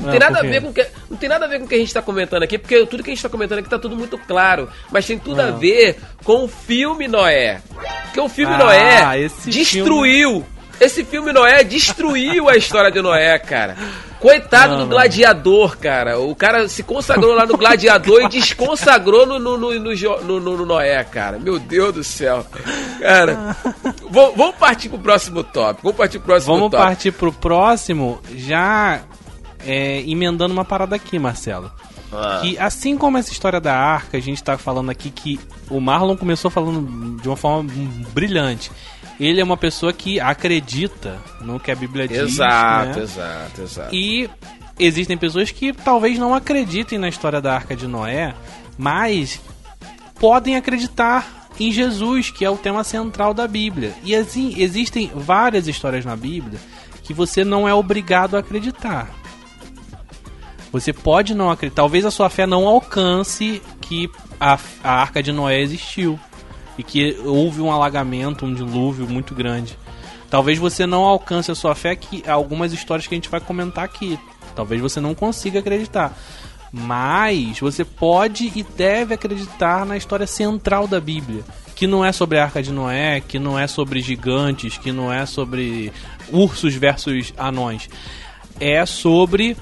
Não, 0.00 0.10
tem 0.10 0.20
nada 0.20 0.38
a 0.38 0.42
ver 0.42 0.60
com 0.60 0.72
que, 0.72 0.86
não 1.10 1.16
tem 1.16 1.28
nada 1.28 1.44
a 1.44 1.48
ver 1.48 1.58
com 1.58 1.66
o 1.66 1.68
que 1.68 1.74
a 1.74 1.78
gente 1.78 1.88
está 1.88 2.02
comentando 2.02 2.42
aqui, 2.42 2.58
porque 2.58 2.84
tudo 2.86 3.02
que 3.02 3.10
a 3.10 3.12
gente 3.12 3.18
está 3.18 3.28
comentando 3.28 3.58
aqui 3.58 3.68
está 3.68 3.78
tudo 3.78 3.96
muito 3.96 4.18
claro. 4.18 4.68
Mas 4.90 5.06
tem 5.06 5.18
tudo 5.18 5.36
não. 5.36 5.48
a 5.48 5.50
ver 5.50 5.98
com 6.24 6.44
o 6.44 6.48
filme 6.48 7.06
Noé. 7.06 7.60
Porque 8.04 8.20
o 8.20 8.28
filme 8.28 8.54
ah, 8.54 8.58
Noé 8.58 9.28
destruiu. 9.46 10.30
Filme... 10.30 10.54
Esse 10.80 11.04
filme 11.04 11.32
Noé 11.32 11.62
destruiu 11.62 12.48
a 12.48 12.56
história 12.56 12.90
de 12.90 13.00
Noé, 13.00 13.38
cara. 13.38 13.76
Coitado 14.18 14.72
não, 14.72 14.80
do 14.80 14.86
gladiador, 14.86 15.76
cara. 15.76 16.18
O 16.18 16.34
cara 16.34 16.66
se 16.68 16.82
consagrou 16.82 17.34
lá 17.34 17.46
no 17.46 17.56
gladiador 17.56 18.22
e 18.22 18.28
desconsagrou 18.28 19.26
no, 19.26 19.38
no, 19.38 19.56
no, 19.58 19.70
no, 19.70 20.40
no 20.40 20.66
Noé, 20.66 21.04
cara. 21.04 21.38
Meu 21.38 21.58
Deus 21.58 21.94
do 21.94 22.02
céu. 22.02 22.44
Cara, 23.00 23.54
vamos 24.10 24.56
partir 24.56 24.88
pro 24.88 24.98
próximo 24.98 25.44
tópico. 25.44 25.82
Vamos 25.82 25.98
partir 25.98 26.18
pro 26.18 26.26
próximo 26.26 26.54
Vamos 26.54 26.70
tópico. 26.70 26.88
partir 26.88 27.12
pro 27.12 27.32
próximo, 27.32 28.20
já 28.34 29.02
é, 29.66 30.02
emendando 30.02 30.52
uma 30.52 30.64
parada 30.64 30.96
aqui, 30.96 31.18
Marcelo. 31.18 31.70
Ah. 32.12 32.40
Que 32.42 32.58
assim 32.58 32.96
como 32.96 33.18
essa 33.18 33.32
história 33.32 33.60
da 33.60 33.76
arca, 33.76 34.16
a 34.16 34.20
gente 34.20 34.42
tá 34.42 34.56
falando 34.56 34.90
aqui 34.90 35.10
que 35.10 35.40
o 35.68 35.80
Marlon 35.80 36.16
começou 36.16 36.50
falando 36.50 37.20
de 37.20 37.28
uma 37.28 37.36
forma 37.36 37.70
brilhante. 38.12 38.70
Ele 39.18 39.40
é 39.40 39.44
uma 39.44 39.56
pessoa 39.56 39.92
que 39.92 40.18
acredita 40.18 41.18
no 41.40 41.60
que 41.60 41.70
a 41.70 41.74
Bíblia 41.74 42.08
diz. 42.08 42.18
Exato, 42.18 42.98
né? 42.98 43.02
exato, 43.04 43.62
exato. 43.62 43.94
E 43.94 44.28
existem 44.78 45.16
pessoas 45.16 45.50
que 45.50 45.72
talvez 45.72 46.18
não 46.18 46.34
acreditem 46.34 46.98
na 46.98 47.08
história 47.08 47.40
da 47.40 47.54
arca 47.54 47.76
de 47.76 47.86
Noé, 47.86 48.34
mas 48.76 49.40
podem 50.18 50.56
acreditar 50.56 51.48
em 51.58 51.70
Jesus, 51.70 52.30
que 52.30 52.44
é 52.44 52.50
o 52.50 52.56
tema 52.56 52.82
central 52.82 53.32
da 53.32 53.46
Bíblia. 53.46 53.94
E 54.02 54.14
assim, 54.14 54.54
existem 54.56 55.10
várias 55.14 55.68
histórias 55.68 56.04
na 56.04 56.16
Bíblia 56.16 56.58
que 57.04 57.14
você 57.14 57.44
não 57.44 57.68
é 57.68 57.74
obrigado 57.74 58.34
a 58.34 58.40
acreditar. 58.40 59.10
Você 60.74 60.92
pode 60.92 61.36
não 61.36 61.52
acreditar, 61.52 61.82
talvez 61.82 62.04
a 62.04 62.10
sua 62.10 62.28
fé 62.28 62.48
não 62.48 62.66
alcance 62.66 63.62
que 63.80 64.10
a, 64.40 64.58
a 64.82 64.90
arca 64.90 65.22
de 65.22 65.30
Noé 65.30 65.60
existiu 65.60 66.18
e 66.76 66.82
que 66.82 67.16
houve 67.24 67.60
um 67.60 67.70
alagamento, 67.70 68.44
um 68.44 68.52
dilúvio 68.52 69.08
muito 69.08 69.36
grande. 69.36 69.78
Talvez 70.28 70.58
você 70.58 70.84
não 70.84 71.04
alcance 71.04 71.48
a 71.48 71.54
sua 71.54 71.76
fé 71.76 71.94
que 71.94 72.28
algumas 72.28 72.72
histórias 72.72 73.06
que 73.06 73.14
a 73.14 73.16
gente 73.16 73.28
vai 73.28 73.38
comentar 73.38 73.84
aqui. 73.84 74.18
Talvez 74.56 74.80
você 74.80 75.00
não 75.00 75.14
consiga 75.14 75.60
acreditar. 75.60 76.12
Mas 76.72 77.60
você 77.60 77.84
pode 77.84 78.50
e 78.52 78.64
deve 78.64 79.14
acreditar 79.14 79.86
na 79.86 79.96
história 79.96 80.26
central 80.26 80.88
da 80.88 81.00
Bíblia, 81.00 81.44
que 81.76 81.86
não 81.86 82.04
é 82.04 82.10
sobre 82.10 82.36
a 82.36 82.46
Arca 82.46 82.60
de 82.60 82.72
Noé, 82.72 83.20
que 83.20 83.38
não 83.38 83.56
é 83.56 83.68
sobre 83.68 84.00
gigantes, 84.00 84.76
que 84.76 84.90
não 84.90 85.12
é 85.12 85.24
sobre 85.24 85.92
ursos 86.32 86.74
versus 86.74 87.32
anões. 87.38 87.88
É 88.58 88.84
sobre 88.84 89.56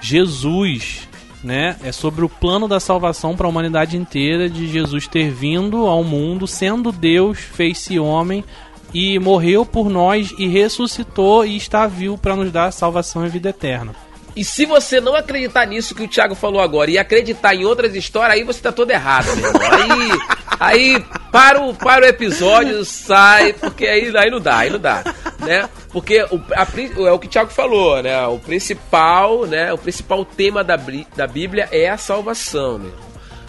Jesus, 0.00 1.08
né? 1.42 1.76
É 1.82 1.92
sobre 1.92 2.24
o 2.24 2.28
plano 2.28 2.66
da 2.66 2.80
salvação 2.80 3.36
para 3.36 3.46
a 3.46 3.50
humanidade 3.50 3.96
inteira 3.96 4.48
de 4.48 4.66
Jesus 4.68 5.06
ter 5.06 5.30
vindo 5.30 5.86
ao 5.86 6.02
mundo, 6.02 6.46
sendo 6.46 6.92
Deus, 6.92 7.38
fez-se 7.38 7.98
homem 7.98 8.44
e 8.92 9.18
morreu 9.18 9.66
por 9.66 9.88
nós 9.88 10.32
e 10.38 10.46
ressuscitou 10.46 11.44
e 11.44 11.56
está 11.56 11.86
vivo 11.86 12.16
para 12.16 12.36
nos 12.36 12.50
dar 12.50 12.72
salvação 12.72 13.26
e 13.26 13.28
vida 13.28 13.50
eterna. 13.50 13.94
E 14.38 14.44
se 14.44 14.64
você 14.64 15.00
não 15.00 15.16
acreditar 15.16 15.66
nisso 15.66 15.94
que 15.94 16.04
o 16.04 16.08
Thiago 16.08 16.34
falou 16.34 16.60
agora 16.60 16.90
e 16.90 16.96
acreditar 16.96 17.56
em 17.56 17.64
outras 17.64 17.94
histórias, 17.96 18.38
aí 18.38 18.44
você 18.44 18.60
tá 18.60 18.70
todo 18.70 18.90
errado. 18.90 19.26
Aí, 19.60 20.20
aí 20.60 21.04
para, 21.32 21.60
o, 21.60 21.74
para 21.74 22.04
o 22.04 22.08
episódio, 22.08 22.84
sai, 22.84 23.52
porque 23.52 23.84
aí, 23.84 24.16
aí 24.16 24.30
não 24.30 24.40
dá, 24.40 24.58
aí 24.58 24.70
não 24.70 24.78
dá, 24.78 25.02
né? 25.48 25.68
Porque 25.90 26.22
o, 26.24 26.40
a, 26.54 26.66
é 27.08 27.12
o 27.12 27.18
que 27.18 27.26
o 27.26 27.30
Thiago 27.30 27.50
falou, 27.50 28.02
né? 28.02 28.26
O 28.26 28.38
principal, 28.38 29.46
né? 29.46 29.72
O 29.72 29.78
principal 29.78 30.24
tema 30.24 30.62
da, 30.62 30.78
da 31.16 31.26
Bíblia 31.26 31.68
é 31.72 31.88
a 31.88 31.96
salvação, 31.96 32.74
irmão. 32.74 33.08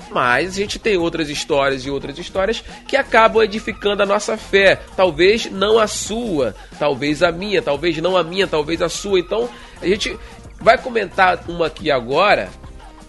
Mas 0.09 0.53
a 0.53 0.61
gente 0.61 0.79
tem 0.79 0.97
outras 0.97 1.29
histórias 1.29 1.85
e 1.85 1.91
outras 1.91 2.17
histórias 2.17 2.63
que 2.87 2.97
acabam 2.97 3.43
edificando 3.43 4.01
a 4.01 4.05
nossa 4.05 4.37
fé. 4.37 4.79
Talvez 4.95 5.51
não 5.51 5.77
a 5.77 5.85
sua, 5.85 6.55
talvez 6.79 7.21
a 7.21 7.31
minha, 7.31 7.61
talvez 7.61 7.97
não 7.97 8.17
a 8.17 8.23
minha, 8.23 8.47
talvez 8.47 8.81
a 8.81 8.89
sua. 8.89 9.19
Então, 9.19 9.47
a 9.79 9.85
gente 9.85 10.17
vai 10.59 10.77
comentar 10.79 11.43
uma 11.47 11.67
aqui 11.67 11.91
agora 11.91 12.49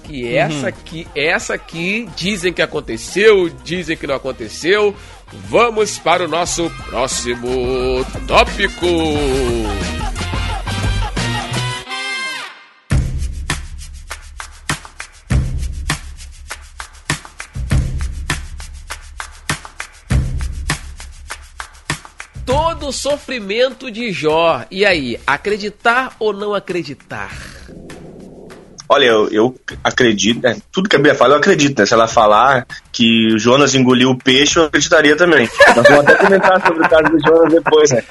que 0.03 0.24
uhum. 0.24 0.36
essa 0.36 0.68
aqui, 0.68 1.07
essa 1.14 1.55
aqui 1.55 2.09
dizem 2.16 2.53
que 2.53 2.61
aconteceu, 2.61 3.49
dizem 3.62 3.97
que 3.97 4.07
não 4.07 4.16
aconteceu. 4.16 4.95
Vamos 5.32 5.98
para 5.98 6.24
o 6.24 6.28
nosso 6.28 6.68
próximo 6.86 8.04
tópico. 8.26 8.86
Todo 22.44 22.92
sofrimento 22.92 23.90
de 23.90 24.10
Jó. 24.10 24.64
E 24.70 24.84
aí, 24.84 25.20
acreditar 25.26 26.16
ou 26.18 26.32
não 26.32 26.54
acreditar? 26.54 27.30
Olha, 28.93 29.05
eu, 29.05 29.28
eu 29.30 29.61
acredito, 29.84 30.43
né? 30.43 30.57
tudo 30.72 30.88
que 30.88 30.97
a 30.97 30.99
Bíblia 30.99 31.14
fala, 31.14 31.34
eu 31.34 31.38
acredito, 31.38 31.78
né? 31.78 31.86
Se 31.86 31.95
ela 31.95 32.09
falar 32.09 32.66
que 32.91 33.38
Jonas 33.38 33.72
engoliu 33.72 34.11
o 34.11 34.18
peixe, 34.18 34.59
eu 34.59 34.64
acreditaria 34.64 35.14
também. 35.14 35.49
Nós 35.76 35.86
vamos 35.88 36.07
até 36.09 36.16
comentar 36.16 36.61
sobre 36.61 36.84
o 36.84 36.88
caso 36.88 37.16
de 37.16 37.24
Jonas 37.24 37.53
depois, 37.53 37.91
né? 37.93 38.03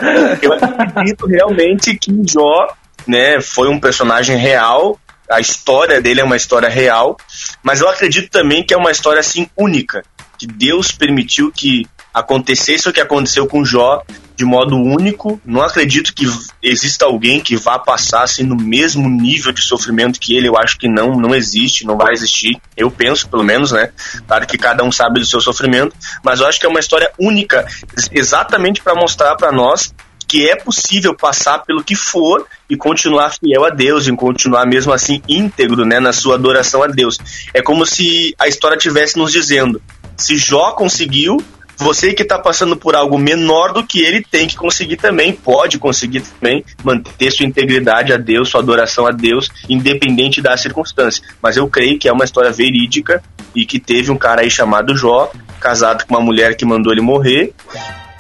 Eu 0.42 0.54
acredito 0.54 1.28
realmente 1.28 1.98
que 1.98 2.14
Jó, 2.26 2.74
né, 3.06 3.42
foi 3.42 3.68
um 3.68 3.78
personagem 3.78 4.38
real, 4.38 4.98
a 5.30 5.42
história 5.42 6.00
dele 6.02 6.22
é 6.22 6.24
uma 6.24 6.38
história 6.38 6.70
real, 6.70 7.18
mas 7.62 7.82
eu 7.82 7.90
acredito 7.90 8.32
também 8.32 8.64
que 8.64 8.74
é 8.74 8.78
uma 8.78 8.90
história 8.90 9.20
assim 9.20 9.50
única, 9.58 10.02
que 10.38 10.48
Deus 10.48 10.94
permitiu 10.94 11.52
que 11.52 11.86
acontecesse 12.20 12.88
o 12.88 12.94
que 12.94 13.02
aconteceu 13.02 13.48
com 13.48 13.66
Jó 13.66 14.04
de 14.36 14.46
modo 14.46 14.78
único. 14.78 15.40
Não 15.46 15.62
acredito 15.62 16.14
que 16.14 16.26
exista 16.64 17.06
alguém 17.06 17.42
que 17.42 17.58
vá 17.58 17.78
passar 17.78 18.24
assim, 18.24 18.44
no 18.44 18.56
mesmo 18.56 19.10
nível 19.10 19.52
de 19.52 19.62
sofrimento 19.62 20.20
que 20.20 20.36
ele. 20.36 20.48
Eu 20.48 20.58
acho 20.58 20.78
que 20.78 20.88
não, 20.88 21.12
não 21.12 21.36
existe, 21.36 21.86
não 21.86 21.98
vai 21.98 22.14
existir. 22.14 22.58
Eu 22.78 22.90
penso, 22.90 23.28
pelo 23.28 23.44
menos, 23.44 23.72
né? 23.74 23.92
Claro 24.26 24.48
que 24.48 24.58
cada 24.58 24.84
um 24.84 24.92
sabe 24.92 25.20
do 25.20 25.26
seu 25.26 25.42
sofrimento, 25.42 25.94
mas 26.24 26.40
eu 26.40 26.48
acho 26.48 26.60
que 26.60 26.66
é 26.66 26.70
uma 26.70 26.80
história 26.80 27.12
única, 27.20 27.68
exatamente 28.12 28.82
para 28.82 28.96
mostrar 28.96 29.36
para 29.36 29.52
nós 29.52 29.94
que 30.30 30.48
é 30.48 30.56
possível 30.56 31.16
passar 31.16 31.64
pelo 31.66 31.84
que 31.84 31.96
for 31.96 32.46
e 32.70 32.78
continuar 32.78 33.32
fiel 33.32 33.66
a 33.66 33.72
Deus, 33.72 34.08
e 34.08 34.16
continuar 34.16 34.66
mesmo 34.68 34.94
assim 34.94 35.24
íntegro, 35.28 35.84
né, 35.84 36.00
na 36.00 36.14
sua 36.14 36.36
adoração 36.36 36.84
a 36.84 36.88
Deus. 36.88 37.18
É 37.52 37.64
como 37.64 37.84
se 37.84 38.36
a 38.38 38.48
história 38.48 38.78
tivesse 38.78 39.18
nos 39.18 39.32
dizendo: 39.32 39.82
se 40.16 40.38
Jó 40.38 40.74
conseguiu, 40.74 41.44
você 41.80 42.14
que 42.14 42.24
está 42.24 42.38
passando 42.38 42.76
por 42.76 42.94
algo 42.94 43.18
menor 43.18 43.72
do 43.72 43.86
que 43.86 44.02
ele 44.02 44.22
tem 44.22 44.48
que 44.48 44.58
conseguir 44.58 44.98
também, 44.98 45.32
pode 45.32 45.80
conseguir 45.80 46.22
também 46.22 46.64
manter 46.84 47.32
sua 47.32 47.46
integridade 47.46 48.12
a 48.12 48.18
Deus, 48.18 48.50
sua 48.50 48.60
adoração 48.60 49.08
a 49.08 49.12
Deus, 49.12 49.50
independente 49.70 50.42
da 50.42 50.58
circunstância. 50.58 51.24
Mas 51.42 51.56
eu 51.56 51.68
creio 51.70 51.98
que 51.98 52.10
é 52.10 52.12
uma 52.12 52.26
história 52.26 52.52
verídica 52.52 53.24
e 53.56 53.66
que 53.66 53.80
teve 53.80 54.12
um 54.12 54.18
cara 54.18 54.42
aí 54.42 54.52
chamado 54.52 54.96
Jó, 54.96 55.32
casado 55.60 56.06
com 56.06 56.16
uma 56.16 56.22
mulher 56.22 56.56
que 56.56 56.66
mandou 56.66 56.92
ele 56.92 57.02
morrer 57.02 57.54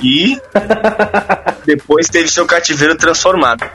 e 0.02 0.40
depois 1.68 2.08
teve 2.08 2.30
seu 2.30 2.46
cativeiro 2.46 2.96
transformado. 2.96 3.70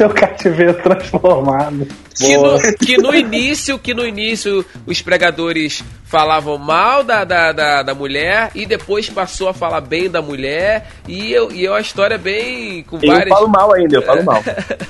Seu 0.00 0.08
cativeiro 0.08 0.72
transformado. 0.82 1.86
Que 2.16 2.34
no, 2.34 2.58
que 2.78 2.96
no, 2.96 3.14
início, 3.14 3.78
que 3.78 3.92
no 3.92 4.06
início 4.06 4.64
os 4.86 5.02
pregadores 5.02 5.84
falavam 6.04 6.56
mal 6.56 7.04
da, 7.04 7.22
da, 7.22 7.52
da, 7.52 7.82
da, 7.82 7.94
mulher 7.94 8.50
e 8.54 8.64
depois 8.64 9.10
passou 9.10 9.50
a 9.50 9.52
falar 9.52 9.82
bem 9.82 10.08
da 10.08 10.22
mulher 10.22 10.90
e 11.06 11.30
eu, 11.30 11.52
e 11.52 11.62
eu 11.62 11.74
a 11.74 11.82
história 11.82 12.14
é 12.14 12.18
bem 12.18 12.82
com 12.84 12.98
várias... 12.98 13.26
Eu 13.26 13.36
falo 13.36 13.48
mal 13.48 13.74
ainda, 13.74 13.96
eu 13.96 14.02
falo 14.02 14.24
mal. 14.24 14.42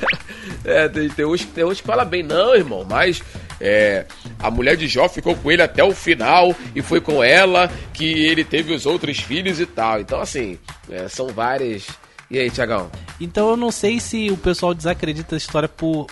é, 0.65 0.89
tem, 0.89 1.09
tem, 1.09 1.25
uns, 1.25 1.45
tem 1.45 1.65
uns 1.65 1.81
que 1.81 1.87
falam 1.89 2.07
bem, 2.07 2.23
não, 2.23 2.55
irmão, 2.55 2.87
mas 2.89 3.21
é, 3.61 4.05
a 4.39 4.49
mulher 4.49 4.77
de 4.77 4.87
Jó 4.87 5.09
ficou 5.09 5.35
com 5.35 5.51
ele 5.51 5.63
até 5.63 5.83
o 5.83 5.91
final 5.91 6.55
e 6.73 6.83
foi 6.83 7.01
com 7.01 7.21
ela 7.21 7.69
que 7.93 8.05
ele 8.05 8.45
teve 8.45 8.73
os 8.73 8.87
outros 8.87 9.19
filhos 9.19 9.59
e 9.59 9.67
tal. 9.67 10.01
Então, 10.01 10.21
assim, 10.21 10.57
é, 10.89 11.09
são 11.09 11.27
várias 11.27 11.89
e 12.31 12.39
aí, 12.39 12.51
Tiagão? 12.51 12.91
Então 13.21 13.51
eu 13.51 13.57
não 13.57 13.71
sei 13.71 13.99
se 13.99 14.31
o 14.31 14.37
pessoal 14.37 14.73
desacredita 14.73 15.35
a 15.35 15.39
história 15.39 15.69
por, 15.69 16.07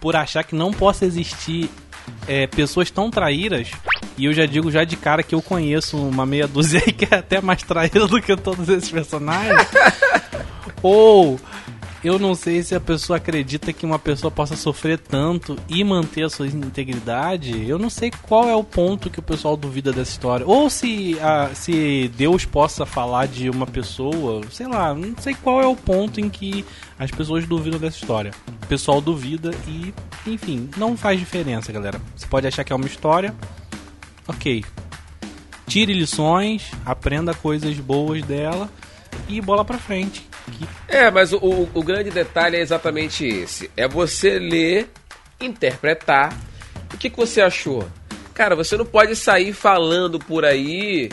por 0.00 0.14
achar 0.14 0.44
que 0.44 0.54
não 0.54 0.72
possa 0.72 1.04
existir 1.04 1.68
é, 2.28 2.46
pessoas 2.46 2.90
tão 2.90 3.10
traíras. 3.10 3.70
E 4.16 4.26
eu 4.26 4.32
já 4.32 4.46
digo 4.46 4.70
já 4.70 4.84
de 4.84 4.96
cara 4.96 5.22
que 5.22 5.34
eu 5.34 5.42
conheço 5.42 5.96
uma 5.96 6.24
meia 6.24 6.46
dúzia 6.46 6.80
aí 6.86 6.92
que 6.92 7.12
é 7.12 7.18
até 7.18 7.40
mais 7.40 7.62
traíra 7.62 8.06
do 8.06 8.20
que 8.20 8.36
todos 8.36 8.68
esses 8.68 8.90
personagens. 8.90 9.68
Ou 10.82 11.40
eu 12.04 12.18
não 12.18 12.34
sei 12.34 12.62
se 12.62 12.74
a 12.74 12.80
pessoa 12.80 13.16
acredita 13.16 13.72
que 13.72 13.86
uma 13.86 13.98
pessoa 13.98 14.30
possa 14.30 14.54
sofrer 14.54 14.98
tanto 14.98 15.56
e 15.70 15.82
manter 15.82 16.24
a 16.24 16.28
sua 16.28 16.46
integridade. 16.46 17.66
Eu 17.66 17.78
não 17.78 17.88
sei 17.88 18.10
qual 18.10 18.46
é 18.46 18.54
o 18.54 18.62
ponto 18.62 19.08
que 19.08 19.18
o 19.18 19.22
pessoal 19.22 19.56
duvida 19.56 19.90
dessa 19.90 20.10
história. 20.10 20.46
Ou 20.46 20.68
se, 20.68 21.18
a, 21.20 21.54
se 21.54 22.10
Deus 22.14 22.44
possa 22.44 22.84
falar 22.84 23.26
de 23.26 23.48
uma 23.48 23.66
pessoa, 23.66 24.42
sei 24.50 24.66
lá, 24.66 24.94
não 24.94 25.16
sei 25.18 25.34
qual 25.34 25.62
é 25.62 25.66
o 25.66 25.74
ponto 25.74 26.20
em 26.20 26.28
que 26.28 26.62
as 26.98 27.10
pessoas 27.10 27.46
duvidam 27.46 27.80
dessa 27.80 27.96
história. 27.96 28.32
O 28.62 28.66
pessoal 28.66 29.00
duvida 29.00 29.52
e, 29.66 29.94
enfim, 30.26 30.68
não 30.76 30.98
faz 30.98 31.18
diferença, 31.18 31.72
galera. 31.72 31.98
Você 32.14 32.26
pode 32.26 32.46
achar 32.46 32.64
que 32.64 32.72
é 32.72 32.76
uma 32.76 32.86
história, 32.86 33.34
ok. 34.28 34.62
Tire 35.66 35.94
lições, 35.94 36.70
aprenda 36.84 37.32
coisas 37.32 37.78
boas 37.78 38.22
dela 38.22 38.68
e 39.26 39.40
bola 39.40 39.64
pra 39.64 39.78
frente. 39.78 40.33
É, 40.88 41.10
mas 41.10 41.32
o, 41.32 41.38
o 41.72 41.82
grande 41.82 42.10
detalhe 42.10 42.56
é 42.56 42.60
exatamente 42.60 43.26
esse: 43.26 43.70
é 43.76 43.88
você 43.88 44.38
ler, 44.38 44.90
interpretar. 45.40 46.36
O 46.92 46.96
que, 46.96 47.10
que 47.10 47.16
você 47.16 47.40
achou? 47.40 47.88
Cara, 48.32 48.54
você 48.54 48.76
não 48.76 48.84
pode 48.84 49.16
sair 49.16 49.52
falando 49.52 50.18
por 50.18 50.44
aí 50.44 51.08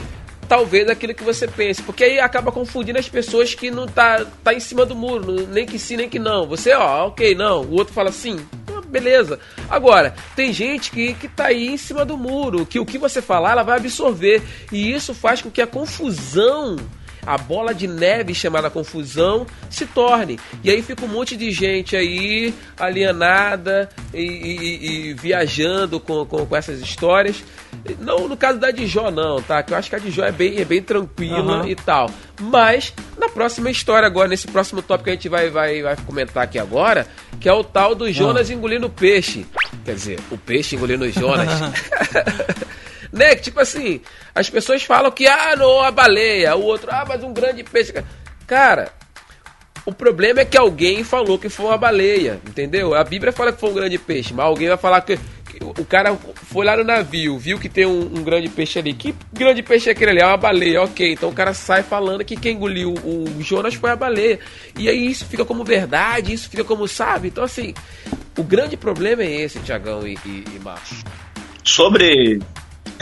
talvez 0.52 0.90
aquilo 0.90 1.14
que 1.14 1.24
você 1.24 1.48
pense, 1.48 1.82
porque 1.82 2.04
aí 2.04 2.20
acaba 2.20 2.52
confundindo 2.52 3.00
as 3.00 3.08
pessoas 3.08 3.56
que 3.56 3.72
não 3.72 3.88
tá, 3.88 4.26
tá 4.44 4.54
em 4.54 4.60
cima 4.60 4.86
do 4.86 4.94
muro, 4.94 5.48
nem 5.48 5.66
que 5.66 5.80
sim, 5.80 5.96
nem 5.96 6.10
que 6.10 6.20
não. 6.20 6.46
Você, 6.46 6.74
ó, 6.74 7.08
ok, 7.08 7.34
não. 7.34 7.62
O 7.62 7.76
outro 7.76 7.94
fala 7.94 8.12
sim, 8.12 8.38
ah, 8.68 8.82
beleza. 8.86 9.40
Agora, 9.70 10.14
tem 10.36 10.52
gente 10.52 10.92
que, 10.92 11.14
que 11.14 11.30
tá 11.30 11.46
aí 11.46 11.70
em 11.70 11.78
cima 11.78 12.04
do 12.04 12.18
muro, 12.18 12.66
que 12.66 12.82
o 12.82 12.86
que 12.86 12.98
você 12.98 13.22
falar, 13.22 13.52
ela 13.52 13.64
vai 13.64 13.78
absorver. 13.78 14.42
E 14.74 14.92
isso 14.92 15.14
faz 15.14 15.42
com 15.42 15.50
que 15.50 15.62
a 15.62 15.68
confusão 15.68 16.76
a 17.26 17.38
bola 17.38 17.74
de 17.74 17.88
neve 17.88 18.34
chamada 18.34 18.70
confusão 18.70 19.46
se 19.70 19.86
torne. 19.86 20.40
E 20.64 20.70
aí 20.70 20.82
fica 20.82 21.06
um 21.06 21.08
monte 21.08 21.36
de 21.36 21.52
gente 21.52 21.96
aí 21.96 22.54
alienada 22.80 23.90
e, 24.14 24.22
e, 24.22 25.10
e 25.10 25.14
viajando 25.14 26.00
com, 26.00 26.26
com, 26.26 26.46
com, 26.46 26.56
essas 26.56 26.80
histórias. 26.82 27.44
Não 28.00 28.28
no 28.28 28.38
caso 28.38 28.60
da 28.60 28.72
Dijó, 28.72 29.12
não, 29.12 29.42
tá? 29.42 29.64
Que 29.64 29.74
eu 29.74 29.78
acho 29.78 29.90
que 29.90 29.96
a 29.96 30.00
Dijó 30.00 30.24
é 30.24 30.32
bem, 30.32 30.60
é 30.60 30.66
bem 30.66 30.82
tranquila 30.82 31.62
uhum. 31.62 31.68
e 31.68 31.76
tal. 31.76 32.10
Mas 32.40 32.94
na 33.18 33.30
próxima 33.30 33.70
história, 33.70 34.08
agora, 34.08 34.28
nesse 34.28 34.48
próximo 34.48 34.82
tópico 34.82 35.06
que 35.06 35.10
a 35.12 35.14
gente 35.14 35.30
vai, 35.30 35.50
vai, 35.50 35.82
vai 35.82 35.96
comentar 35.96 36.44
aqui 36.44 36.58
agora, 36.58 37.08
que 37.40 37.48
é 37.48 37.54
o 37.54 37.64
tal 37.64 37.94
do 37.94 38.12
Jonas 38.12 38.50
uhum. 38.50 38.56
engolindo 38.56 38.90
peixe. 38.90 39.46
Quer 39.86 39.94
dizer, 39.94 40.20
o 40.32 40.38
peixe 40.38 40.76
engolindo 40.76 41.06
o 41.06 41.12
Jonas. 41.12 41.50
né? 43.12 43.36
Tipo 43.36 43.60
assim, 43.60 44.02
as 44.34 44.50
pessoas 44.50 44.84
falam 44.84 45.12
que, 45.12 45.28
ah, 45.28 45.56
não, 45.56 45.82
a 45.82 45.92
baleia, 45.92 46.56
o 46.56 46.64
outro, 46.64 46.90
ah, 46.92 47.06
mas 47.08 47.24
um 47.24 47.34
grande 47.34 47.64
peixe. 47.64 47.94
Cara, 48.48 48.92
o 49.86 49.92
problema 49.92 50.42
é 50.42 50.46
que 50.46 50.58
alguém 50.58 51.04
falou 51.04 51.40
que 51.40 51.50
foi 51.50 51.66
uma 51.66 51.78
baleia, 51.78 52.40
entendeu? 52.48 52.94
A 52.94 53.04
Bíblia 53.04 53.32
fala 53.32 53.52
que 53.52 53.60
foi 53.60 53.70
um 53.70 53.74
grande 53.74 53.98
peixe, 53.98 54.34
mas 54.34 54.46
alguém 54.46 54.68
vai 54.68 54.78
falar 54.78 55.02
que, 55.02 55.18
que 55.18 55.64
o 55.64 55.86
cara 55.86 56.16
foi 56.16 56.66
lá 56.66 56.78
no 56.78 56.84
navio, 56.84 57.38
viu 57.38 57.60
que 57.60 57.68
tem 57.68 57.86
um, 57.86 58.02
um, 58.02 58.24
grande 58.24 58.48
peixe 58.48 58.78
ali. 58.78 58.94
Que 58.94 59.16
grande 59.34 59.64
peixe 59.64 59.90
é 59.90 59.92
aquele 59.92 60.12
ali? 60.12 60.20
É 60.22 60.26
uma 60.26 60.38
baleia, 60.38 60.84
ok. 60.84 61.14
Então 61.14 61.30
o 61.30 61.34
cara 61.34 61.54
sai 61.54 61.82
falando 61.82 62.24
que 62.24 62.36
quem 62.36 62.56
engoliu 62.56 62.94
o 62.94 63.42
Jonas 63.42 63.74
foi 63.74 63.90
a 63.90 63.96
baleia. 63.96 64.40
E 64.78 64.88
aí 64.88 65.08
isso 65.08 65.26
fica 65.26 65.44
como 65.44 65.64
verdade, 65.64 66.32
isso 66.32 66.50
fica 66.50 66.64
como 66.64 66.88
sabe. 66.88 67.30
Então, 67.30 67.44
assim, 67.44 67.74
o 68.38 68.44
grande 68.44 68.78
problema 68.78 69.24
é 69.24 69.42
esse, 69.42 69.60
Tiagão 69.60 70.06
e, 70.08 70.14
e, 70.26 70.44
e. 70.48 70.62
Sobre 71.64 72.40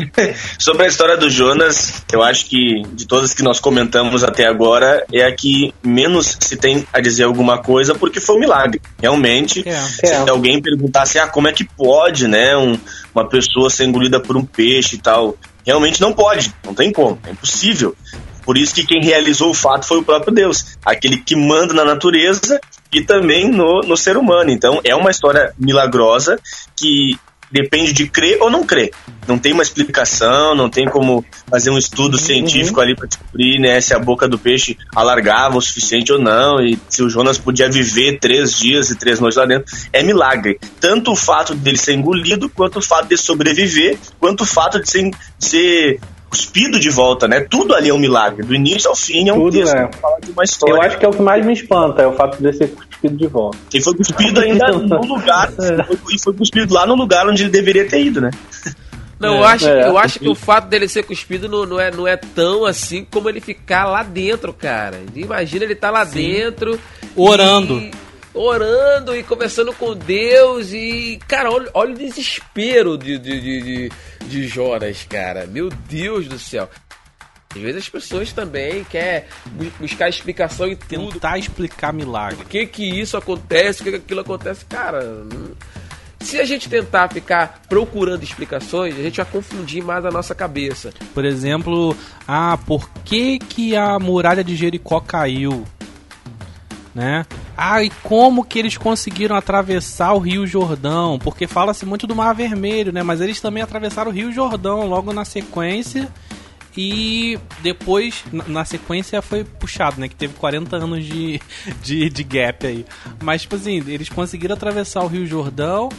Sobre 0.57 0.85
a 0.85 0.87
história 0.87 1.17
do 1.17 1.29
Jonas, 1.29 2.03
eu 2.11 2.21
acho 2.21 2.45
que 2.45 2.81
de 2.93 3.05
todas 3.05 3.33
que 3.33 3.43
nós 3.43 3.59
comentamos 3.59 4.23
até 4.23 4.45
agora, 4.47 5.05
é 5.11 5.23
a 5.23 5.35
que 5.35 5.73
menos 5.83 6.37
se 6.39 6.57
tem 6.57 6.87
a 6.93 6.99
dizer 6.99 7.23
alguma 7.23 7.57
coisa, 7.61 7.95
porque 7.95 8.19
foi 8.19 8.35
um 8.35 8.39
milagre. 8.39 8.81
Realmente, 9.01 9.67
é, 9.67 9.75
se 9.75 10.05
é. 10.05 10.29
alguém 10.29 10.61
perguntasse, 10.61 11.19
ah, 11.19 11.27
como 11.27 11.47
é 11.47 11.53
que 11.53 11.63
pode, 11.63 12.27
né, 12.27 12.55
um, 12.57 12.77
uma 13.13 13.27
pessoa 13.27 13.69
ser 13.69 13.85
engolida 13.85 14.19
por 14.19 14.37
um 14.37 14.45
peixe 14.45 14.95
e 14.95 14.99
tal, 14.99 15.37
realmente 15.65 16.01
não 16.01 16.13
pode, 16.13 16.53
não 16.63 16.73
tem 16.73 16.91
como, 16.91 17.19
é 17.25 17.31
impossível. 17.31 17.95
Por 18.43 18.57
isso 18.57 18.73
que 18.73 18.83
quem 18.83 19.03
realizou 19.03 19.51
o 19.51 19.53
fato 19.53 19.85
foi 19.85 19.99
o 19.99 20.03
próprio 20.03 20.33
Deus, 20.33 20.77
aquele 20.83 21.17
que 21.17 21.35
manda 21.35 21.73
na 21.73 21.85
natureza 21.85 22.59
e 22.91 23.03
também 23.03 23.47
no, 23.47 23.81
no 23.81 23.95
ser 23.95 24.17
humano. 24.17 24.49
Então 24.49 24.81
é 24.83 24.95
uma 24.95 25.11
história 25.11 25.53
milagrosa 25.59 26.39
que 26.75 27.15
depende 27.51 27.93
de 27.93 28.07
crer 28.07 28.41
ou 28.41 28.49
não 28.49 28.65
crer. 28.65 28.91
Não 29.27 29.37
tem 29.37 29.53
uma 29.53 29.61
explicação, 29.61 30.55
não 30.55 30.69
tem 30.69 30.87
como 30.87 31.23
fazer 31.47 31.69
um 31.69 31.77
estudo 31.77 32.17
uhum. 32.17 32.23
científico 32.23 32.81
ali 32.81 32.95
para 32.95 33.07
descobrir 33.07 33.59
né, 33.59 33.79
se 33.79 33.93
a 33.93 33.99
boca 33.99 34.27
do 34.27 34.39
peixe 34.39 34.77
alargava 34.95 35.57
o 35.57 35.61
suficiente 35.61 36.11
ou 36.11 36.19
não, 36.19 36.59
e 36.59 36.79
se 36.89 37.03
o 37.03 37.09
Jonas 37.09 37.37
podia 37.37 37.69
viver 37.69 38.19
três 38.19 38.57
dias 38.57 38.89
e 38.89 38.95
três 38.95 39.19
noites 39.19 39.37
lá 39.37 39.45
dentro. 39.45 39.71
É 39.93 40.01
milagre. 40.01 40.59
Tanto 40.79 41.11
o 41.11 41.15
fato 41.15 41.53
dele 41.53 41.77
ser 41.77 41.93
engolido, 41.93 42.49
quanto 42.49 42.79
o 42.79 42.81
fato 42.81 43.07
de 43.07 43.17
sobreviver, 43.17 43.97
quanto 44.19 44.41
o 44.41 44.45
fato 44.45 44.81
de 44.81 44.89
ser, 44.89 45.11
de 45.37 45.45
ser 45.45 45.99
cuspido 46.29 46.79
de 46.79 46.89
volta, 46.89 47.27
né? 47.27 47.41
Tudo 47.41 47.73
ali 47.73 47.89
é 47.89 47.93
um 47.93 47.97
milagre. 47.97 48.43
Do 48.43 48.53
início 48.53 48.89
ao 48.89 48.95
fim 48.95 49.27
é 49.27 49.33
um 49.33 49.39
Tudo 49.39 49.57
texto 49.57 49.75
é. 49.75 49.89
fala 49.93 50.19
de 50.21 50.31
uma 50.31 50.43
história. 50.43 50.73
Eu 50.73 50.81
acho 50.81 50.97
que 50.97 51.05
é 51.05 51.09
o 51.09 51.11
que 51.11 51.21
mais 51.21 51.45
me 51.45 51.53
espanta, 51.53 52.01
é 52.01 52.07
o 52.07 52.13
fato 52.13 52.41
de 52.41 52.53
ser 52.53 52.69
cuspido 52.69 53.17
de 53.17 53.27
volta. 53.27 53.57
E 53.73 53.81
foi 53.81 53.95
cuspido 53.95 54.39
ainda 54.39 54.67
no 54.71 55.05
lugar, 55.05 55.51
é. 55.59 56.13
e 56.13 56.19
foi 56.19 56.33
cuspido 56.33 56.73
lá 56.73 56.85
no 56.85 56.95
lugar 56.95 57.27
onde 57.27 57.43
ele 57.43 57.49
deveria 57.49 57.87
ter 57.87 58.03
ido, 58.03 58.21
né? 58.21 58.31
Não, 59.19 59.35
é, 59.35 59.37
eu 59.39 59.43
acho, 59.43 59.67
é, 59.67 59.87
eu 59.89 59.97
acho 59.97 60.19
que 60.19 60.29
o 60.29 60.35
fato 60.35 60.69
dele 60.69 60.87
ser 60.87 61.03
cuspido 61.03 61.49
não, 61.49 61.65
não, 61.65 61.79
é, 61.79 61.91
não 61.91 62.07
é 62.07 62.15
tão 62.15 62.63
assim 62.63 63.05
como 63.09 63.27
ele 63.27 63.41
ficar 63.41 63.85
lá 63.85 64.01
dentro, 64.01 64.53
cara. 64.53 65.01
Imagina 65.13 65.65
ele 65.65 65.75
tá 65.75 65.91
lá 65.91 66.05
Sim. 66.05 66.19
dentro. 66.19 66.79
Orando. 67.17 67.79
E, 67.79 67.91
orando 68.39 69.13
e 69.15 69.21
conversando 69.21 69.73
com 69.73 69.93
Deus. 69.93 70.71
E, 70.71 71.19
cara, 71.27 71.51
olha, 71.51 71.69
olha 71.73 71.93
o 71.93 71.97
desespero 71.97 72.97
de, 72.97 73.17
de, 73.17 73.41
de, 73.41 73.61
de, 73.61 73.91
de 74.25 74.47
Jonas, 74.47 75.05
cara. 75.07 75.45
Meu 75.45 75.69
Deus 75.69 76.27
do 76.27 76.39
céu. 76.39 76.69
Às 77.53 77.61
vezes 77.61 77.83
as 77.83 77.89
pessoas 77.89 78.31
também 78.31 78.83
querem 78.85 79.23
buscar 79.79 80.07
explicação 80.07 80.67
em 80.67 80.75
tudo. 80.75 81.13
Tentar 81.13 81.37
explicar 81.37 81.91
milagre. 81.91 82.37
Por 82.37 82.45
que 82.45 82.65
que 82.67 82.83
isso 82.83 83.17
acontece, 83.17 83.79
por 83.79 83.85
que, 83.85 83.91
que 83.91 83.97
aquilo 83.97 84.21
acontece? 84.21 84.63
Cara, 84.65 85.01
se 86.19 86.39
a 86.39 86.45
gente 86.45 86.69
tentar 86.69 87.09
ficar 87.09 87.63
procurando 87.67 88.23
explicações, 88.23 88.93
a 88.97 89.01
gente 89.01 89.17
vai 89.17 89.25
confundir 89.25 89.83
mais 89.83 90.05
a 90.05 90.11
nossa 90.11 90.35
cabeça. 90.35 90.93
Por 91.13 91.25
exemplo, 91.25 91.97
ah, 92.27 92.57
por 92.67 92.87
que 93.03 93.39
que 93.39 93.75
a 93.75 93.97
muralha 93.97 94.43
de 94.43 94.55
Jericó 94.55 95.01
caiu? 95.01 95.65
Né? 96.93 97.25
Ah, 97.61 97.83
e 97.83 97.89
como 97.89 98.45
que 98.45 98.57
eles 98.57 98.77
conseguiram 98.77 99.35
atravessar 99.35 100.13
o 100.13 100.17
Rio 100.17 100.47
Jordão? 100.47 101.19
Porque 101.19 101.45
fala-se 101.45 101.85
muito 101.85 102.07
do 102.07 102.15
Mar 102.15 102.33
Vermelho, 102.33 102.93
né? 102.93 103.03
Mas 103.03 103.19
eles 103.19 103.41
também 103.41 103.61
atravessaram 103.61 104.09
o 104.09 104.13
Rio 104.13 104.31
Jordão 104.31 104.87
logo 104.87 105.11
na 105.11 105.25
sequência 105.25 106.07
e 106.77 107.37
depois, 107.61 108.23
na 108.47 108.63
sequência, 108.63 109.21
foi 109.21 109.43
puxado, 109.43 109.99
né? 109.99 110.07
Que 110.07 110.15
teve 110.15 110.35
40 110.35 110.77
anos 110.77 111.03
de, 111.03 111.41
de, 111.83 112.09
de 112.09 112.23
gap 112.23 112.65
aí. 112.65 112.85
Mas, 113.21 113.41
tipo 113.41 113.57
assim, 113.57 113.83
eles 113.87 114.07
conseguiram 114.07 114.55
atravessar 114.55 115.03
o 115.03 115.07
Rio 115.07 115.27
Jordão 115.27 115.89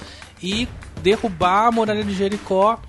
e 0.42 0.66
derrubar 1.02 1.66
a 1.66 1.70
muralha 1.70 2.02
de 2.02 2.14
Jericó. 2.14 2.80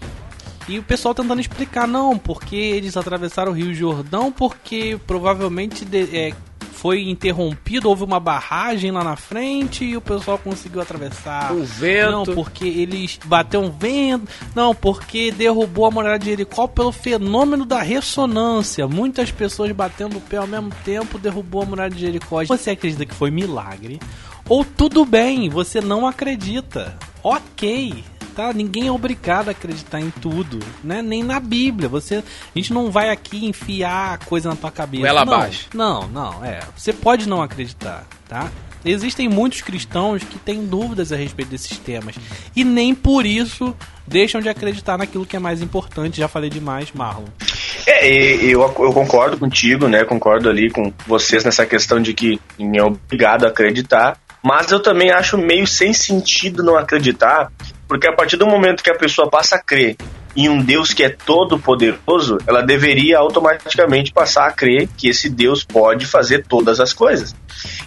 E 0.70 0.80
o 0.80 0.84
pessoal 0.84 1.14
tentando 1.14 1.42
explicar, 1.42 1.86
não, 1.86 2.18
porque 2.18 2.56
eles 2.56 2.96
atravessaram 2.96 3.52
o 3.52 3.56
Rio 3.56 3.76
Jordão, 3.76 4.32
porque 4.32 4.98
provavelmente 5.06 5.84
de, 5.84 6.04
é, 6.16 6.34
foi 6.82 7.08
interrompido, 7.08 7.88
houve 7.88 8.04
uma 8.04 8.20
barragem 8.20 8.90
lá 8.90 9.04
na 9.04 9.16
frente 9.16 9.86
e 9.86 9.96
o 9.96 10.02
pessoal 10.02 10.40
conseguiu 10.40 10.82
atravessar. 10.82 11.54
O 11.54 11.64
vento. 11.64 12.12
Não, 12.12 12.36
porque 12.36 12.68
eles 12.68 13.20
bateu 13.24 13.62
um 13.62 13.70
vento. 13.70 14.28
Não, 14.56 14.74
porque 14.74 15.32
derrubou 15.32 15.86
a 15.86 15.92
muralha 15.92 16.18
de 16.18 16.26
Jericó 16.26 16.66
pelo 16.66 16.92
fenômeno 16.92 17.68
da 17.68 17.84
ressonância. 17.84 18.88
Muitas 18.88 19.30
pessoas 19.30 19.72
batendo 19.72 20.18
o 20.18 20.22
pé 20.22 20.38
ao 20.38 20.48
mesmo 20.48 20.72
tempo 20.84 21.20
derrubou 21.20 21.62
a 21.62 21.66
muralha 21.68 21.94
de 21.94 22.02
Jericó. 22.02 22.44
Você 22.46 22.72
acredita 22.72 23.06
que 23.06 23.14
foi 23.14 23.30
milagre? 23.30 24.00
Ou 24.50 24.66
tudo 24.66 25.06
bem, 25.06 25.50
você 25.50 25.80
não 25.80 26.08
acredita. 26.08 26.98
Ok, 27.24 28.04
tá? 28.32 28.54
Ninguém 28.54 28.88
é 28.88 28.92
obrigado 28.92 29.50
a 29.50 29.52
acreditar 29.52 30.00
em 30.00 30.10
tudo, 30.10 30.60
né? 30.84 31.02
Nem 31.02 31.24
na 31.24 31.40
Bíblia. 31.40 31.88
Você, 31.90 32.16
a 32.18 32.24
gente 32.58 32.74
não 32.74 32.92
vai 32.92 33.10
aqui 33.10 33.46
enfiar 33.46 34.20
coisa 34.26 34.50
na 34.50 34.56
tua 34.56 34.72
cabeça. 34.72 35.08
Ela 35.08 35.26
não, 35.26 35.34
abaixo. 35.34 35.68
Não, 35.74 36.08
não, 36.08 36.44
é. 36.44 36.62
Você 36.76 36.94
pode 36.94 37.28
não 37.28 37.42
acreditar, 37.42 38.06
tá? 38.28 38.52
Existem 38.84 39.30
muitos 39.30 39.62
cristãos 39.62 40.24
que 40.24 40.40
têm 40.40 40.66
dúvidas 40.66 41.12
a 41.12 41.16
respeito 41.16 41.50
desses 41.50 41.78
temas 41.78 42.16
e 42.56 42.64
nem 42.64 42.96
por 42.96 43.26
isso 43.28 43.76
deixam 44.08 44.42
de 44.42 44.50
acreditar 44.50 44.98
naquilo 44.98 45.26
que 45.26 45.36
é 45.36 45.40
mais 45.40 45.62
importante. 45.62 46.18
Já 46.18 46.28
falei 46.28 46.50
demais, 46.50 46.92
Marlon. 46.92 47.26
É, 47.86 48.08
eu, 48.08 48.62
eu 48.62 48.94
concordo 48.94 49.38
contigo, 49.38 49.88
né? 49.88 50.04
Concordo 50.04 50.50
ali 50.50 50.70
com 50.72 50.92
vocês 51.06 51.46
nessa 51.46 51.66
questão 51.66 52.02
de 52.02 52.14
que 52.14 52.40
ninguém 52.58 52.80
é 52.80 52.84
obrigado 52.84 53.46
a 53.46 53.50
acreditar. 53.50 54.18
Mas 54.44 54.72
eu 54.72 54.80
também 54.80 55.12
acho 55.12 55.38
meio 55.38 55.68
sem 55.68 55.94
sentido 55.94 56.64
não 56.64 56.76
acreditar, 56.76 57.52
porque 57.92 58.08
a 58.08 58.14
partir 58.14 58.38
do 58.38 58.48
momento 58.48 58.82
que 58.82 58.90
a 58.90 58.96
pessoa 58.96 59.30
passa 59.30 59.58
a 59.58 59.60
crer 59.60 59.98
em 60.34 60.48
um 60.48 60.64
Deus 60.64 60.94
que 60.94 61.04
é 61.04 61.10
todo 61.10 61.60
poderoso, 61.60 62.38
ela 62.48 62.62
deveria 62.62 63.18
automaticamente 63.18 64.14
passar 64.14 64.48
a 64.48 64.52
crer 64.54 64.88
que 64.98 65.10
esse 65.10 65.30
Deus 65.30 65.66
pode 65.66 66.06
fazer 66.06 66.46
todas 66.48 66.80
as 66.80 66.94
coisas. 66.94 67.36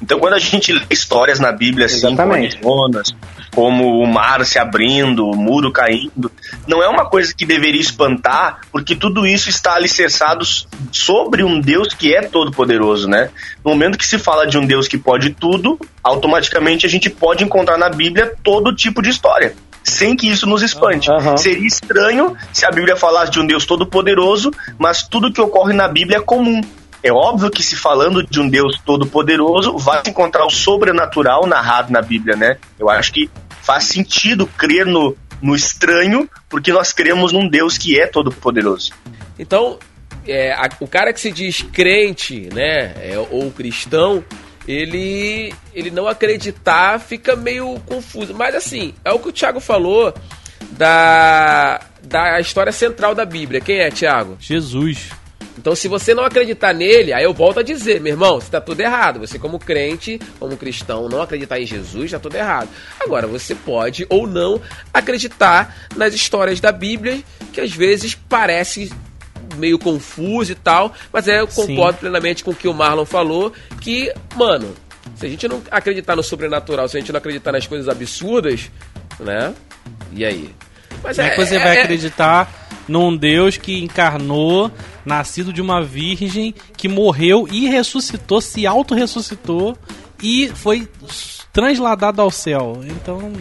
Então, 0.02 0.20
quando 0.20 0.34
a 0.34 0.38
gente 0.38 0.74
lê 0.74 0.82
histórias 0.90 1.40
na 1.40 1.50
Bíblia 1.52 1.86
assim, 1.86 2.06
Exatamente. 2.06 2.58
como 2.58 2.82
Jonas, 2.82 3.16
como 3.54 3.98
o 3.98 4.06
mar 4.06 4.44
se 4.44 4.58
abrindo, 4.58 5.24
o 5.24 5.34
muro 5.34 5.72
caindo, 5.72 6.30
não 6.66 6.82
é 6.82 6.88
uma 6.88 7.08
coisa 7.08 7.34
que 7.34 7.46
deveria 7.46 7.80
espantar, 7.80 8.60
porque 8.70 8.94
tudo 8.94 9.26
isso 9.26 9.48
está 9.48 9.72
alicerçado 9.72 10.44
sobre 10.92 11.42
um 11.42 11.58
Deus 11.58 11.94
que 11.94 12.14
é 12.14 12.20
todo 12.20 12.52
poderoso, 12.52 13.08
né? 13.08 13.30
No 13.64 13.70
momento 13.70 13.96
que 13.96 14.06
se 14.06 14.18
fala 14.18 14.46
de 14.46 14.58
um 14.58 14.66
Deus 14.66 14.86
que 14.86 14.98
pode 14.98 15.30
tudo, 15.30 15.80
automaticamente 16.02 16.84
a 16.84 16.90
gente 16.90 17.08
pode 17.08 17.42
encontrar 17.42 17.78
na 17.78 17.88
Bíblia 17.88 18.34
todo 18.42 18.76
tipo 18.76 19.00
de 19.00 19.08
história 19.08 19.56
sem 19.84 20.16
que 20.16 20.28
isso 20.28 20.46
nos 20.46 20.62
espante. 20.62 21.10
Uhum. 21.10 21.36
Seria 21.36 21.66
estranho 21.66 22.36
se 22.52 22.64
a 22.64 22.70
Bíblia 22.70 22.96
falasse 22.96 23.30
de 23.30 23.38
um 23.38 23.46
Deus 23.46 23.66
todo-poderoso, 23.66 24.50
mas 24.78 25.02
tudo 25.02 25.32
que 25.32 25.40
ocorre 25.40 25.74
na 25.74 25.86
Bíblia 25.86 26.18
é 26.18 26.20
comum. 26.20 26.60
É 27.02 27.12
óbvio 27.12 27.50
que 27.50 27.62
se 27.62 27.76
falando 27.76 28.26
de 28.26 28.40
um 28.40 28.48
Deus 28.48 28.80
todo-poderoso, 28.84 29.76
vai 29.76 30.02
se 30.02 30.08
encontrar 30.08 30.46
o 30.46 30.50
sobrenatural 30.50 31.46
narrado 31.46 31.92
na 31.92 32.00
Bíblia, 32.00 32.34
né? 32.34 32.56
Eu 32.78 32.88
acho 32.88 33.12
que 33.12 33.30
faz 33.60 33.84
sentido 33.84 34.46
crer 34.46 34.86
no, 34.86 35.14
no 35.42 35.54
estranho, 35.54 36.28
porque 36.48 36.72
nós 36.72 36.92
cremos 36.92 37.30
num 37.30 37.46
Deus 37.46 37.76
que 37.76 38.00
é 38.00 38.06
todo-poderoso. 38.06 38.92
Então, 39.38 39.78
é, 40.26 40.52
a, 40.52 40.68
o 40.80 40.88
cara 40.88 41.12
que 41.12 41.20
se 41.20 41.30
diz 41.30 41.60
crente, 41.60 42.48
né, 42.54 42.94
é, 42.96 43.14
ou 43.30 43.50
cristão, 43.50 44.24
ele, 44.66 45.54
ele 45.74 45.90
não 45.90 46.06
acreditar 46.06 46.98
fica 46.98 47.36
meio 47.36 47.78
confuso. 47.86 48.34
Mas 48.34 48.54
assim, 48.54 48.94
é 49.04 49.12
o 49.12 49.18
que 49.18 49.28
o 49.28 49.32
Thiago 49.32 49.60
falou 49.60 50.14
da, 50.72 51.80
da 52.02 52.40
história 52.40 52.72
central 52.72 53.14
da 53.14 53.24
Bíblia. 53.24 53.60
Quem 53.60 53.78
é, 53.78 53.90
Thiago? 53.90 54.36
Jesus. 54.40 55.10
Então, 55.56 55.74
se 55.74 55.86
você 55.86 56.14
não 56.14 56.24
acreditar 56.24 56.74
nele, 56.74 57.12
aí 57.12 57.22
eu 57.22 57.32
volto 57.32 57.60
a 57.60 57.62
dizer, 57.62 58.00
meu 58.00 58.12
irmão, 58.12 58.40
você 58.40 58.46
está 58.46 58.60
tudo 58.60 58.80
errado. 58.80 59.20
Você, 59.20 59.38
como 59.38 59.58
crente, 59.58 60.20
como 60.38 60.56
cristão, 60.56 61.08
não 61.08 61.22
acreditar 61.22 61.60
em 61.60 61.66
Jesus, 61.66 62.06
está 62.06 62.18
tudo 62.18 62.34
errado. 62.34 62.68
Agora, 63.00 63.26
você 63.26 63.54
pode 63.54 64.04
ou 64.08 64.26
não 64.26 64.60
acreditar 64.92 65.88
nas 65.96 66.12
histórias 66.12 66.60
da 66.60 66.72
Bíblia, 66.72 67.22
que 67.52 67.60
às 67.60 67.72
vezes 67.72 68.14
parece 68.14 68.92
meio 69.56 69.78
confuso 69.78 70.52
e 70.52 70.54
tal, 70.54 70.92
mas 71.12 71.28
é, 71.28 71.40
eu 71.40 71.46
concordo 71.46 71.94
Sim. 71.94 72.00
plenamente 72.00 72.44
com 72.44 72.50
o 72.50 72.54
que 72.54 72.68
o 72.68 72.74
Marlon 72.74 73.04
falou, 73.04 73.52
que, 73.80 74.12
mano, 74.36 74.74
se 75.16 75.26
a 75.26 75.28
gente 75.28 75.46
não 75.46 75.62
acreditar 75.70 76.16
no 76.16 76.22
sobrenatural, 76.22 76.88
se 76.88 76.96
a 76.96 77.00
gente 77.00 77.12
não 77.12 77.18
acreditar 77.18 77.52
nas 77.52 77.66
coisas 77.66 77.88
absurdas, 77.88 78.70
né? 79.20 79.54
E 80.12 80.24
aí? 80.24 80.54
Mas 81.02 81.16
Como 81.16 81.28
é, 81.28 81.30
que 81.30 81.44
você 81.44 81.56
é, 81.56 81.58
vai 81.58 81.76
é... 81.76 81.82
acreditar 81.82 82.64
num 82.88 83.16
Deus 83.16 83.56
que 83.56 83.82
encarnou, 83.82 84.70
nascido 85.04 85.52
de 85.52 85.60
uma 85.60 85.82
virgem, 85.82 86.54
que 86.76 86.88
morreu 86.88 87.46
e 87.50 87.68
ressuscitou, 87.68 88.40
se 88.40 88.66
auto-ressuscitou 88.66 89.76
e 90.22 90.48
foi 90.48 90.88
transladado 91.52 92.20
ao 92.20 92.30
céu. 92.30 92.80
Então. 92.84 93.32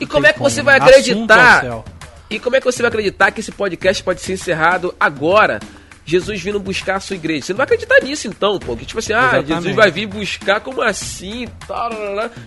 E 0.00 0.06
como 0.06 0.26
é 0.26 0.32
que 0.32 0.38
como. 0.38 0.50
você 0.50 0.62
vai 0.62 0.76
acreditar? 0.76 1.84
E 2.28 2.38
como 2.38 2.56
é 2.56 2.60
que 2.60 2.64
você 2.66 2.82
vai 2.82 2.88
acreditar 2.88 3.30
que 3.30 3.40
esse 3.40 3.52
podcast 3.52 4.02
pode 4.02 4.20
ser 4.20 4.32
encerrado 4.32 4.94
agora? 4.98 5.60
Jesus 6.04 6.40
vindo 6.40 6.60
buscar 6.60 6.96
a 6.96 7.00
sua 7.00 7.16
igreja. 7.16 7.46
Você 7.46 7.52
não 7.52 7.58
vai 7.58 7.64
acreditar 7.64 8.00
nisso 8.00 8.28
então, 8.28 8.60
pô. 8.60 8.76
Que 8.76 8.86
tipo 8.86 9.00
assim, 9.00 9.12
ah, 9.12 9.24
Exatamente. 9.24 9.54
Jesus 9.54 9.74
vai 9.74 9.90
vir 9.90 10.06
buscar, 10.06 10.60
como 10.60 10.80
assim? 10.80 11.46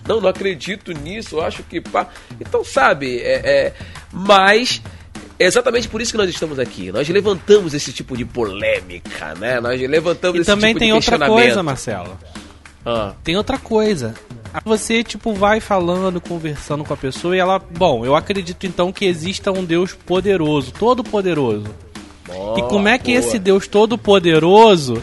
Não, 0.08 0.20
não 0.20 0.28
acredito 0.30 0.92
nisso, 0.92 1.36
eu 1.36 1.42
acho 1.42 1.62
que 1.64 1.78
pá. 1.80 2.08
Então, 2.40 2.64
sabe, 2.64 3.18
é, 3.18 3.34
é, 3.44 3.72
mas 4.10 4.80
é 5.38 5.44
exatamente 5.44 5.88
por 5.88 6.00
isso 6.00 6.12
que 6.12 6.18
nós 6.18 6.30
estamos 6.30 6.58
aqui. 6.58 6.90
Nós 6.90 7.06
levantamos 7.10 7.74
esse 7.74 7.92
tipo 7.92 8.16
de 8.16 8.24
polêmica, 8.24 9.34
né? 9.34 9.60
Nós 9.60 9.78
levantamos 9.78 10.38
e 10.38 10.40
esse 10.40 10.50
também 10.50 10.72
tipo 10.72 10.80
tem 10.80 10.92
outra 10.94 11.18
coisa, 11.18 11.62
Marcelo. 11.62 12.18
Ah. 12.84 13.12
Tem 13.22 13.36
outra 13.36 13.58
coisa. 13.58 14.14
Você, 14.64 15.04
tipo, 15.04 15.32
vai 15.32 15.60
falando, 15.60 16.20
conversando 16.20 16.84
com 16.84 16.92
a 16.92 16.96
pessoa 16.96 17.36
e 17.36 17.38
ela. 17.38 17.58
Bom, 17.58 18.04
eu 18.04 18.16
acredito 18.16 18.66
então 18.66 18.92
que 18.92 19.04
exista 19.04 19.52
um 19.52 19.64
Deus 19.64 19.92
poderoso, 19.92 20.72
todo 20.72 21.04
poderoso. 21.04 21.66
Oh, 22.28 22.58
e 22.58 22.62
como 22.62 22.88
é 22.88 22.98
que 22.98 23.12
boa. 23.12 23.18
esse 23.18 23.38
Deus 23.38 23.66
todo 23.66 23.96
poderoso 23.96 25.02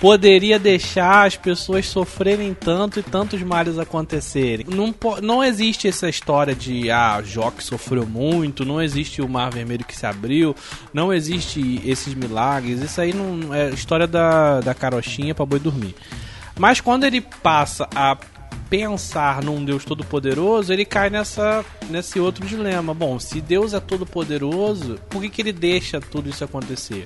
poderia 0.00 0.58
deixar 0.58 1.26
as 1.26 1.36
pessoas 1.36 1.86
sofrerem 1.86 2.54
tanto 2.54 3.00
e 3.00 3.02
tantos 3.02 3.42
males 3.42 3.78
acontecerem? 3.78 4.66
Não, 4.68 4.94
não 5.22 5.44
existe 5.44 5.88
essa 5.88 6.08
história 6.08 6.54
de 6.54 6.90
ah, 6.90 7.20
Jó 7.22 7.50
que 7.50 7.62
sofreu 7.62 8.06
muito, 8.06 8.64
não 8.64 8.80
existe 8.80 9.20
o 9.20 9.28
mar 9.28 9.50
vermelho 9.50 9.84
que 9.84 9.96
se 9.96 10.06
abriu, 10.06 10.54
não 10.92 11.12
existe 11.12 11.82
esses 11.84 12.14
milagres. 12.14 12.80
Isso 12.80 13.00
aí 13.00 13.12
não 13.12 13.52
é 13.54 13.70
história 13.70 14.06
da, 14.06 14.60
da 14.60 14.74
carochinha 14.74 15.34
para 15.34 15.46
boi 15.46 15.58
dormir. 15.58 15.94
Mas 16.58 16.80
quando 16.80 17.04
ele 17.04 17.20
passa 17.20 17.88
a 17.94 18.16
pensar 18.68 19.42
num 19.42 19.64
Deus 19.64 19.84
todo-poderoso, 19.84 20.72
ele 20.72 20.84
cai 20.84 21.10
nessa, 21.10 21.64
nesse 21.88 22.20
outro 22.20 22.46
dilema. 22.46 22.92
Bom, 22.92 23.18
se 23.18 23.40
Deus 23.40 23.74
é 23.74 23.80
todo-poderoso, 23.80 24.98
por 25.08 25.22
que, 25.22 25.28
que 25.28 25.42
ele 25.42 25.52
deixa 25.52 26.00
tudo 26.00 26.28
isso 26.28 26.44
acontecer? 26.44 27.04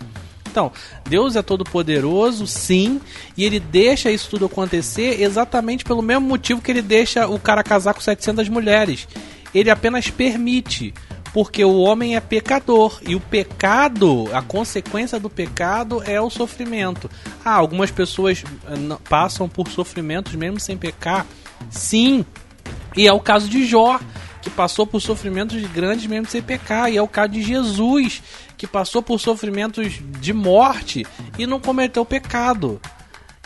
Então, 0.50 0.70
Deus 1.08 1.34
é 1.34 1.40
todo-poderoso, 1.40 2.46
sim, 2.46 3.00
e 3.36 3.44
ele 3.44 3.58
deixa 3.58 4.10
isso 4.10 4.28
tudo 4.28 4.44
acontecer 4.44 5.22
exatamente 5.22 5.82
pelo 5.82 6.02
mesmo 6.02 6.26
motivo 6.26 6.60
que 6.60 6.70
ele 6.70 6.82
deixa 6.82 7.26
o 7.26 7.38
cara 7.38 7.62
casar 7.62 7.94
com 7.94 8.00
700 8.00 8.50
mulheres. 8.50 9.08
Ele 9.54 9.70
apenas 9.70 10.10
permite 10.10 10.92
porque 11.32 11.64
o 11.64 11.78
homem 11.78 12.16
é 12.16 12.20
pecador 12.20 13.00
e 13.06 13.14
o 13.14 13.20
pecado, 13.20 14.28
a 14.34 14.42
consequência 14.42 15.18
do 15.18 15.30
pecado 15.30 16.02
é 16.04 16.20
o 16.20 16.28
sofrimento. 16.28 17.10
Ah, 17.42 17.54
algumas 17.54 17.90
pessoas 17.90 18.44
eh, 18.66 18.96
passam 19.08 19.48
por 19.48 19.68
sofrimentos 19.68 20.34
mesmo 20.34 20.60
sem 20.60 20.76
pecar. 20.76 21.26
Sim, 21.70 22.24
e 22.96 23.06
é 23.06 23.12
o 23.12 23.20
caso 23.20 23.48
de 23.48 23.64
Jó, 23.66 23.98
que 24.40 24.50
passou 24.50 24.86
por 24.86 25.00
sofrimentos 25.00 25.62
grandes 25.68 26.06
mesmo 26.06 26.28
sem 26.28 26.42
pecar, 26.42 26.92
e 26.92 26.96
é 26.96 27.02
o 27.02 27.08
caso 27.08 27.32
de 27.32 27.42
Jesus, 27.42 28.22
que 28.58 28.66
passou 28.66 29.02
por 29.02 29.18
sofrimentos 29.18 30.00
de 30.20 30.32
morte 30.32 31.06
e 31.38 31.46
não 31.46 31.60
cometeu 31.60 32.04
pecado. 32.04 32.80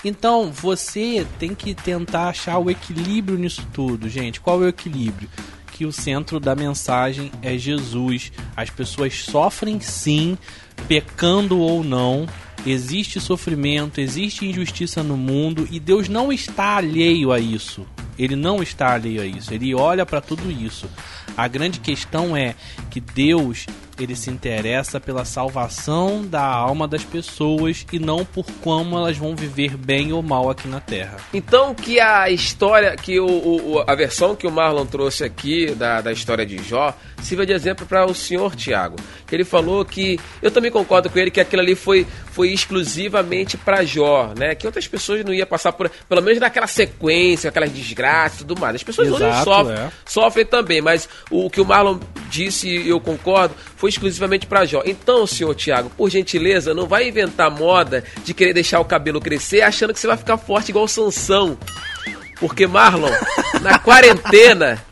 Então, 0.05 0.53
você 0.53 1.27
tem 1.39 1.55
que 1.55 1.75
tentar 1.75 2.29
achar 2.29 2.59
o 2.59 2.71
equilíbrio 2.71 3.39
nisso 3.39 3.67
tudo, 3.73 4.09
gente. 4.09 4.41
Qual 4.41 4.63
é 4.63 4.67
o 4.67 4.69
equilíbrio? 4.69 5.29
Que 5.73 5.85
o 5.85 5.93
centro 5.93 6.39
da 6.39 6.55
mensagem 6.55 7.31
é 7.43 7.59
Jesus. 7.59 8.33
As 8.57 8.71
pessoas 8.71 9.15
sofrem 9.25 9.81
sim, 9.81 10.39
pecando 10.87 11.59
ou 11.59 11.83
não, 11.83 12.27
existe 12.67 13.21
sofrimento, 13.21 14.01
existe 14.01 14.45
injustiça 14.45 15.03
no 15.03 15.17
mundo 15.17 15.69
e 15.71 15.79
Deus 15.79 16.09
não 16.09 16.33
está 16.33 16.77
alheio 16.77 17.33
a 17.33 17.39
isso. 17.39 17.87
Ele 18.19 18.35
não 18.35 18.63
está 18.63 18.95
alheio 18.95 19.23
a 19.23 19.27
isso. 19.27 19.53
Ele 19.53 19.75
olha 19.75 20.05
para 20.05 20.21
tudo 20.21 20.51
isso. 20.51 20.89
A 21.37 21.47
grande 21.47 21.81
questão 21.81 22.37
é 22.37 22.55
que 22.91 22.99
Deus 22.99 23.67
ele 23.99 24.15
se 24.15 24.31
interessa 24.31 25.01
pela 25.01 25.25
salvação 25.25 26.25
da 26.27 26.45
alma 26.45 26.87
das 26.87 27.05
pessoas 27.05 27.87
e 27.93 27.99
não 27.99 28.25
por 28.25 28.47
como 28.63 28.97
elas 28.97 29.17
vão 29.17 29.35
viver 29.35 29.77
bem 29.77 30.13
ou 30.13 30.23
mal 30.23 30.51
aqui 30.51 30.69
na 30.69 30.81
Terra. 30.81 31.17
Então 31.33 31.75
que 31.75 31.99
a 31.99 32.31
história, 32.31 32.97
que 32.97 33.19
o, 33.19 33.27
o 33.27 33.85
a 33.87 33.95
versão 33.95 34.37
que 34.37 34.47
o 34.47 34.51
Marlon 34.51 34.87
trouxe 34.87 35.25
aqui 35.25 35.75
da, 35.75 36.01
da 36.01 36.13
história 36.13 36.45
de 36.45 36.59
Jó 36.63 36.95
sirva 37.23 37.47
de 37.47 37.53
exemplo 37.53 37.87
para 37.87 38.05
o 38.07 38.15
senhor 38.15 38.55
Tiago. 38.55 38.97
Ele 39.31 39.45
falou 39.45 39.85
que 39.85 40.19
eu 40.41 40.51
também 40.51 40.71
concordo 40.71 41.11
com 41.11 41.19
ele 41.19 41.31
que 41.31 41.41
aquilo 41.41 41.63
ali 41.63 41.75
foi, 41.75 42.07
foi 42.27 42.51
exclusivamente 42.53 43.57
para 43.57 43.85
Jó, 43.85 44.33
né? 44.37 44.55
Que 44.55 44.67
outras 44.67 44.87
pessoas 44.87 45.25
não 45.25 45.35
iam 45.35 45.47
passar 45.47 45.73
por, 45.73 45.91
pelo 46.09 46.23
menos 46.23 46.39
naquela 46.39 46.67
sequência, 46.67 47.49
aquelas 47.49 47.71
desgraças 47.71 48.41
e 48.41 48.45
tudo 48.45 48.61
mais. 48.61 48.77
As 48.77 48.83
pessoas 48.83 49.09
Exato, 49.09 49.25
hoje 49.25 49.45
sofrem, 49.45 49.79
é. 49.79 49.91
sofrem 50.05 50.47
também, 50.47 50.81
mas 50.81 51.09
o, 51.31 51.47
o 51.47 51.51
que 51.51 51.61
o 51.61 51.65
Marlon 51.65 51.99
disse, 52.31 52.87
eu 52.87 53.01
concordo, 53.01 53.55
foi 53.77 53.86
exclusivamente 53.89 54.47
para 54.47 54.65
Jó. 54.65 54.83
Então, 54.85 55.27
senhor 55.27 55.55
Tiago, 55.55 55.91
por 55.97 56.11
gentileza, 56.11 56.75
não 56.75 56.87
vai 56.87 57.09
inventar 57.09 57.51
moda 57.51 58.05
de 58.25 58.35
querer 58.35 58.53
deixar 58.53 58.81
o 58.81 58.85
cabelo 58.85 59.21
crescer 59.21 59.63
achando 59.63 59.93
que 59.93 60.01
você 60.01 60.07
vai 60.07 60.17
ficar 60.17 60.39
forte 60.39 60.71
igual 60.71 60.89
Sansão. 60.89 61.59
Porque 62.39 62.67
Marlon, 62.67 63.11
na 63.63 63.79
quarentena, 63.79 64.83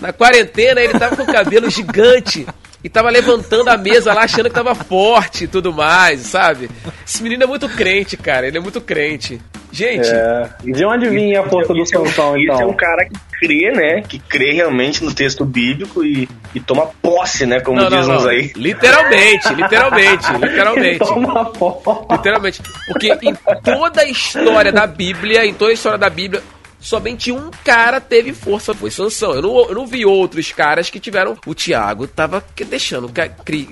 na 0.00 0.12
quarentena 0.12 0.80
ele 0.80 0.98
tava 0.98 1.16
com 1.16 1.22
o 1.22 1.26
cabelo 1.26 1.70
gigante 1.70 2.46
e 2.84 2.88
tava 2.90 3.08
levantando 3.08 3.70
a 3.70 3.78
mesa 3.78 4.12
lá 4.12 4.24
achando 4.24 4.50
que 4.50 4.54
tava 4.54 4.74
forte 4.74 5.44
e 5.44 5.46
tudo 5.48 5.72
mais, 5.72 6.20
sabe? 6.20 6.68
Esse 7.06 7.22
menino 7.22 7.44
é 7.44 7.46
muito 7.46 7.66
crente, 7.66 8.14
cara. 8.14 8.46
Ele 8.46 8.58
é 8.58 8.60
muito 8.60 8.78
crente. 8.78 9.40
Gente. 9.72 10.06
É. 10.06 10.50
De 10.62 10.84
onde 10.84 11.08
vinha 11.08 11.40
a 11.40 11.48
força 11.48 11.72
do 11.72 11.84
Sansão, 11.86 12.36
então? 12.36 12.54
Esse 12.54 12.62
é 12.62 12.66
um 12.66 12.76
cara 12.76 13.06
que 13.06 13.18
crê, 13.40 13.72
né? 13.72 14.02
Que 14.02 14.18
crê 14.18 14.52
realmente 14.52 15.02
no 15.02 15.14
texto 15.14 15.46
bíblico 15.46 16.04
e, 16.04 16.28
e 16.54 16.60
toma 16.60 16.86
posse, 17.00 17.46
né? 17.46 17.58
Como 17.58 17.80
não, 17.80 17.88
diz 17.88 18.06
não, 18.06 18.20
não. 18.20 18.28
aí. 18.28 18.52
Literalmente, 18.54 19.54
literalmente, 19.54 20.32
literalmente. 20.38 20.98
Toma 20.98 21.46
posse. 21.46 22.06
Literalmente. 22.12 22.62
Porque 22.86 23.18
em 23.22 23.34
toda 23.62 24.02
a 24.02 24.08
história 24.08 24.70
da 24.70 24.86
Bíblia, 24.86 25.46
em 25.46 25.54
toda 25.54 25.70
a 25.70 25.74
história 25.74 25.98
da 25.98 26.10
Bíblia, 26.10 26.42
somente 26.84 27.32
um 27.32 27.50
cara 27.64 28.00
teve 28.00 28.32
força, 28.32 28.74
foi 28.74 28.90
Sansão. 28.90 29.32
Eu 29.32 29.42
não, 29.42 29.68
eu 29.68 29.74
não 29.74 29.86
vi 29.86 30.04
outros 30.04 30.52
caras 30.52 30.90
que 30.90 31.00
tiveram. 31.00 31.36
O 31.46 31.54
Thiago 31.54 32.06
tava 32.06 32.44
deixando 32.68 33.10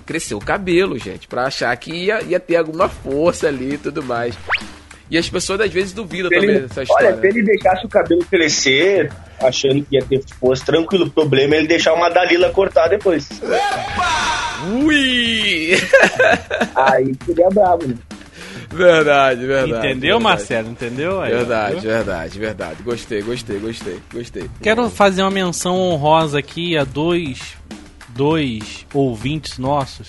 crescer 0.05 0.35
o 0.35 0.41
cabelo, 0.41 0.99
gente, 0.99 1.29
pra 1.29 1.45
achar 1.45 1.77
que 1.77 1.93
ia, 1.93 2.23
ia 2.23 2.41
ter 2.41 2.57
alguma 2.57 2.89
força 2.89 3.49
ali 3.49 3.75
e 3.75 3.79
tudo 3.79 4.03
mais. 4.03 4.35
E 5.11 5.19
as 5.19 5.29
pessoas 5.29 5.61
às 5.61 5.71
vezes 5.71 5.93
duvidam 5.93 6.31
se 6.31 6.37
também 6.37 6.51
ele, 6.51 6.61
dessa 6.61 6.83
história. 6.83 7.09
Olha, 7.09 7.21
se 7.21 7.27
ele 7.27 7.43
deixasse 7.43 7.85
o 7.85 7.89
cabelo 7.89 8.25
crescer, 8.25 9.13
achando 9.39 9.85
que 9.85 9.97
ia 9.97 10.03
ter 10.03 10.23
força, 10.41 10.65
tranquilo. 10.65 11.05
O 11.05 11.11
problema 11.11 11.55
é 11.55 11.59
ele 11.59 11.69
deixar 11.69 11.93
uma 11.93 12.09
Dalila 12.09 12.49
cortar 12.49 12.89
depois. 12.89 13.29
Opa! 13.43 14.33
Ui! 14.83 15.73
Aí 16.75 17.15
seria 17.27 17.49
brabo, 17.51 17.87
né? 17.87 17.95
Verdade, 18.73 19.47
verdade. 19.47 19.87
Entendeu, 19.87 20.19
verdade. 20.19 20.23
Marcelo? 20.23 20.71
Entendeu? 20.71 21.21
Aí, 21.21 21.31
verdade, 21.31 21.73
viu? 21.73 21.83
verdade, 21.83 22.39
verdade. 22.39 22.83
Gostei, 22.83 23.23
gostei, 23.23 23.59
gostei, 23.59 24.01
gostei. 24.13 24.51
Quero 24.61 24.89
fazer 24.91 25.23
uma 25.23 25.31
menção 25.31 25.77
honrosa 25.77 26.39
aqui 26.39 26.77
a 26.77 26.85
dois, 26.85 27.57
dois 28.09 28.87
ouvintes 28.93 29.59
nossos, 29.59 30.09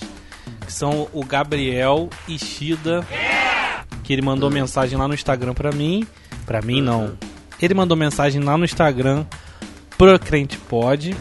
que 0.66 0.72
são 0.72 1.08
o 1.14 1.24
Gabriel 1.24 2.10
Ishida, 2.28 3.06
que 4.04 4.14
ele 4.14 4.22
mandou 4.22 4.50
hum. 4.50 4.54
mensagem 4.54 4.98
lá 4.98 5.08
no 5.08 5.14
Instagram 5.14 5.54
pra 5.54 5.72
mim. 5.72 6.08
Pra 6.46 6.62
mim, 6.62 6.82
não. 6.82 7.18
Ele 7.62 7.74
mandou 7.74 7.96
mensagem 7.96 8.42
lá 8.42 8.58
no 8.58 8.66
Instagram 8.66 9.26
pro 9.98 10.18
Crente 10.20 10.58
Pod. 10.58 11.16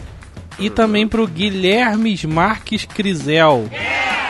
E 0.59 0.69
também 0.69 1.07
pro 1.07 1.25
Guilherme 1.25 2.15
Marques 2.27 2.85
Crisel, 2.85 3.67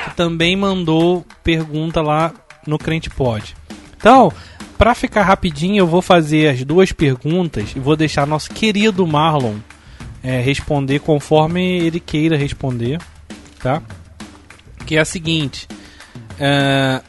que 0.05 0.15
também 0.15 0.55
mandou 0.55 1.25
pergunta 1.43 2.01
lá 2.01 2.31
no 2.65 2.77
Crente 2.77 3.09
Pod. 3.09 3.55
Então, 3.97 4.31
para 4.77 4.95
ficar 4.95 5.23
rapidinho, 5.23 5.79
eu 5.79 5.87
vou 5.87 6.01
fazer 6.01 6.49
as 6.49 6.63
duas 6.63 6.91
perguntas 6.91 7.73
e 7.75 7.79
vou 7.79 7.95
deixar 7.95 8.27
nosso 8.27 8.49
querido 8.51 9.05
Marlon 9.07 9.55
é, 10.23 10.39
responder 10.41 10.99
conforme 10.99 11.79
ele 11.79 11.99
queira 11.99 12.37
responder, 12.37 12.99
tá? 13.59 13.81
Que 14.85 14.97
é 14.97 14.99
a 14.99 15.05
seguinte, 15.05 15.67
é, 16.39 17.01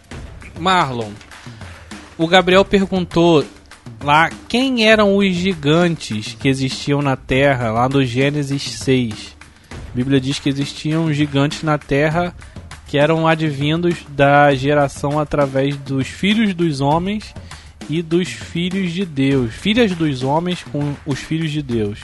Marlon, 0.58 1.10
o 2.18 2.26
Gabriel 2.26 2.64
perguntou 2.64 3.44
lá 4.02 4.30
quem 4.48 4.86
eram 4.86 5.16
os 5.16 5.34
gigantes 5.34 6.36
que 6.38 6.48
existiam 6.48 7.00
na 7.00 7.16
Terra 7.16 7.70
lá 7.70 7.88
do 7.88 8.04
Gênesis 8.04 8.62
6. 8.62 9.36
A 9.70 9.96
Bíblia 9.96 10.20
diz 10.20 10.38
que 10.38 10.48
existiam 10.48 11.12
gigantes 11.12 11.62
na 11.62 11.78
Terra 11.78 12.34
que 12.94 12.98
eram 12.98 13.26
advindos 13.26 14.06
da 14.10 14.54
geração 14.54 15.18
através 15.18 15.76
dos 15.76 16.06
filhos 16.06 16.54
dos 16.54 16.80
homens 16.80 17.34
e 17.90 18.00
dos 18.00 18.28
filhos 18.28 18.92
de 18.92 19.04
Deus, 19.04 19.52
filhas 19.52 19.90
dos 19.96 20.22
homens 20.22 20.62
com 20.62 20.94
os 21.04 21.18
filhos 21.18 21.50
de 21.50 21.60
Deus, 21.60 21.98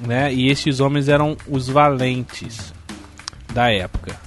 né? 0.00 0.32
E 0.32 0.48
esses 0.48 0.80
homens 0.80 1.10
eram 1.10 1.36
os 1.46 1.68
valentes 1.68 2.72
da 3.52 3.70
época. 3.70 4.18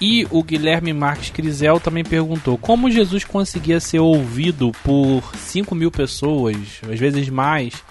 E 0.00 0.24
o 0.30 0.40
Guilherme 0.40 0.92
Marques 0.92 1.30
Crisel 1.30 1.80
também 1.80 2.04
perguntou 2.04 2.56
como 2.56 2.88
Jesus 2.88 3.24
conseguia 3.24 3.80
ser 3.80 3.98
ouvido 3.98 4.70
por 4.84 5.24
5 5.34 5.74
mil 5.74 5.90
pessoas, 5.90 6.80
às 6.88 7.00
vezes 7.00 7.28
mais, 7.28 7.82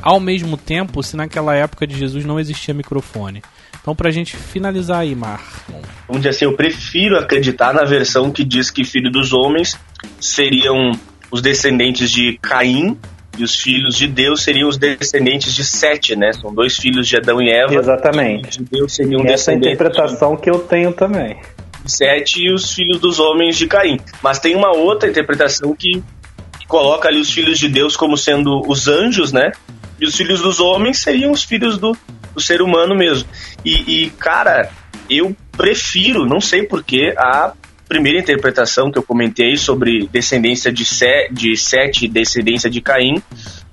ao 0.00 0.20
mesmo 0.20 0.56
tempo, 0.56 1.02
se 1.02 1.16
naquela 1.16 1.56
época 1.56 1.84
de 1.84 1.98
Jesus 1.98 2.24
não 2.24 2.38
existia 2.38 2.72
microfone. 2.72 3.42
Então, 3.88 3.96
pra 3.96 4.10
gente 4.10 4.36
finalizar 4.36 4.98
aí, 4.98 5.14
Mar. 5.14 5.42
Vamos 6.06 6.20
dizer 6.20 6.28
assim, 6.28 6.44
eu 6.44 6.52
prefiro 6.52 7.16
acreditar 7.16 7.72
na 7.72 7.84
versão 7.84 8.30
que 8.30 8.44
diz 8.44 8.70
que 8.70 8.84
filho 8.84 9.10
dos 9.10 9.32
homens 9.32 9.80
seriam 10.20 10.92
os 11.30 11.40
descendentes 11.40 12.10
de 12.10 12.38
Caim 12.42 12.98
e 13.38 13.42
os 13.42 13.58
filhos 13.58 13.96
de 13.96 14.06
Deus 14.06 14.42
seriam 14.42 14.68
os 14.68 14.76
descendentes 14.76 15.54
de 15.54 15.64
Sete, 15.64 16.14
né? 16.14 16.34
São 16.34 16.54
dois 16.54 16.76
filhos 16.76 17.08
de 17.08 17.16
Adão 17.16 17.40
e 17.40 17.50
Eva. 17.50 17.76
Exatamente. 17.76 18.58
De 18.58 18.64
Deus 18.70 18.94
seriam 18.94 19.24
Essa 19.24 19.52
é 19.52 19.54
a 19.54 19.56
interpretação 19.56 20.36
de... 20.36 20.42
que 20.42 20.50
eu 20.50 20.58
tenho 20.58 20.92
também. 20.92 21.40
Sete 21.86 22.42
e 22.42 22.52
os 22.52 22.74
filhos 22.74 23.00
dos 23.00 23.18
homens 23.18 23.56
de 23.56 23.66
Caim. 23.66 23.98
Mas 24.22 24.38
tem 24.38 24.54
uma 24.54 24.76
outra 24.76 25.08
interpretação 25.08 25.74
que, 25.74 26.02
que 26.60 26.66
coloca 26.66 27.08
ali 27.08 27.22
os 27.22 27.32
filhos 27.32 27.58
de 27.58 27.70
Deus 27.70 27.96
como 27.96 28.18
sendo 28.18 28.60
os 28.68 28.86
anjos, 28.86 29.32
né? 29.32 29.50
E 29.98 30.04
os 30.04 30.14
filhos 30.14 30.42
dos 30.42 30.60
homens 30.60 30.98
seriam 30.98 31.32
os 31.32 31.42
filhos 31.42 31.78
do, 31.78 31.96
do 32.38 32.42
ser 32.42 32.62
humano 32.62 32.94
mesmo. 32.94 33.28
E, 33.64 34.04
e 34.04 34.10
cara, 34.10 34.70
eu 35.10 35.36
prefiro, 35.56 36.24
não 36.24 36.40
sei 36.40 36.62
porquê, 36.62 37.12
a 37.18 37.52
primeira 37.88 38.18
interpretação 38.18 38.92
que 38.92 38.98
eu 38.98 39.02
comentei 39.02 39.56
sobre 39.56 40.06
descendência 40.06 40.70
de, 40.70 40.84
Se, 40.84 41.28
de 41.32 41.56
Sete 41.56 42.04
e 42.04 42.08
descendência 42.08 42.70
de 42.70 42.80
Caim. 42.80 43.20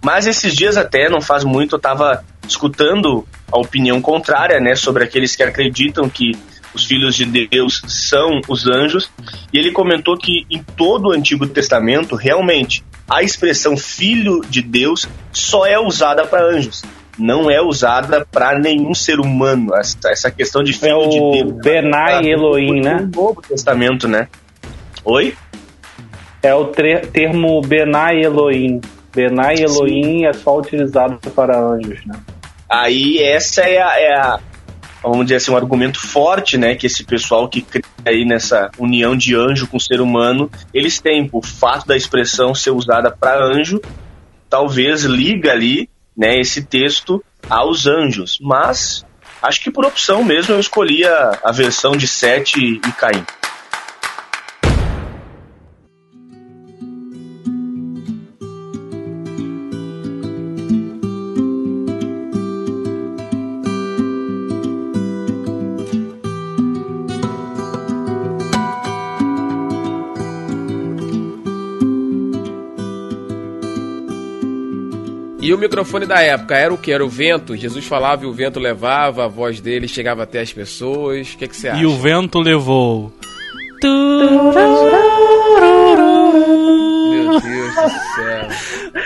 Mas 0.03 0.25
esses 0.25 0.55
dias 0.55 0.77
até, 0.77 1.09
não 1.09 1.21
faz 1.21 1.43
muito, 1.43 1.75
eu 1.75 1.77
estava 1.77 2.25
escutando 2.47 3.27
a 3.51 3.59
opinião 3.59 4.01
contrária, 4.01 4.59
né, 4.59 4.75
sobre 4.75 5.03
aqueles 5.03 5.35
que 5.35 5.43
acreditam 5.43 6.09
que 6.09 6.31
os 6.73 6.85
filhos 6.85 7.15
de 7.15 7.25
Deus 7.47 7.81
são 7.87 8.41
os 8.47 8.67
anjos. 8.67 9.11
E 9.53 9.57
ele 9.57 9.71
comentou 9.71 10.17
que 10.17 10.45
em 10.49 10.63
todo 10.75 11.09
o 11.09 11.11
Antigo 11.11 11.45
Testamento, 11.47 12.15
realmente, 12.15 12.83
a 13.09 13.21
expressão 13.21 13.77
filho 13.77 14.41
de 14.49 14.61
Deus 14.61 15.07
só 15.31 15.65
é 15.65 15.79
usada 15.79 16.25
para 16.25 16.45
anjos 16.45 16.83
não 17.17 17.49
é 17.49 17.61
usada 17.61 18.25
para 18.29 18.57
nenhum 18.59 18.93
ser 18.93 19.19
humano. 19.19 19.71
Essa 20.05 20.31
questão 20.31 20.63
de 20.63 20.73
filho 20.73 21.03
é 21.03 21.07
de 21.07 21.19
Deus. 21.19 21.63
Benai 21.63 22.25
Elohim, 22.25 22.81
né? 22.81 23.09
No 23.13 23.23
Novo 23.23 23.41
Testamento, 23.41 24.07
né? 24.07 24.27
Oi? 25.03 25.35
É 26.41 26.53
o 26.53 26.65
termo 26.65 27.61
Benai 27.61 28.23
Elohim. 28.23 28.81
Benai 29.13 29.55
Elohim 29.59 30.19
Sim. 30.19 30.25
é 30.25 30.33
só 30.33 30.57
utilizado 30.57 31.17
para 31.31 31.57
anjos, 31.59 32.05
né? 32.05 32.15
Aí 32.69 33.19
essa 33.19 33.61
é 33.61 33.81
a, 33.81 33.99
é 33.99 34.13
a, 34.13 34.39
vamos 35.01 35.25
dizer 35.25 35.35
assim, 35.35 35.51
um 35.51 35.57
argumento 35.57 35.99
forte, 35.99 36.57
né, 36.57 36.75
que 36.75 36.87
esse 36.87 37.03
pessoal 37.03 37.47
que 37.47 37.61
crê 37.61 37.81
aí 38.03 38.25
nessa 38.25 38.69
união 38.77 39.15
de 39.15 39.35
anjo 39.35 39.67
com 39.67 39.79
ser 39.79 40.01
humano, 40.01 40.49
eles 40.73 40.99
têm, 40.99 41.29
o 41.31 41.41
fato 41.41 41.87
da 41.87 41.95
expressão 41.95 42.53
ser 42.53 42.71
usada 42.71 43.09
para 43.11 43.43
anjo, 43.43 43.81
talvez 44.49 45.03
liga 45.03 45.51
ali 45.51 45.89
né, 46.15 46.39
esse 46.39 46.63
texto 46.63 47.23
aos 47.49 47.85
anjos. 47.85 48.37
Mas 48.41 49.05
acho 49.41 49.61
que 49.61 49.71
por 49.71 49.85
opção 49.85 50.23
mesmo 50.23 50.53
eu 50.53 50.59
escolhi 50.59 51.05
a, 51.05 51.39
a 51.43 51.51
versão 51.51 51.91
de 51.91 52.07
Sete 52.07 52.59
e 52.59 52.91
Caim. 52.93 53.23
O 75.55 75.57
microfone 75.57 76.05
da 76.05 76.21
época 76.21 76.55
era 76.55 76.73
o 76.73 76.77
que? 76.77 76.91
Era 76.91 77.03
o 77.03 77.09
vento? 77.09 77.55
Jesus 77.55 77.85
falava 77.85 78.23
e 78.23 78.27
o 78.27 78.33
vento 78.33 78.59
levava, 78.59 79.25
a 79.25 79.27
voz 79.27 79.59
dele 79.59 79.87
chegava 79.87 80.23
até 80.23 80.41
as 80.41 80.53
pessoas. 80.53 81.33
O 81.33 81.37
que, 81.37 81.47
que 81.47 81.55
você 81.55 81.69
acha? 81.69 81.81
E 81.81 81.85
o 81.85 81.97
vento 81.97 82.39
levou. 82.39 83.11
Meu 83.83 84.51
Deus 87.39 87.75
do 87.75 87.89
céu. 88.15 88.47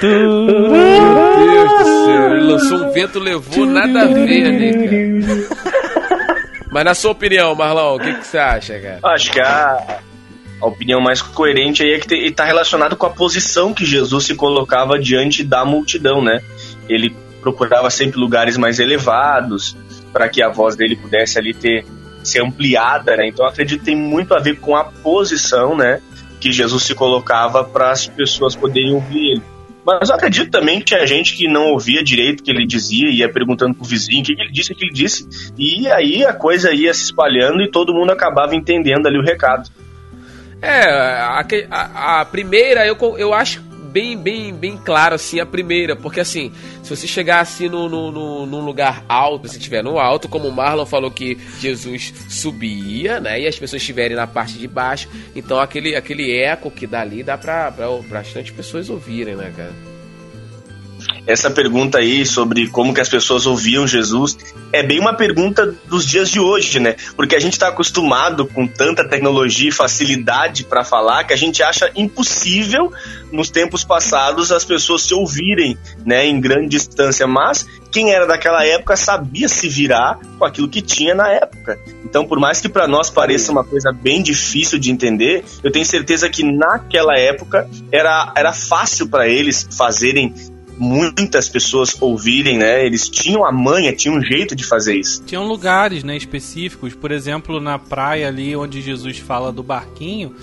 Meu 0.01 1.37
Deus 1.37 1.71
do 1.71 1.85
céu. 1.85 2.35
Ele 2.35 2.43
lançou 2.43 2.77
um 2.77 2.91
vento, 2.91 3.19
levou 3.19 3.65
nada 3.65 4.03
a 4.03 4.07
ver, 4.07 4.51
né, 4.51 4.73
cara? 4.73 4.89
Mas 6.71 6.85
na 6.85 6.93
sua 6.93 7.11
opinião, 7.11 7.55
Marlon, 7.55 7.95
o 7.95 7.99
que, 7.99 8.13
que 8.13 8.27
você 8.27 8.37
acha, 8.37 8.79
cara? 8.79 8.99
Acho 9.03 9.31
que 9.31 9.41
a, 9.41 9.99
a 10.61 10.67
opinião 10.67 10.99
mais 10.99 11.21
coerente 11.21 11.83
aí 11.83 11.93
é 11.93 11.99
que 11.99 12.13
está 12.15 12.43
relacionado 12.43 12.95
com 12.95 13.05
a 13.05 13.09
posição 13.09 13.73
que 13.73 13.85
Jesus 13.85 14.25
se 14.25 14.35
colocava 14.35 14.99
diante 14.99 15.43
da 15.43 15.63
multidão, 15.63 16.21
né? 16.21 16.41
Ele 16.87 17.15
procurava 17.41 17.89
sempre 17.89 18.19
lugares 18.19 18.57
mais 18.57 18.79
elevados 18.79 19.75
para 20.11 20.27
que 20.27 20.43
a 20.43 20.49
voz 20.49 20.75
dele 20.75 20.95
pudesse 20.95 21.37
ali 21.39 21.53
ter 21.53 21.85
ser 22.23 22.41
ampliada, 22.41 23.15
né? 23.15 23.27
Então 23.27 23.45
acredito 23.45 23.79
que 23.79 23.85
tem 23.85 23.95
muito 23.95 24.33
a 24.33 24.39
ver 24.39 24.59
com 24.59 24.75
a 24.75 24.83
posição, 24.83 25.75
né? 25.75 26.01
Que 26.39 26.51
Jesus 26.51 26.83
se 26.83 26.93
colocava 26.93 27.63
para 27.63 27.91
as 27.91 28.07
pessoas 28.07 28.55
poderem 28.55 28.93
ouvir 28.93 29.31
ele. 29.31 29.41
Mas 29.85 30.09
eu 30.09 30.15
acredito 30.15 30.51
também 30.51 30.79
que 30.79 30.85
tinha 30.85 31.07
gente 31.07 31.35
que 31.35 31.47
não 31.47 31.67
ouvia 31.67 32.03
direito 32.03 32.41
o 32.41 32.43
que 32.43 32.51
ele 32.51 32.67
dizia, 32.67 33.09
ia 33.09 33.31
perguntando 33.31 33.73
pro 33.73 33.85
vizinho 33.85 34.21
o 34.21 34.23
que, 34.23 34.33
ele 34.33 34.51
disse, 34.51 34.73
o 34.73 34.75
que 34.75 34.83
ele 34.83 34.93
disse, 34.93 35.27
e 35.57 35.87
aí 35.87 36.23
a 36.23 36.33
coisa 36.33 36.71
ia 36.73 36.93
se 36.93 37.05
espalhando 37.05 37.61
e 37.61 37.71
todo 37.71 37.93
mundo 37.93 38.11
acabava 38.11 38.55
entendendo 38.55 39.07
ali 39.07 39.17
o 39.17 39.23
recado. 39.23 39.69
É, 40.61 40.81
a, 40.81 41.45
a, 41.71 42.21
a, 42.21 42.25
primeira 42.25 42.85
eu, 42.85 42.97
eu 43.17 43.33
acho 43.33 43.61
bem, 43.61 44.17
bem, 44.17 44.53
bem 44.53 44.77
claro, 44.77 45.15
assim, 45.15 45.39
a 45.39 45.45
primeira, 45.45 45.95
porque 45.95 46.19
assim, 46.19 46.51
se 46.83 46.89
você 46.89 47.07
chegar 47.07 47.39
assim 47.39 47.67
no, 47.67 47.89
no, 47.89 48.11
no, 48.11 48.45
num 48.45 48.63
lugar 48.63 49.03
alto, 49.09 49.47
se 49.47 49.57
estiver 49.57 49.83
no 49.83 49.97
alto, 49.97 50.29
como 50.29 50.47
o 50.47 50.51
Marlon 50.51 50.85
falou 50.85 51.09
que 51.09 51.37
Jesus 51.59 52.13
subia, 52.29 53.19
né, 53.19 53.41
e 53.41 53.47
as 53.47 53.57
pessoas 53.57 53.81
estiverem 53.81 54.15
na 54.15 54.27
parte 54.27 54.57
de 54.59 54.67
baixo, 54.67 55.09
então 55.35 55.59
aquele, 55.59 55.95
aquele 55.95 56.31
eco 56.39 56.69
que 56.69 56.85
dá 56.85 57.01
ali 57.01 57.23
dá 57.23 57.37
pra, 57.37 57.71
pra 57.71 57.87
bastante 58.07 58.53
pessoas 58.53 58.89
ouvirem, 58.89 59.35
né, 59.35 59.51
cara? 59.55 59.88
Essa 61.25 61.49
pergunta 61.49 61.99
aí 61.99 62.25
sobre 62.25 62.67
como 62.67 62.93
que 62.93 63.01
as 63.01 63.09
pessoas 63.09 63.45
ouviam 63.45 63.87
Jesus 63.87 64.37
é 64.71 64.83
bem 64.83 64.99
uma 64.99 65.13
pergunta 65.13 65.75
dos 65.87 66.05
dias 66.05 66.29
de 66.29 66.39
hoje, 66.39 66.79
né? 66.79 66.95
Porque 67.15 67.35
a 67.35 67.39
gente 67.39 67.53
está 67.53 67.67
acostumado 67.67 68.45
com 68.45 68.67
tanta 68.67 69.07
tecnologia 69.07 69.69
e 69.69 69.71
facilidade 69.71 70.63
para 70.63 70.83
falar 70.83 71.23
que 71.23 71.33
a 71.33 71.37
gente 71.37 71.61
acha 71.63 71.91
impossível 71.95 72.91
nos 73.31 73.49
tempos 73.49 73.83
passados 73.83 74.51
as 74.51 74.65
pessoas 74.65 75.03
se 75.03 75.13
ouvirem, 75.13 75.77
né, 76.05 76.25
em 76.25 76.39
grande 76.39 76.69
distância. 76.69 77.27
Mas 77.27 77.65
quem 77.91 78.11
era 78.11 78.25
daquela 78.25 78.65
época 78.65 78.95
sabia 78.95 79.47
se 79.47 79.67
virar 79.67 80.19
com 80.37 80.45
aquilo 80.45 80.69
que 80.69 80.81
tinha 80.81 81.15
na 81.15 81.29
época. 81.29 81.79
Então, 82.03 82.25
por 82.25 82.39
mais 82.39 82.61
que 82.61 82.69
para 82.69 82.87
nós 82.87 83.09
pareça 83.09 83.51
uma 83.51 83.63
coisa 83.63 83.91
bem 83.91 84.21
difícil 84.21 84.79
de 84.79 84.91
entender, 84.91 85.43
eu 85.63 85.71
tenho 85.71 85.85
certeza 85.85 86.29
que 86.29 86.43
naquela 86.43 87.17
época 87.17 87.69
era, 87.91 88.31
era 88.35 88.53
fácil 88.53 89.07
para 89.07 89.27
eles 89.27 89.67
fazerem 89.75 90.33
muitas 90.79 91.49
pessoas 91.49 91.95
ouvirem, 92.01 92.57
né? 92.57 92.85
Eles 92.85 93.09
tinham 93.09 93.45
a 93.45 93.51
manha, 93.51 93.93
tinham 93.93 94.15
um 94.15 94.23
jeito 94.23 94.55
de 94.55 94.63
fazer 94.63 94.95
isso. 94.95 95.21
Tinham 95.25 95.45
lugares, 95.45 96.03
né, 96.03 96.15
específicos, 96.15 96.95
por 96.95 97.11
exemplo, 97.11 97.59
na 97.59 97.77
praia 97.77 98.29
ali 98.29 98.55
onde 98.55 98.81
Jesus 98.81 99.19
fala 99.19 99.51
do 99.51 99.61
barquinho, 99.61 100.33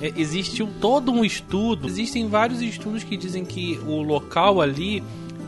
é, 0.00 0.12
existe 0.16 0.62
um, 0.62 0.66
todo 0.66 1.10
um 1.10 1.24
estudo, 1.24 1.88
existem 1.88 2.28
vários 2.28 2.60
estudos 2.60 3.02
que 3.02 3.16
dizem 3.16 3.44
que 3.44 3.80
o 3.86 4.02
local 4.02 4.60
ali 4.60 5.02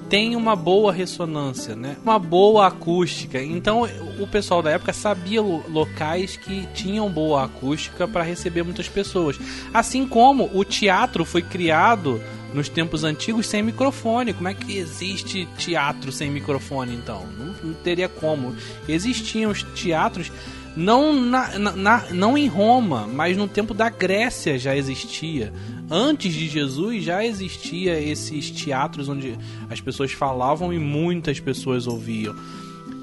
tem 0.09 0.35
uma 0.35 0.57
boa 0.57 0.93
ressonância, 0.93 1.77
né? 1.77 1.97
Uma 2.03 2.19
boa 2.19 2.67
acústica. 2.67 3.41
Então, 3.41 3.87
o 4.19 4.27
pessoal 4.27 4.61
da 4.61 4.73
época 4.73 4.93
sabia 4.93 5.41
locais 5.41 6.37
que 6.37 6.67
tinham 6.75 7.09
boa 7.09 7.45
acústica 7.45 8.09
para 8.09 8.25
receber 8.25 8.65
muitas 8.65 8.89
pessoas. 8.89 9.39
Assim 9.73 10.05
como 10.05 10.51
o 10.53 10.65
teatro 10.65 11.25
foi 11.25 11.43
criado 11.43 12.21
nos 12.53 12.69
tempos 12.69 13.05
antigos 13.05 13.47
sem 13.47 13.63
microfone. 13.63 14.33
Como 14.33 14.49
é 14.49 14.55
que 14.55 14.77
existe 14.77 15.47
teatro 15.57 16.11
sem 16.11 16.31
microfone 16.31 16.95
então? 16.95 17.27
Não, 17.39 17.55
não 17.63 17.75
teria 17.75 18.09
como. 18.09 18.55
Existiam 18.89 19.51
os 19.51 19.63
teatros 19.63 20.31
não, 20.77 21.13
na, 21.13 21.59
na, 21.59 22.05
não 22.11 22.39
em 22.39 22.47
Roma, 22.47 23.07
mas 23.07 23.37
no 23.37 23.49
tempo 23.49 23.75
da 23.75 23.89
Grécia 23.91 24.59
já 24.59 24.77
existia. 24.77 25.53
Antes 25.91 26.33
de 26.33 26.49
Jesus 26.49 27.03
já 27.03 27.25
existia 27.25 28.01
esses 28.01 28.51
teatros 28.51 29.09
onde 29.09 29.37
as 29.69 29.81
pessoas 29.81 30.13
falavam 30.13 30.73
e 30.73 30.79
muitas 30.79 31.41
pessoas 31.41 31.87
ouviam. 31.87 32.35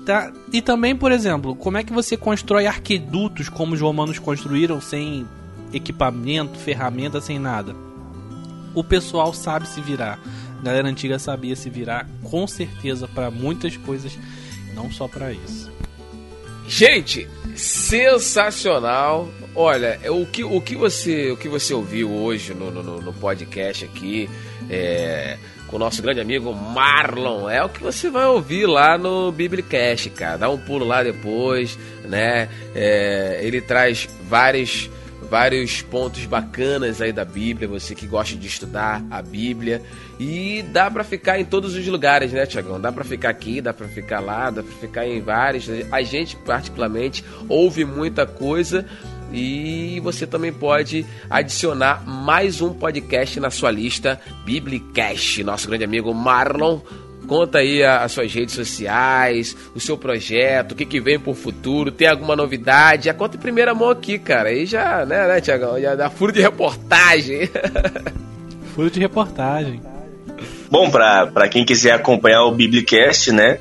Tá? 0.06 0.32
E 0.54 0.62
também, 0.62 0.96
por 0.96 1.12
exemplo, 1.12 1.54
como 1.54 1.78
é 1.78 1.84
que 1.84 1.92
você 1.92 2.16
constrói 2.16 2.66
arquedutos 2.66 3.50
como 3.50 3.74
os 3.74 3.82
romanos 3.82 4.18
construíram 4.18 4.80
sem 4.80 5.28
equipamento, 5.74 6.58
ferramenta, 6.58 7.20
sem 7.20 7.38
nada? 7.38 7.87
O 8.78 8.84
pessoal 8.84 9.34
sabe 9.34 9.68
se 9.68 9.82
virar. 9.82 10.20
A 10.60 10.64
galera 10.64 10.88
antiga 10.88 11.18
sabia 11.18 11.56
se 11.56 11.68
virar 11.68 12.08
com 12.24 12.46
certeza 12.46 13.08
para 13.08 13.32
muitas 13.32 13.76
coisas, 13.76 14.16
não 14.76 14.92
só 14.92 15.08
para 15.08 15.32
isso. 15.32 15.72
Gente, 16.68 17.28
sensacional. 17.56 19.28
Olha, 19.56 20.00
o 20.12 20.28
que, 20.28 20.44
o 20.44 20.62
que, 20.62 20.76
você, 20.76 21.32
o 21.32 21.38
que 21.38 21.50
você 21.50 21.74
ouviu 21.74 22.12
hoje 22.12 22.54
no, 22.54 22.70
no, 22.70 23.02
no 23.02 23.14
podcast 23.14 23.84
aqui 23.84 24.30
é, 24.70 25.40
com 25.66 25.78
o 25.78 25.80
nosso 25.80 26.00
grande 26.04 26.22
amigo 26.22 26.54
Marlon 26.54 27.50
é 27.50 27.64
o 27.64 27.70
que 27.70 27.82
você 27.82 28.12
vai 28.12 28.28
ouvir 28.28 28.68
lá 28.68 28.96
no 28.96 29.32
Biblicast, 29.32 30.08
cara. 30.12 30.38
Dá 30.38 30.50
um 30.52 30.58
pulo 30.60 30.86
lá 30.86 31.02
depois, 31.02 31.80
né? 32.06 32.48
É, 32.76 33.40
ele 33.42 33.60
traz 33.60 34.08
vários 34.30 34.88
vários 35.30 35.82
pontos 35.82 36.26
bacanas 36.26 37.02
aí 37.02 37.12
da 37.12 37.26
Bíblia, 37.26 37.68
você 37.68 37.94
que 37.94 38.08
gosta 38.08 38.36
de 38.36 38.48
estudar 38.48 39.04
a 39.12 39.22
Bíblia. 39.22 39.82
E 40.20 40.64
dá 40.72 40.90
para 40.90 41.04
ficar 41.04 41.40
em 41.40 41.46
todos 41.46 41.76
os 41.76 41.86
lugares, 41.88 42.32
né, 42.32 42.46
Tiagão? 42.46 42.80
Dá 42.80 42.92
para 42.92 43.04
ficar 43.04 43.30
aqui, 43.30 43.62
dá 43.62 43.74
para 43.74 43.88
ficar 43.88 44.20
lá, 44.20 44.50
dá 44.50 44.64
para 44.64 44.74
ficar 44.74 45.08
em 45.08 45.22
vários. 45.22 45.68
A 45.92 46.02
gente, 46.02 46.36
particularmente, 46.38 47.24
ouve 47.48 47.86
muita 47.86 48.26
coisa. 48.26 48.86
E 49.32 50.00
você 50.02 50.26
também 50.26 50.54
pode 50.54 51.06
adicionar 51.30 52.08
mais 52.08 52.62
um 52.62 52.74
podcast 52.74 53.40
na 53.40 53.50
sua 53.50 53.70
lista, 53.70 54.20
Biblicast. 54.46 55.44
Nosso 55.44 55.68
grande 55.68 55.84
amigo 55.84 56.14
Marlon 56.14 56.80
Conta 57.28 57.60
aí 57.60 57.84
as 57.84 58.12
suas 58.14 58.34
redes 58.34 58.56
sociais, 58.56 59.56
o 59.76 59.80
seu 59.80 59.98
projeto, 59.98 60.72
o 60.72 60.76
que, 60.76 60.86
que 60.86 61.02
vem 61.02 61.20
por 61.20 61.36
futuro, 61.36 61.92
tem 61.92 62.08
alguma 62.08 62.36
novidade? 62.36 63.06
Já 63.06 63.14
conta 63.14 63.36
em 63.36 63.40
primeira 63.40 63.76
mão 63.76 63.90
aqui, 63.90 64.18
cara. 64.18 64.50
Aí 64.50 64.66
já, 64.66 65.06
né, 65.06 65.28
né, 65.28 65.42
Tiagão? 65.42 65.80
Já 65.80 65.94
dá 65.94 66.10
furo 66.10 66.32
de 66.32 66.42
reportagem. 66.42 67.50
furo 68.74 68.90
de 68.90 69.00
reportagem. 69.00 69.82
Bom, 70.70 70.90
para 70.90 71.48
quem 71.50 71.66
quiser 71.66 71.92
acompanhar 71.92 72.44
o 72.44 72.52
Biblicast, 72.52 73.32
né? 73.32 73.60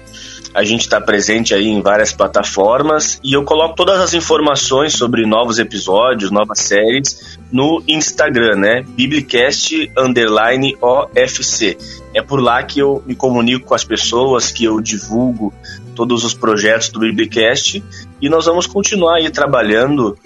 A 0.54 0.64
gente 0.64 0.82
está 0.82 1.00
presente 1.00 1.52
aí 1.52 1.66
em 1.66 1.82
várias 1.82 2.12
plataformas 2.12 3.20
e 3.22 3.34
eu 3.34 3.44
coloco 3.44 3.74
todas 3.74 4.00
as 4.00 4.14
informações 4.14 4.94
sobre 4.94 5.26
novos 5.26 5.58
episódios, 5.58 6.30
novas 6.30 6.60
séries 6.60 7.35
no 7.50 7.82
Instagram, 7.86 8.56
né? 8.56 8.84
Biblicast 8.88 9.90
underline 9.96 10.76
OFC. 10.80 11.76
É 12.14 12.22
por 12.22 12.40
lá 12.40 12.62
que 12.62 12.80
eu 12.80 13.02
me 13.06 13.14
comunico 13.14 13.66
com 13.66 13.74
as 13.74 13.84
pessoas, 13.84 14.50
que 14.50 14.64
eu 14.64 14.80
divulgo 14.80 15.52
todos 15.94 16.24
os 16.24 16.34
projetos 16.34 16.88
do 16.90 17.00
Biblicast 17.00 17.82
e 18.20 18.28
nós 18.28 18.46
vamos 18.46 18.66
continuar 18.66 19.16
aí 19.16 19.30
trabalhando 19.30 20.16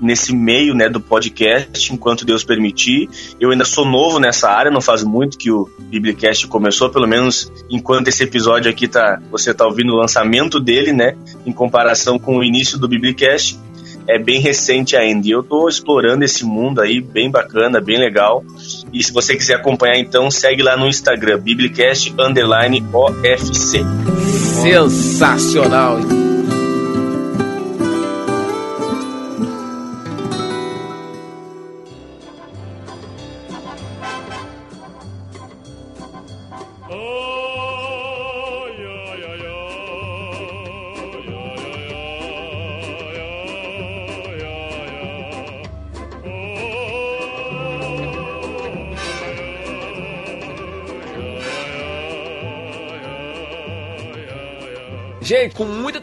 nesse 0.00 0.34
meio 0.34 0.74
né, 0.74 0.88
do 0.88 1.00
podcast, 1.00 1.92
enquanto 1.92 2.24
Deus 2.24 2.42
permitir. 2.42 3.08
Eu 3.38 3.50
ainda 3.50 3.64
sou 3.64 3.84
novo 3.84 4.18
nessa 4.18 4.48
área, 4.48 4.70
não 4.70 4.80
faz 4.80 5.04
muito 5.04 5.36
que 5.36 5.50
o 5.50 5.68
Biblicast 5.78 6.46
começou, 6.46 6.88
pelo 6.88 7.06
menos 7.06 7.52
enquanto 7.68 8.08
esse 8.08 8.24
episódio 8.24 8.70
aqui 8.70 8.88
tá, 8.88 9.20
você 9.30 9.50
está 9.50 9.66
ouvindo 9.66 9.92
o 9.92 9.96
lançamento 9.96 10.58
dele, 10.58 10.92
né, 10.92 11.14
em 11.44 11.52
comparação 11.52 12.18
com 12.18 12.38
o 12.38 12.44
início 12.44 12.78
do 12.78 12.88
Biblicast. 12.88 13.58
É 14.06 14.18
bem 14.18 14.40
recente 14.40 14.96
ainda. 14.96 15.26
E 15.26 15.30
eu 15.30 15.40
estou 15.40 15.68
explorando 15.68 16.24
esse 16.24 16.44
mundo 16.44 16.80
aí, 16.80 17.00
bem 17.00 17.30
bacana, 17.30 17.80
bem 17.80 17.98
legal. 17.98 18.44
E 18.92 19.02
se 19.02 19.12
você 19.12 19.36
quiser 19.36 19.54
acompanhar, 19.54 19.98
então, 19.98 20.30
segue 20.30 20.62
lá 20.62 20.76
no 20.76 20.88
Instagram, 20.88 21.38
Biblicast 21.38 22.12
Underline 22.18 22.84
OFC. 22.92 23.84
Sensacional! 24.62 26.19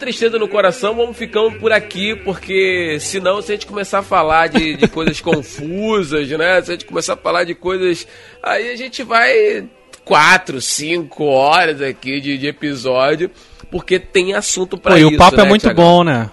Tristeza 0.08 0.39
no 0.39 0.47
coração, 0.47 0.95
vamos 0.95 1.18
ficando 1.18 1.60
por 1.60 1.74
aqui, 1.74 2.16
porque 2.16 2.97
senão, 3.01 3.41
se 3.41 3.51
a 3.51 3.55
gente 3.55 3.68
começar 3.68 3.99
a 3.99 4.03
falar 4.03 4.47
de, 4.47 4.78
de 4.78 4.88
coisas 4.88 5.20
confusas, 5.20 6.30
né? 6.30 6.62
Se 6.62 6.72
a 6.72 6.74
gente 6.76 6.86
começar 6.86 7.16
a 7.16 7.18
falar 7.18 7.43
de 7.43 7.53
coisas. 7.53 8.08
Aí 8.41 8.72
a 8.72 8.76
gente 8.78 9.03
vai 9.03 9.68
quatro, 10.05 10.62
cinco 10.62 11.26
horas 11.26 11.82
aqui 11.82 12.22
de, 12.22 12.38
de 12.38 12.47
episódio, 12.47 13.30
porque 13.70 13.99
tem 13.99 14.34
assunto 14.34 14.78
para 14.78 14.97
isso. 14.97 15.12
E 15.12 15.16
o 15.16 15.18
papo 15.18 15.36
é 15.36 15.39
né, 15.39 15.43
é 15.43 15.49
muito 15.49 15.64
Thiago? 15.64 15.82
bom, 15.82 16.03
né? 16.05 16.30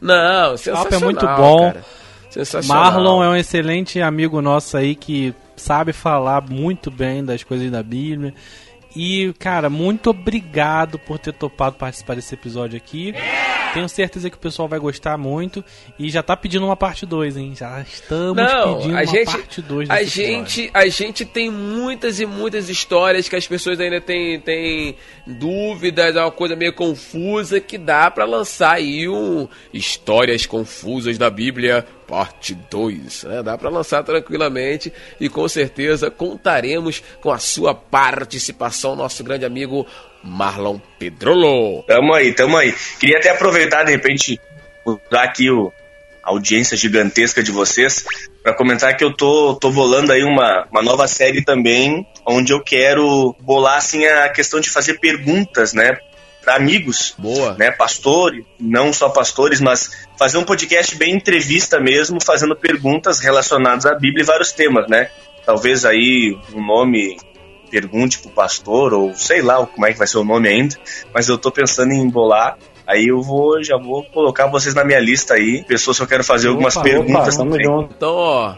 Não, 0.00 0.56
sensacional. 0.56 0.82
O 0.82 0.84
papo 0.84 0.94
é 0.94 0.98
muito 0.98 1.26
bom. 1.26 1.72
Cara. 1.72 1.84
Sensacional. 2.30 2.84
Marlon 2.84 3.24
é 3.24 3.28
um 3.30 3.36
excelente 3.36 4.00
amigo 4.00 4.40
nosso 4.40 4.76
aí 4.76 4.94
que 4.94 5.34
sabe 5.56 5.92
falar 5.92 6.40
muito 6.48 6.88
bem 6.88 7.24
das 7.24 7.42
coisas 7.42 7.68
da 7.68 7.82
Bíblia. 7.82 8.32
E, 9.00 9.32
cara, 9.38 9.70
muito 9.70 10.10
obrigado 10.10 10.98
por 10.98 11.20
ter 11.20 11.32
topado 11.32 11.76
participar 11.76 12.16
desse 12.16 12.34
episódio 12.34 12.76
aqui. 12.76 13.14
Tenho 13.78 13.88
certeza 13.88 14.28
que 14.28 14.36
o 14.36 14.40
pessoal 14.40 14.68
vai 14.68 14.78
gostar 14.78 15.16
muito. 15.16 15.64
E 15.98 16.10
já 16.10 16.22
tá 16.22 16.36
pedindo 16.36 16.66
uma 16.66 16.76
parte 16.76 17.06
2, 17.06 17.36
hein? 17.36 17.54
Já 17.56 17.80
estamos 17.80 18.36
Não, 18.36 18.76
pedindo 18.76 18.96
a 18.96 19.00
uma 19.00 19.06
gente, 19.06 19.32
parte 19.32 19.62
2 19.62 19.90
a 19.90 20.02
gente, 20.02 20.70
a 20.74 20.86
gente 20.88 21.24
tem 21.24 21.50
muitas 21.50 22.20
e 22.20 22.26
muitas 22.26 22.68
histórias 22.68 23.28
que 23.28 23.36
as 23.36 23.46
pessoas 23.46 23.80
ainda 23.80 24.00
têm, 24.00 24.40
têm 24.40 24.96
dúvidas, 25.26 26.16
é 26.16 26.20
uma 26.20 26.30
coisa 26.30 26.56
meio 26.56 26.72
confusa 26.72 27.60
que 27.60 27.78
dá 27.78 28.10
para 28.10 28.24
lançar 28.24 28.74
aí 28.74 29.08
um 29.08 29.48
Histórias 29.72 30.46
Confusas 30.46 31.16
da 31.16 31.30
Bíblia 31.30 31.86
parte 32.08 32.54
2. 32.54 33.24
Né? 33.24 33.42
Dá 33.42 33.58
para 33.58 33.68
lançar 33.68 34.02
tranquilamente 34.02 34.90
e 35.20 35.28
com 35.28 35.46
certeza 35.46 36.10
contaremos 36.10 37.02
com 37.20 37.30
a 37.30 37.38
sua 37.38 37.74
participação, 37.74 38.96
nosso 38.96 39.22
grande 39.22 39.44
amigo 39.44 39.86
Marlon 40.22 40.78
Pedrolo. 40.98 41.82
Tamo 41.84 42.14
aí, 42.14 42.32
tamo 42.32 42.56
aí. 42.56 42.74
Queria 42.98 43.18
até 43.18 43.30
aproveitar, 43.30 43.84
de 43.84 43.92
repente, 43.92 44.40
dar 45.10 45.24
aqui 45.24 45.50
o, 45.50 45.72
a 46.22 46.30
audiência 46.30 46.76
gigantesca 46.76 47.42
de 47.42 47.50
vocês 47.50 48.04
para 48.42 48.54
comentar 48.54 48.96
que 48.96 49.04
eu 49.04 49.12
tô, 49.12 49.54
tô 49.54 49.70
bolando 49.70 50.12
aí 50.12 50.22
uma, 50.22 50.66
uma 50.70 50.82
nova 50.82 51.06
série 51.08 51.44
também, 51.44 52.06
onde 52.26 52.52
eu 52.52 52.62
quero 52.62 53.34
bolar 53.40 53.78
assim 53.78 54.04
a 54.04 54.28
questão 54.28 54.60
de 54.60 54.70
fazer 54.70 54.98
perguntas, 55.00 55.72
né? 55.72 55.98
Para 56.42 56.56
amigos, 56.56 57.14
Boa. 57.18 57.54
né, 57.58 57.70
pastores, 57.70 58.44
não 58.58 58.90
só 58.92 59.10
pastores, 59.10 59.60
mas 59.60 59.90
fazer 60.18 60.38
um 60.38 60.44
podcast 60.44 60.96
bem 60.96 61.14
entrevista 61.14 61.78
mesmo, 61.78 62.22
fazendo 62.24 62.56
perguntas 62.56 63.20
relacionadas 63.20 63.84
à 63.84 63.94
Bíblia 63.94 64.22
e 64.22 64.26
vários 64.26 64.52
temas, 64.52 64.88
né? 64.88 65.10
Talvez 65.44 65.84
aí 65.84 66.38
um 66.54 66.64
nome 66.64 67.18
pergunte 67.70 68.18
pro 68.18 68.30
pastor, 68.30 68.92
ou 68.92 69.14
sei 69.14 69.42
lá 69.42 69.64
como 69.66 69.86
é 69.86 69.92
que 69.92 69.98
vai 69.98 70.06
ser 70.06 70.18
o 70.18 70.24
nome 70.24 70.48
ainda, 70.48 70.76
mas 71.12 71.28
eu 71.28 71.38
tô 71.38 71.50
pensando 71.50 71.92
em 71.92 72.08
bolar 72.08 72.56
Aí 72.88 73.08
eu 73.08 73.20
vou, 73.20 73.62
já 73.62 73.76
vou 73.76 74.02
colocar 74.02 74.46
vocês 74.46 74.74
na 74.74 74.82
minha 74.82 74.98
lista 74.98 75.34
aí, 75.34 75.62
pessoas 75.68 75.98
que 75.98 76.04
eu 76.04 76.08
quero 76.08 76.24
fazer 76.24 76.48
algumas 76.48 76.74
opa, 76.74 76.84
perguntas 76.84 77.34
opa, 77.34 77.44
também. 77.44 77.62
Junto. 77.62 77.92
Então, 77.94 78.14
ó, 78.14 78.54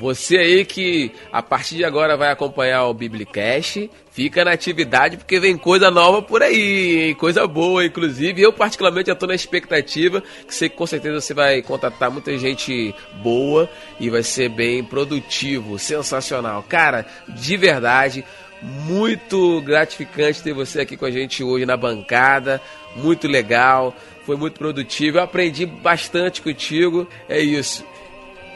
você 0.00 0.38
aí 0.38 0.64
que 0.64 1.10
a 1.32 1.42
partir 1.42 1.76
de 1.76 1.84
agora 1.84 2.16
vai 2.16 2.30
acompanhar 2.30 2.86
o 2.86 2.94
Biblicast, 2.94 3.90
fica 4.12 4.44
na 4.44 4.52
atividade 4.52 5.16
porque 5.16 5.40
vem 5.40 5.56
coisa 5.56 5.90
nova 5.90 6.22
por 6.22 6.44
aí, 6.44 7.08
hein? 7.08 7.14
coisa 7.14 7.44
boa, 7.46 7.84
inclusive. 7.84 8.40
Eu 8.40 8.52
particularmente 8.52 9.08
já 9.08 9.16
tô 9.16 9.26
na 9.26 9.34
expectativa, 9.34 10.22
que 10.46 10.54
sei 10.54 10.68
que 10.68 10.76
com 10.76 10.86
certeza 10.86 11.20
você 11.20 11.34
vai 11.34 11.60
contatar 11.60 12.08
muita 12.08 12.38
gente 12.38 12.94
boa 13.22 13.68
e 13.98 14.08
vai 14.08 14.22
ser 14.22 14.48
bem 14.48 14.84
produtivo, 14.84 15.76
sensacional. 15.76 16.64
Cara, 16.68 17.04
de 17.28 17.56
verdade, 17.56 18.24
muito 18.62 19.60
gratificante 19.62 20.42
ter 20.42 20.52
você 20.52 20.80
aqui 20.80 20.96
com 20.96 21.04
a 21.04 21.10
gente 21.10 21.42
hoje 21.42 21.66
na 21.66 21.76
bancada. 21.76 22.60
Muito 22.96 23.26
legal, 23.26 23.94
foi 24.24 24.36
muito 24.36 24.58
produtivo. 24.58 25.18
Eu 25.18 25.22
aprendi 25.22 25.66
bastante 25.66 26.40
contigo. 26.40 27.08
É 27.28 27.40
isso. 27.40 27.84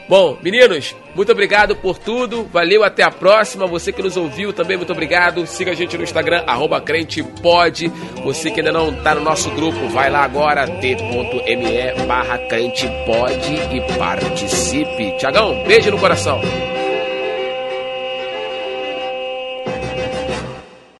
Bom, 0.07 0.37
meninos, 0.41 0.95
muito 1.13 1.33
obrigado 1.33 1.75
por 1.75 1.97
tudo. 1.97 2.45
Valeu, 2.45 2.81
até 2.81 3.03
a 3.03 3.11
próxima. 3.11 3.67
Você 3.67 3.91
que 3.91 4.01
nos 4.01 4.15
ouviu 4.15 4.53
também, 4.53 4.77
muito 4.77 4.93
obrigado. 4.93 5.45
Siga 5.45 5.71
a 5.71 5.75
gente 5.75 5.97
no 5.97 6.03
Instagram, 6.03 6.43
arroba 6.47 6.79
crentepod. 6.79 7.91
Você 8.23 8.49
que 8.49 8.61
ainda 8.61 8.71
não 8.71 8.89
está 8.89 9.13
no 9.15 9.21
nosso 9.21 9.49
grupo, 9.51 9.89
vai 9.89 10.09
lá 10.09 10.23
agora, 10.23 10.65
t.me 10.65 12.05
barra 12.07 12.37
crentepod 12.47 13.53
e 13.73 13.97
participe. 13.97 15.17
Tiagão, 15.17 15.61
beijo 15.65 15.91
no 15.91 15.99
coração. 15.99 16.39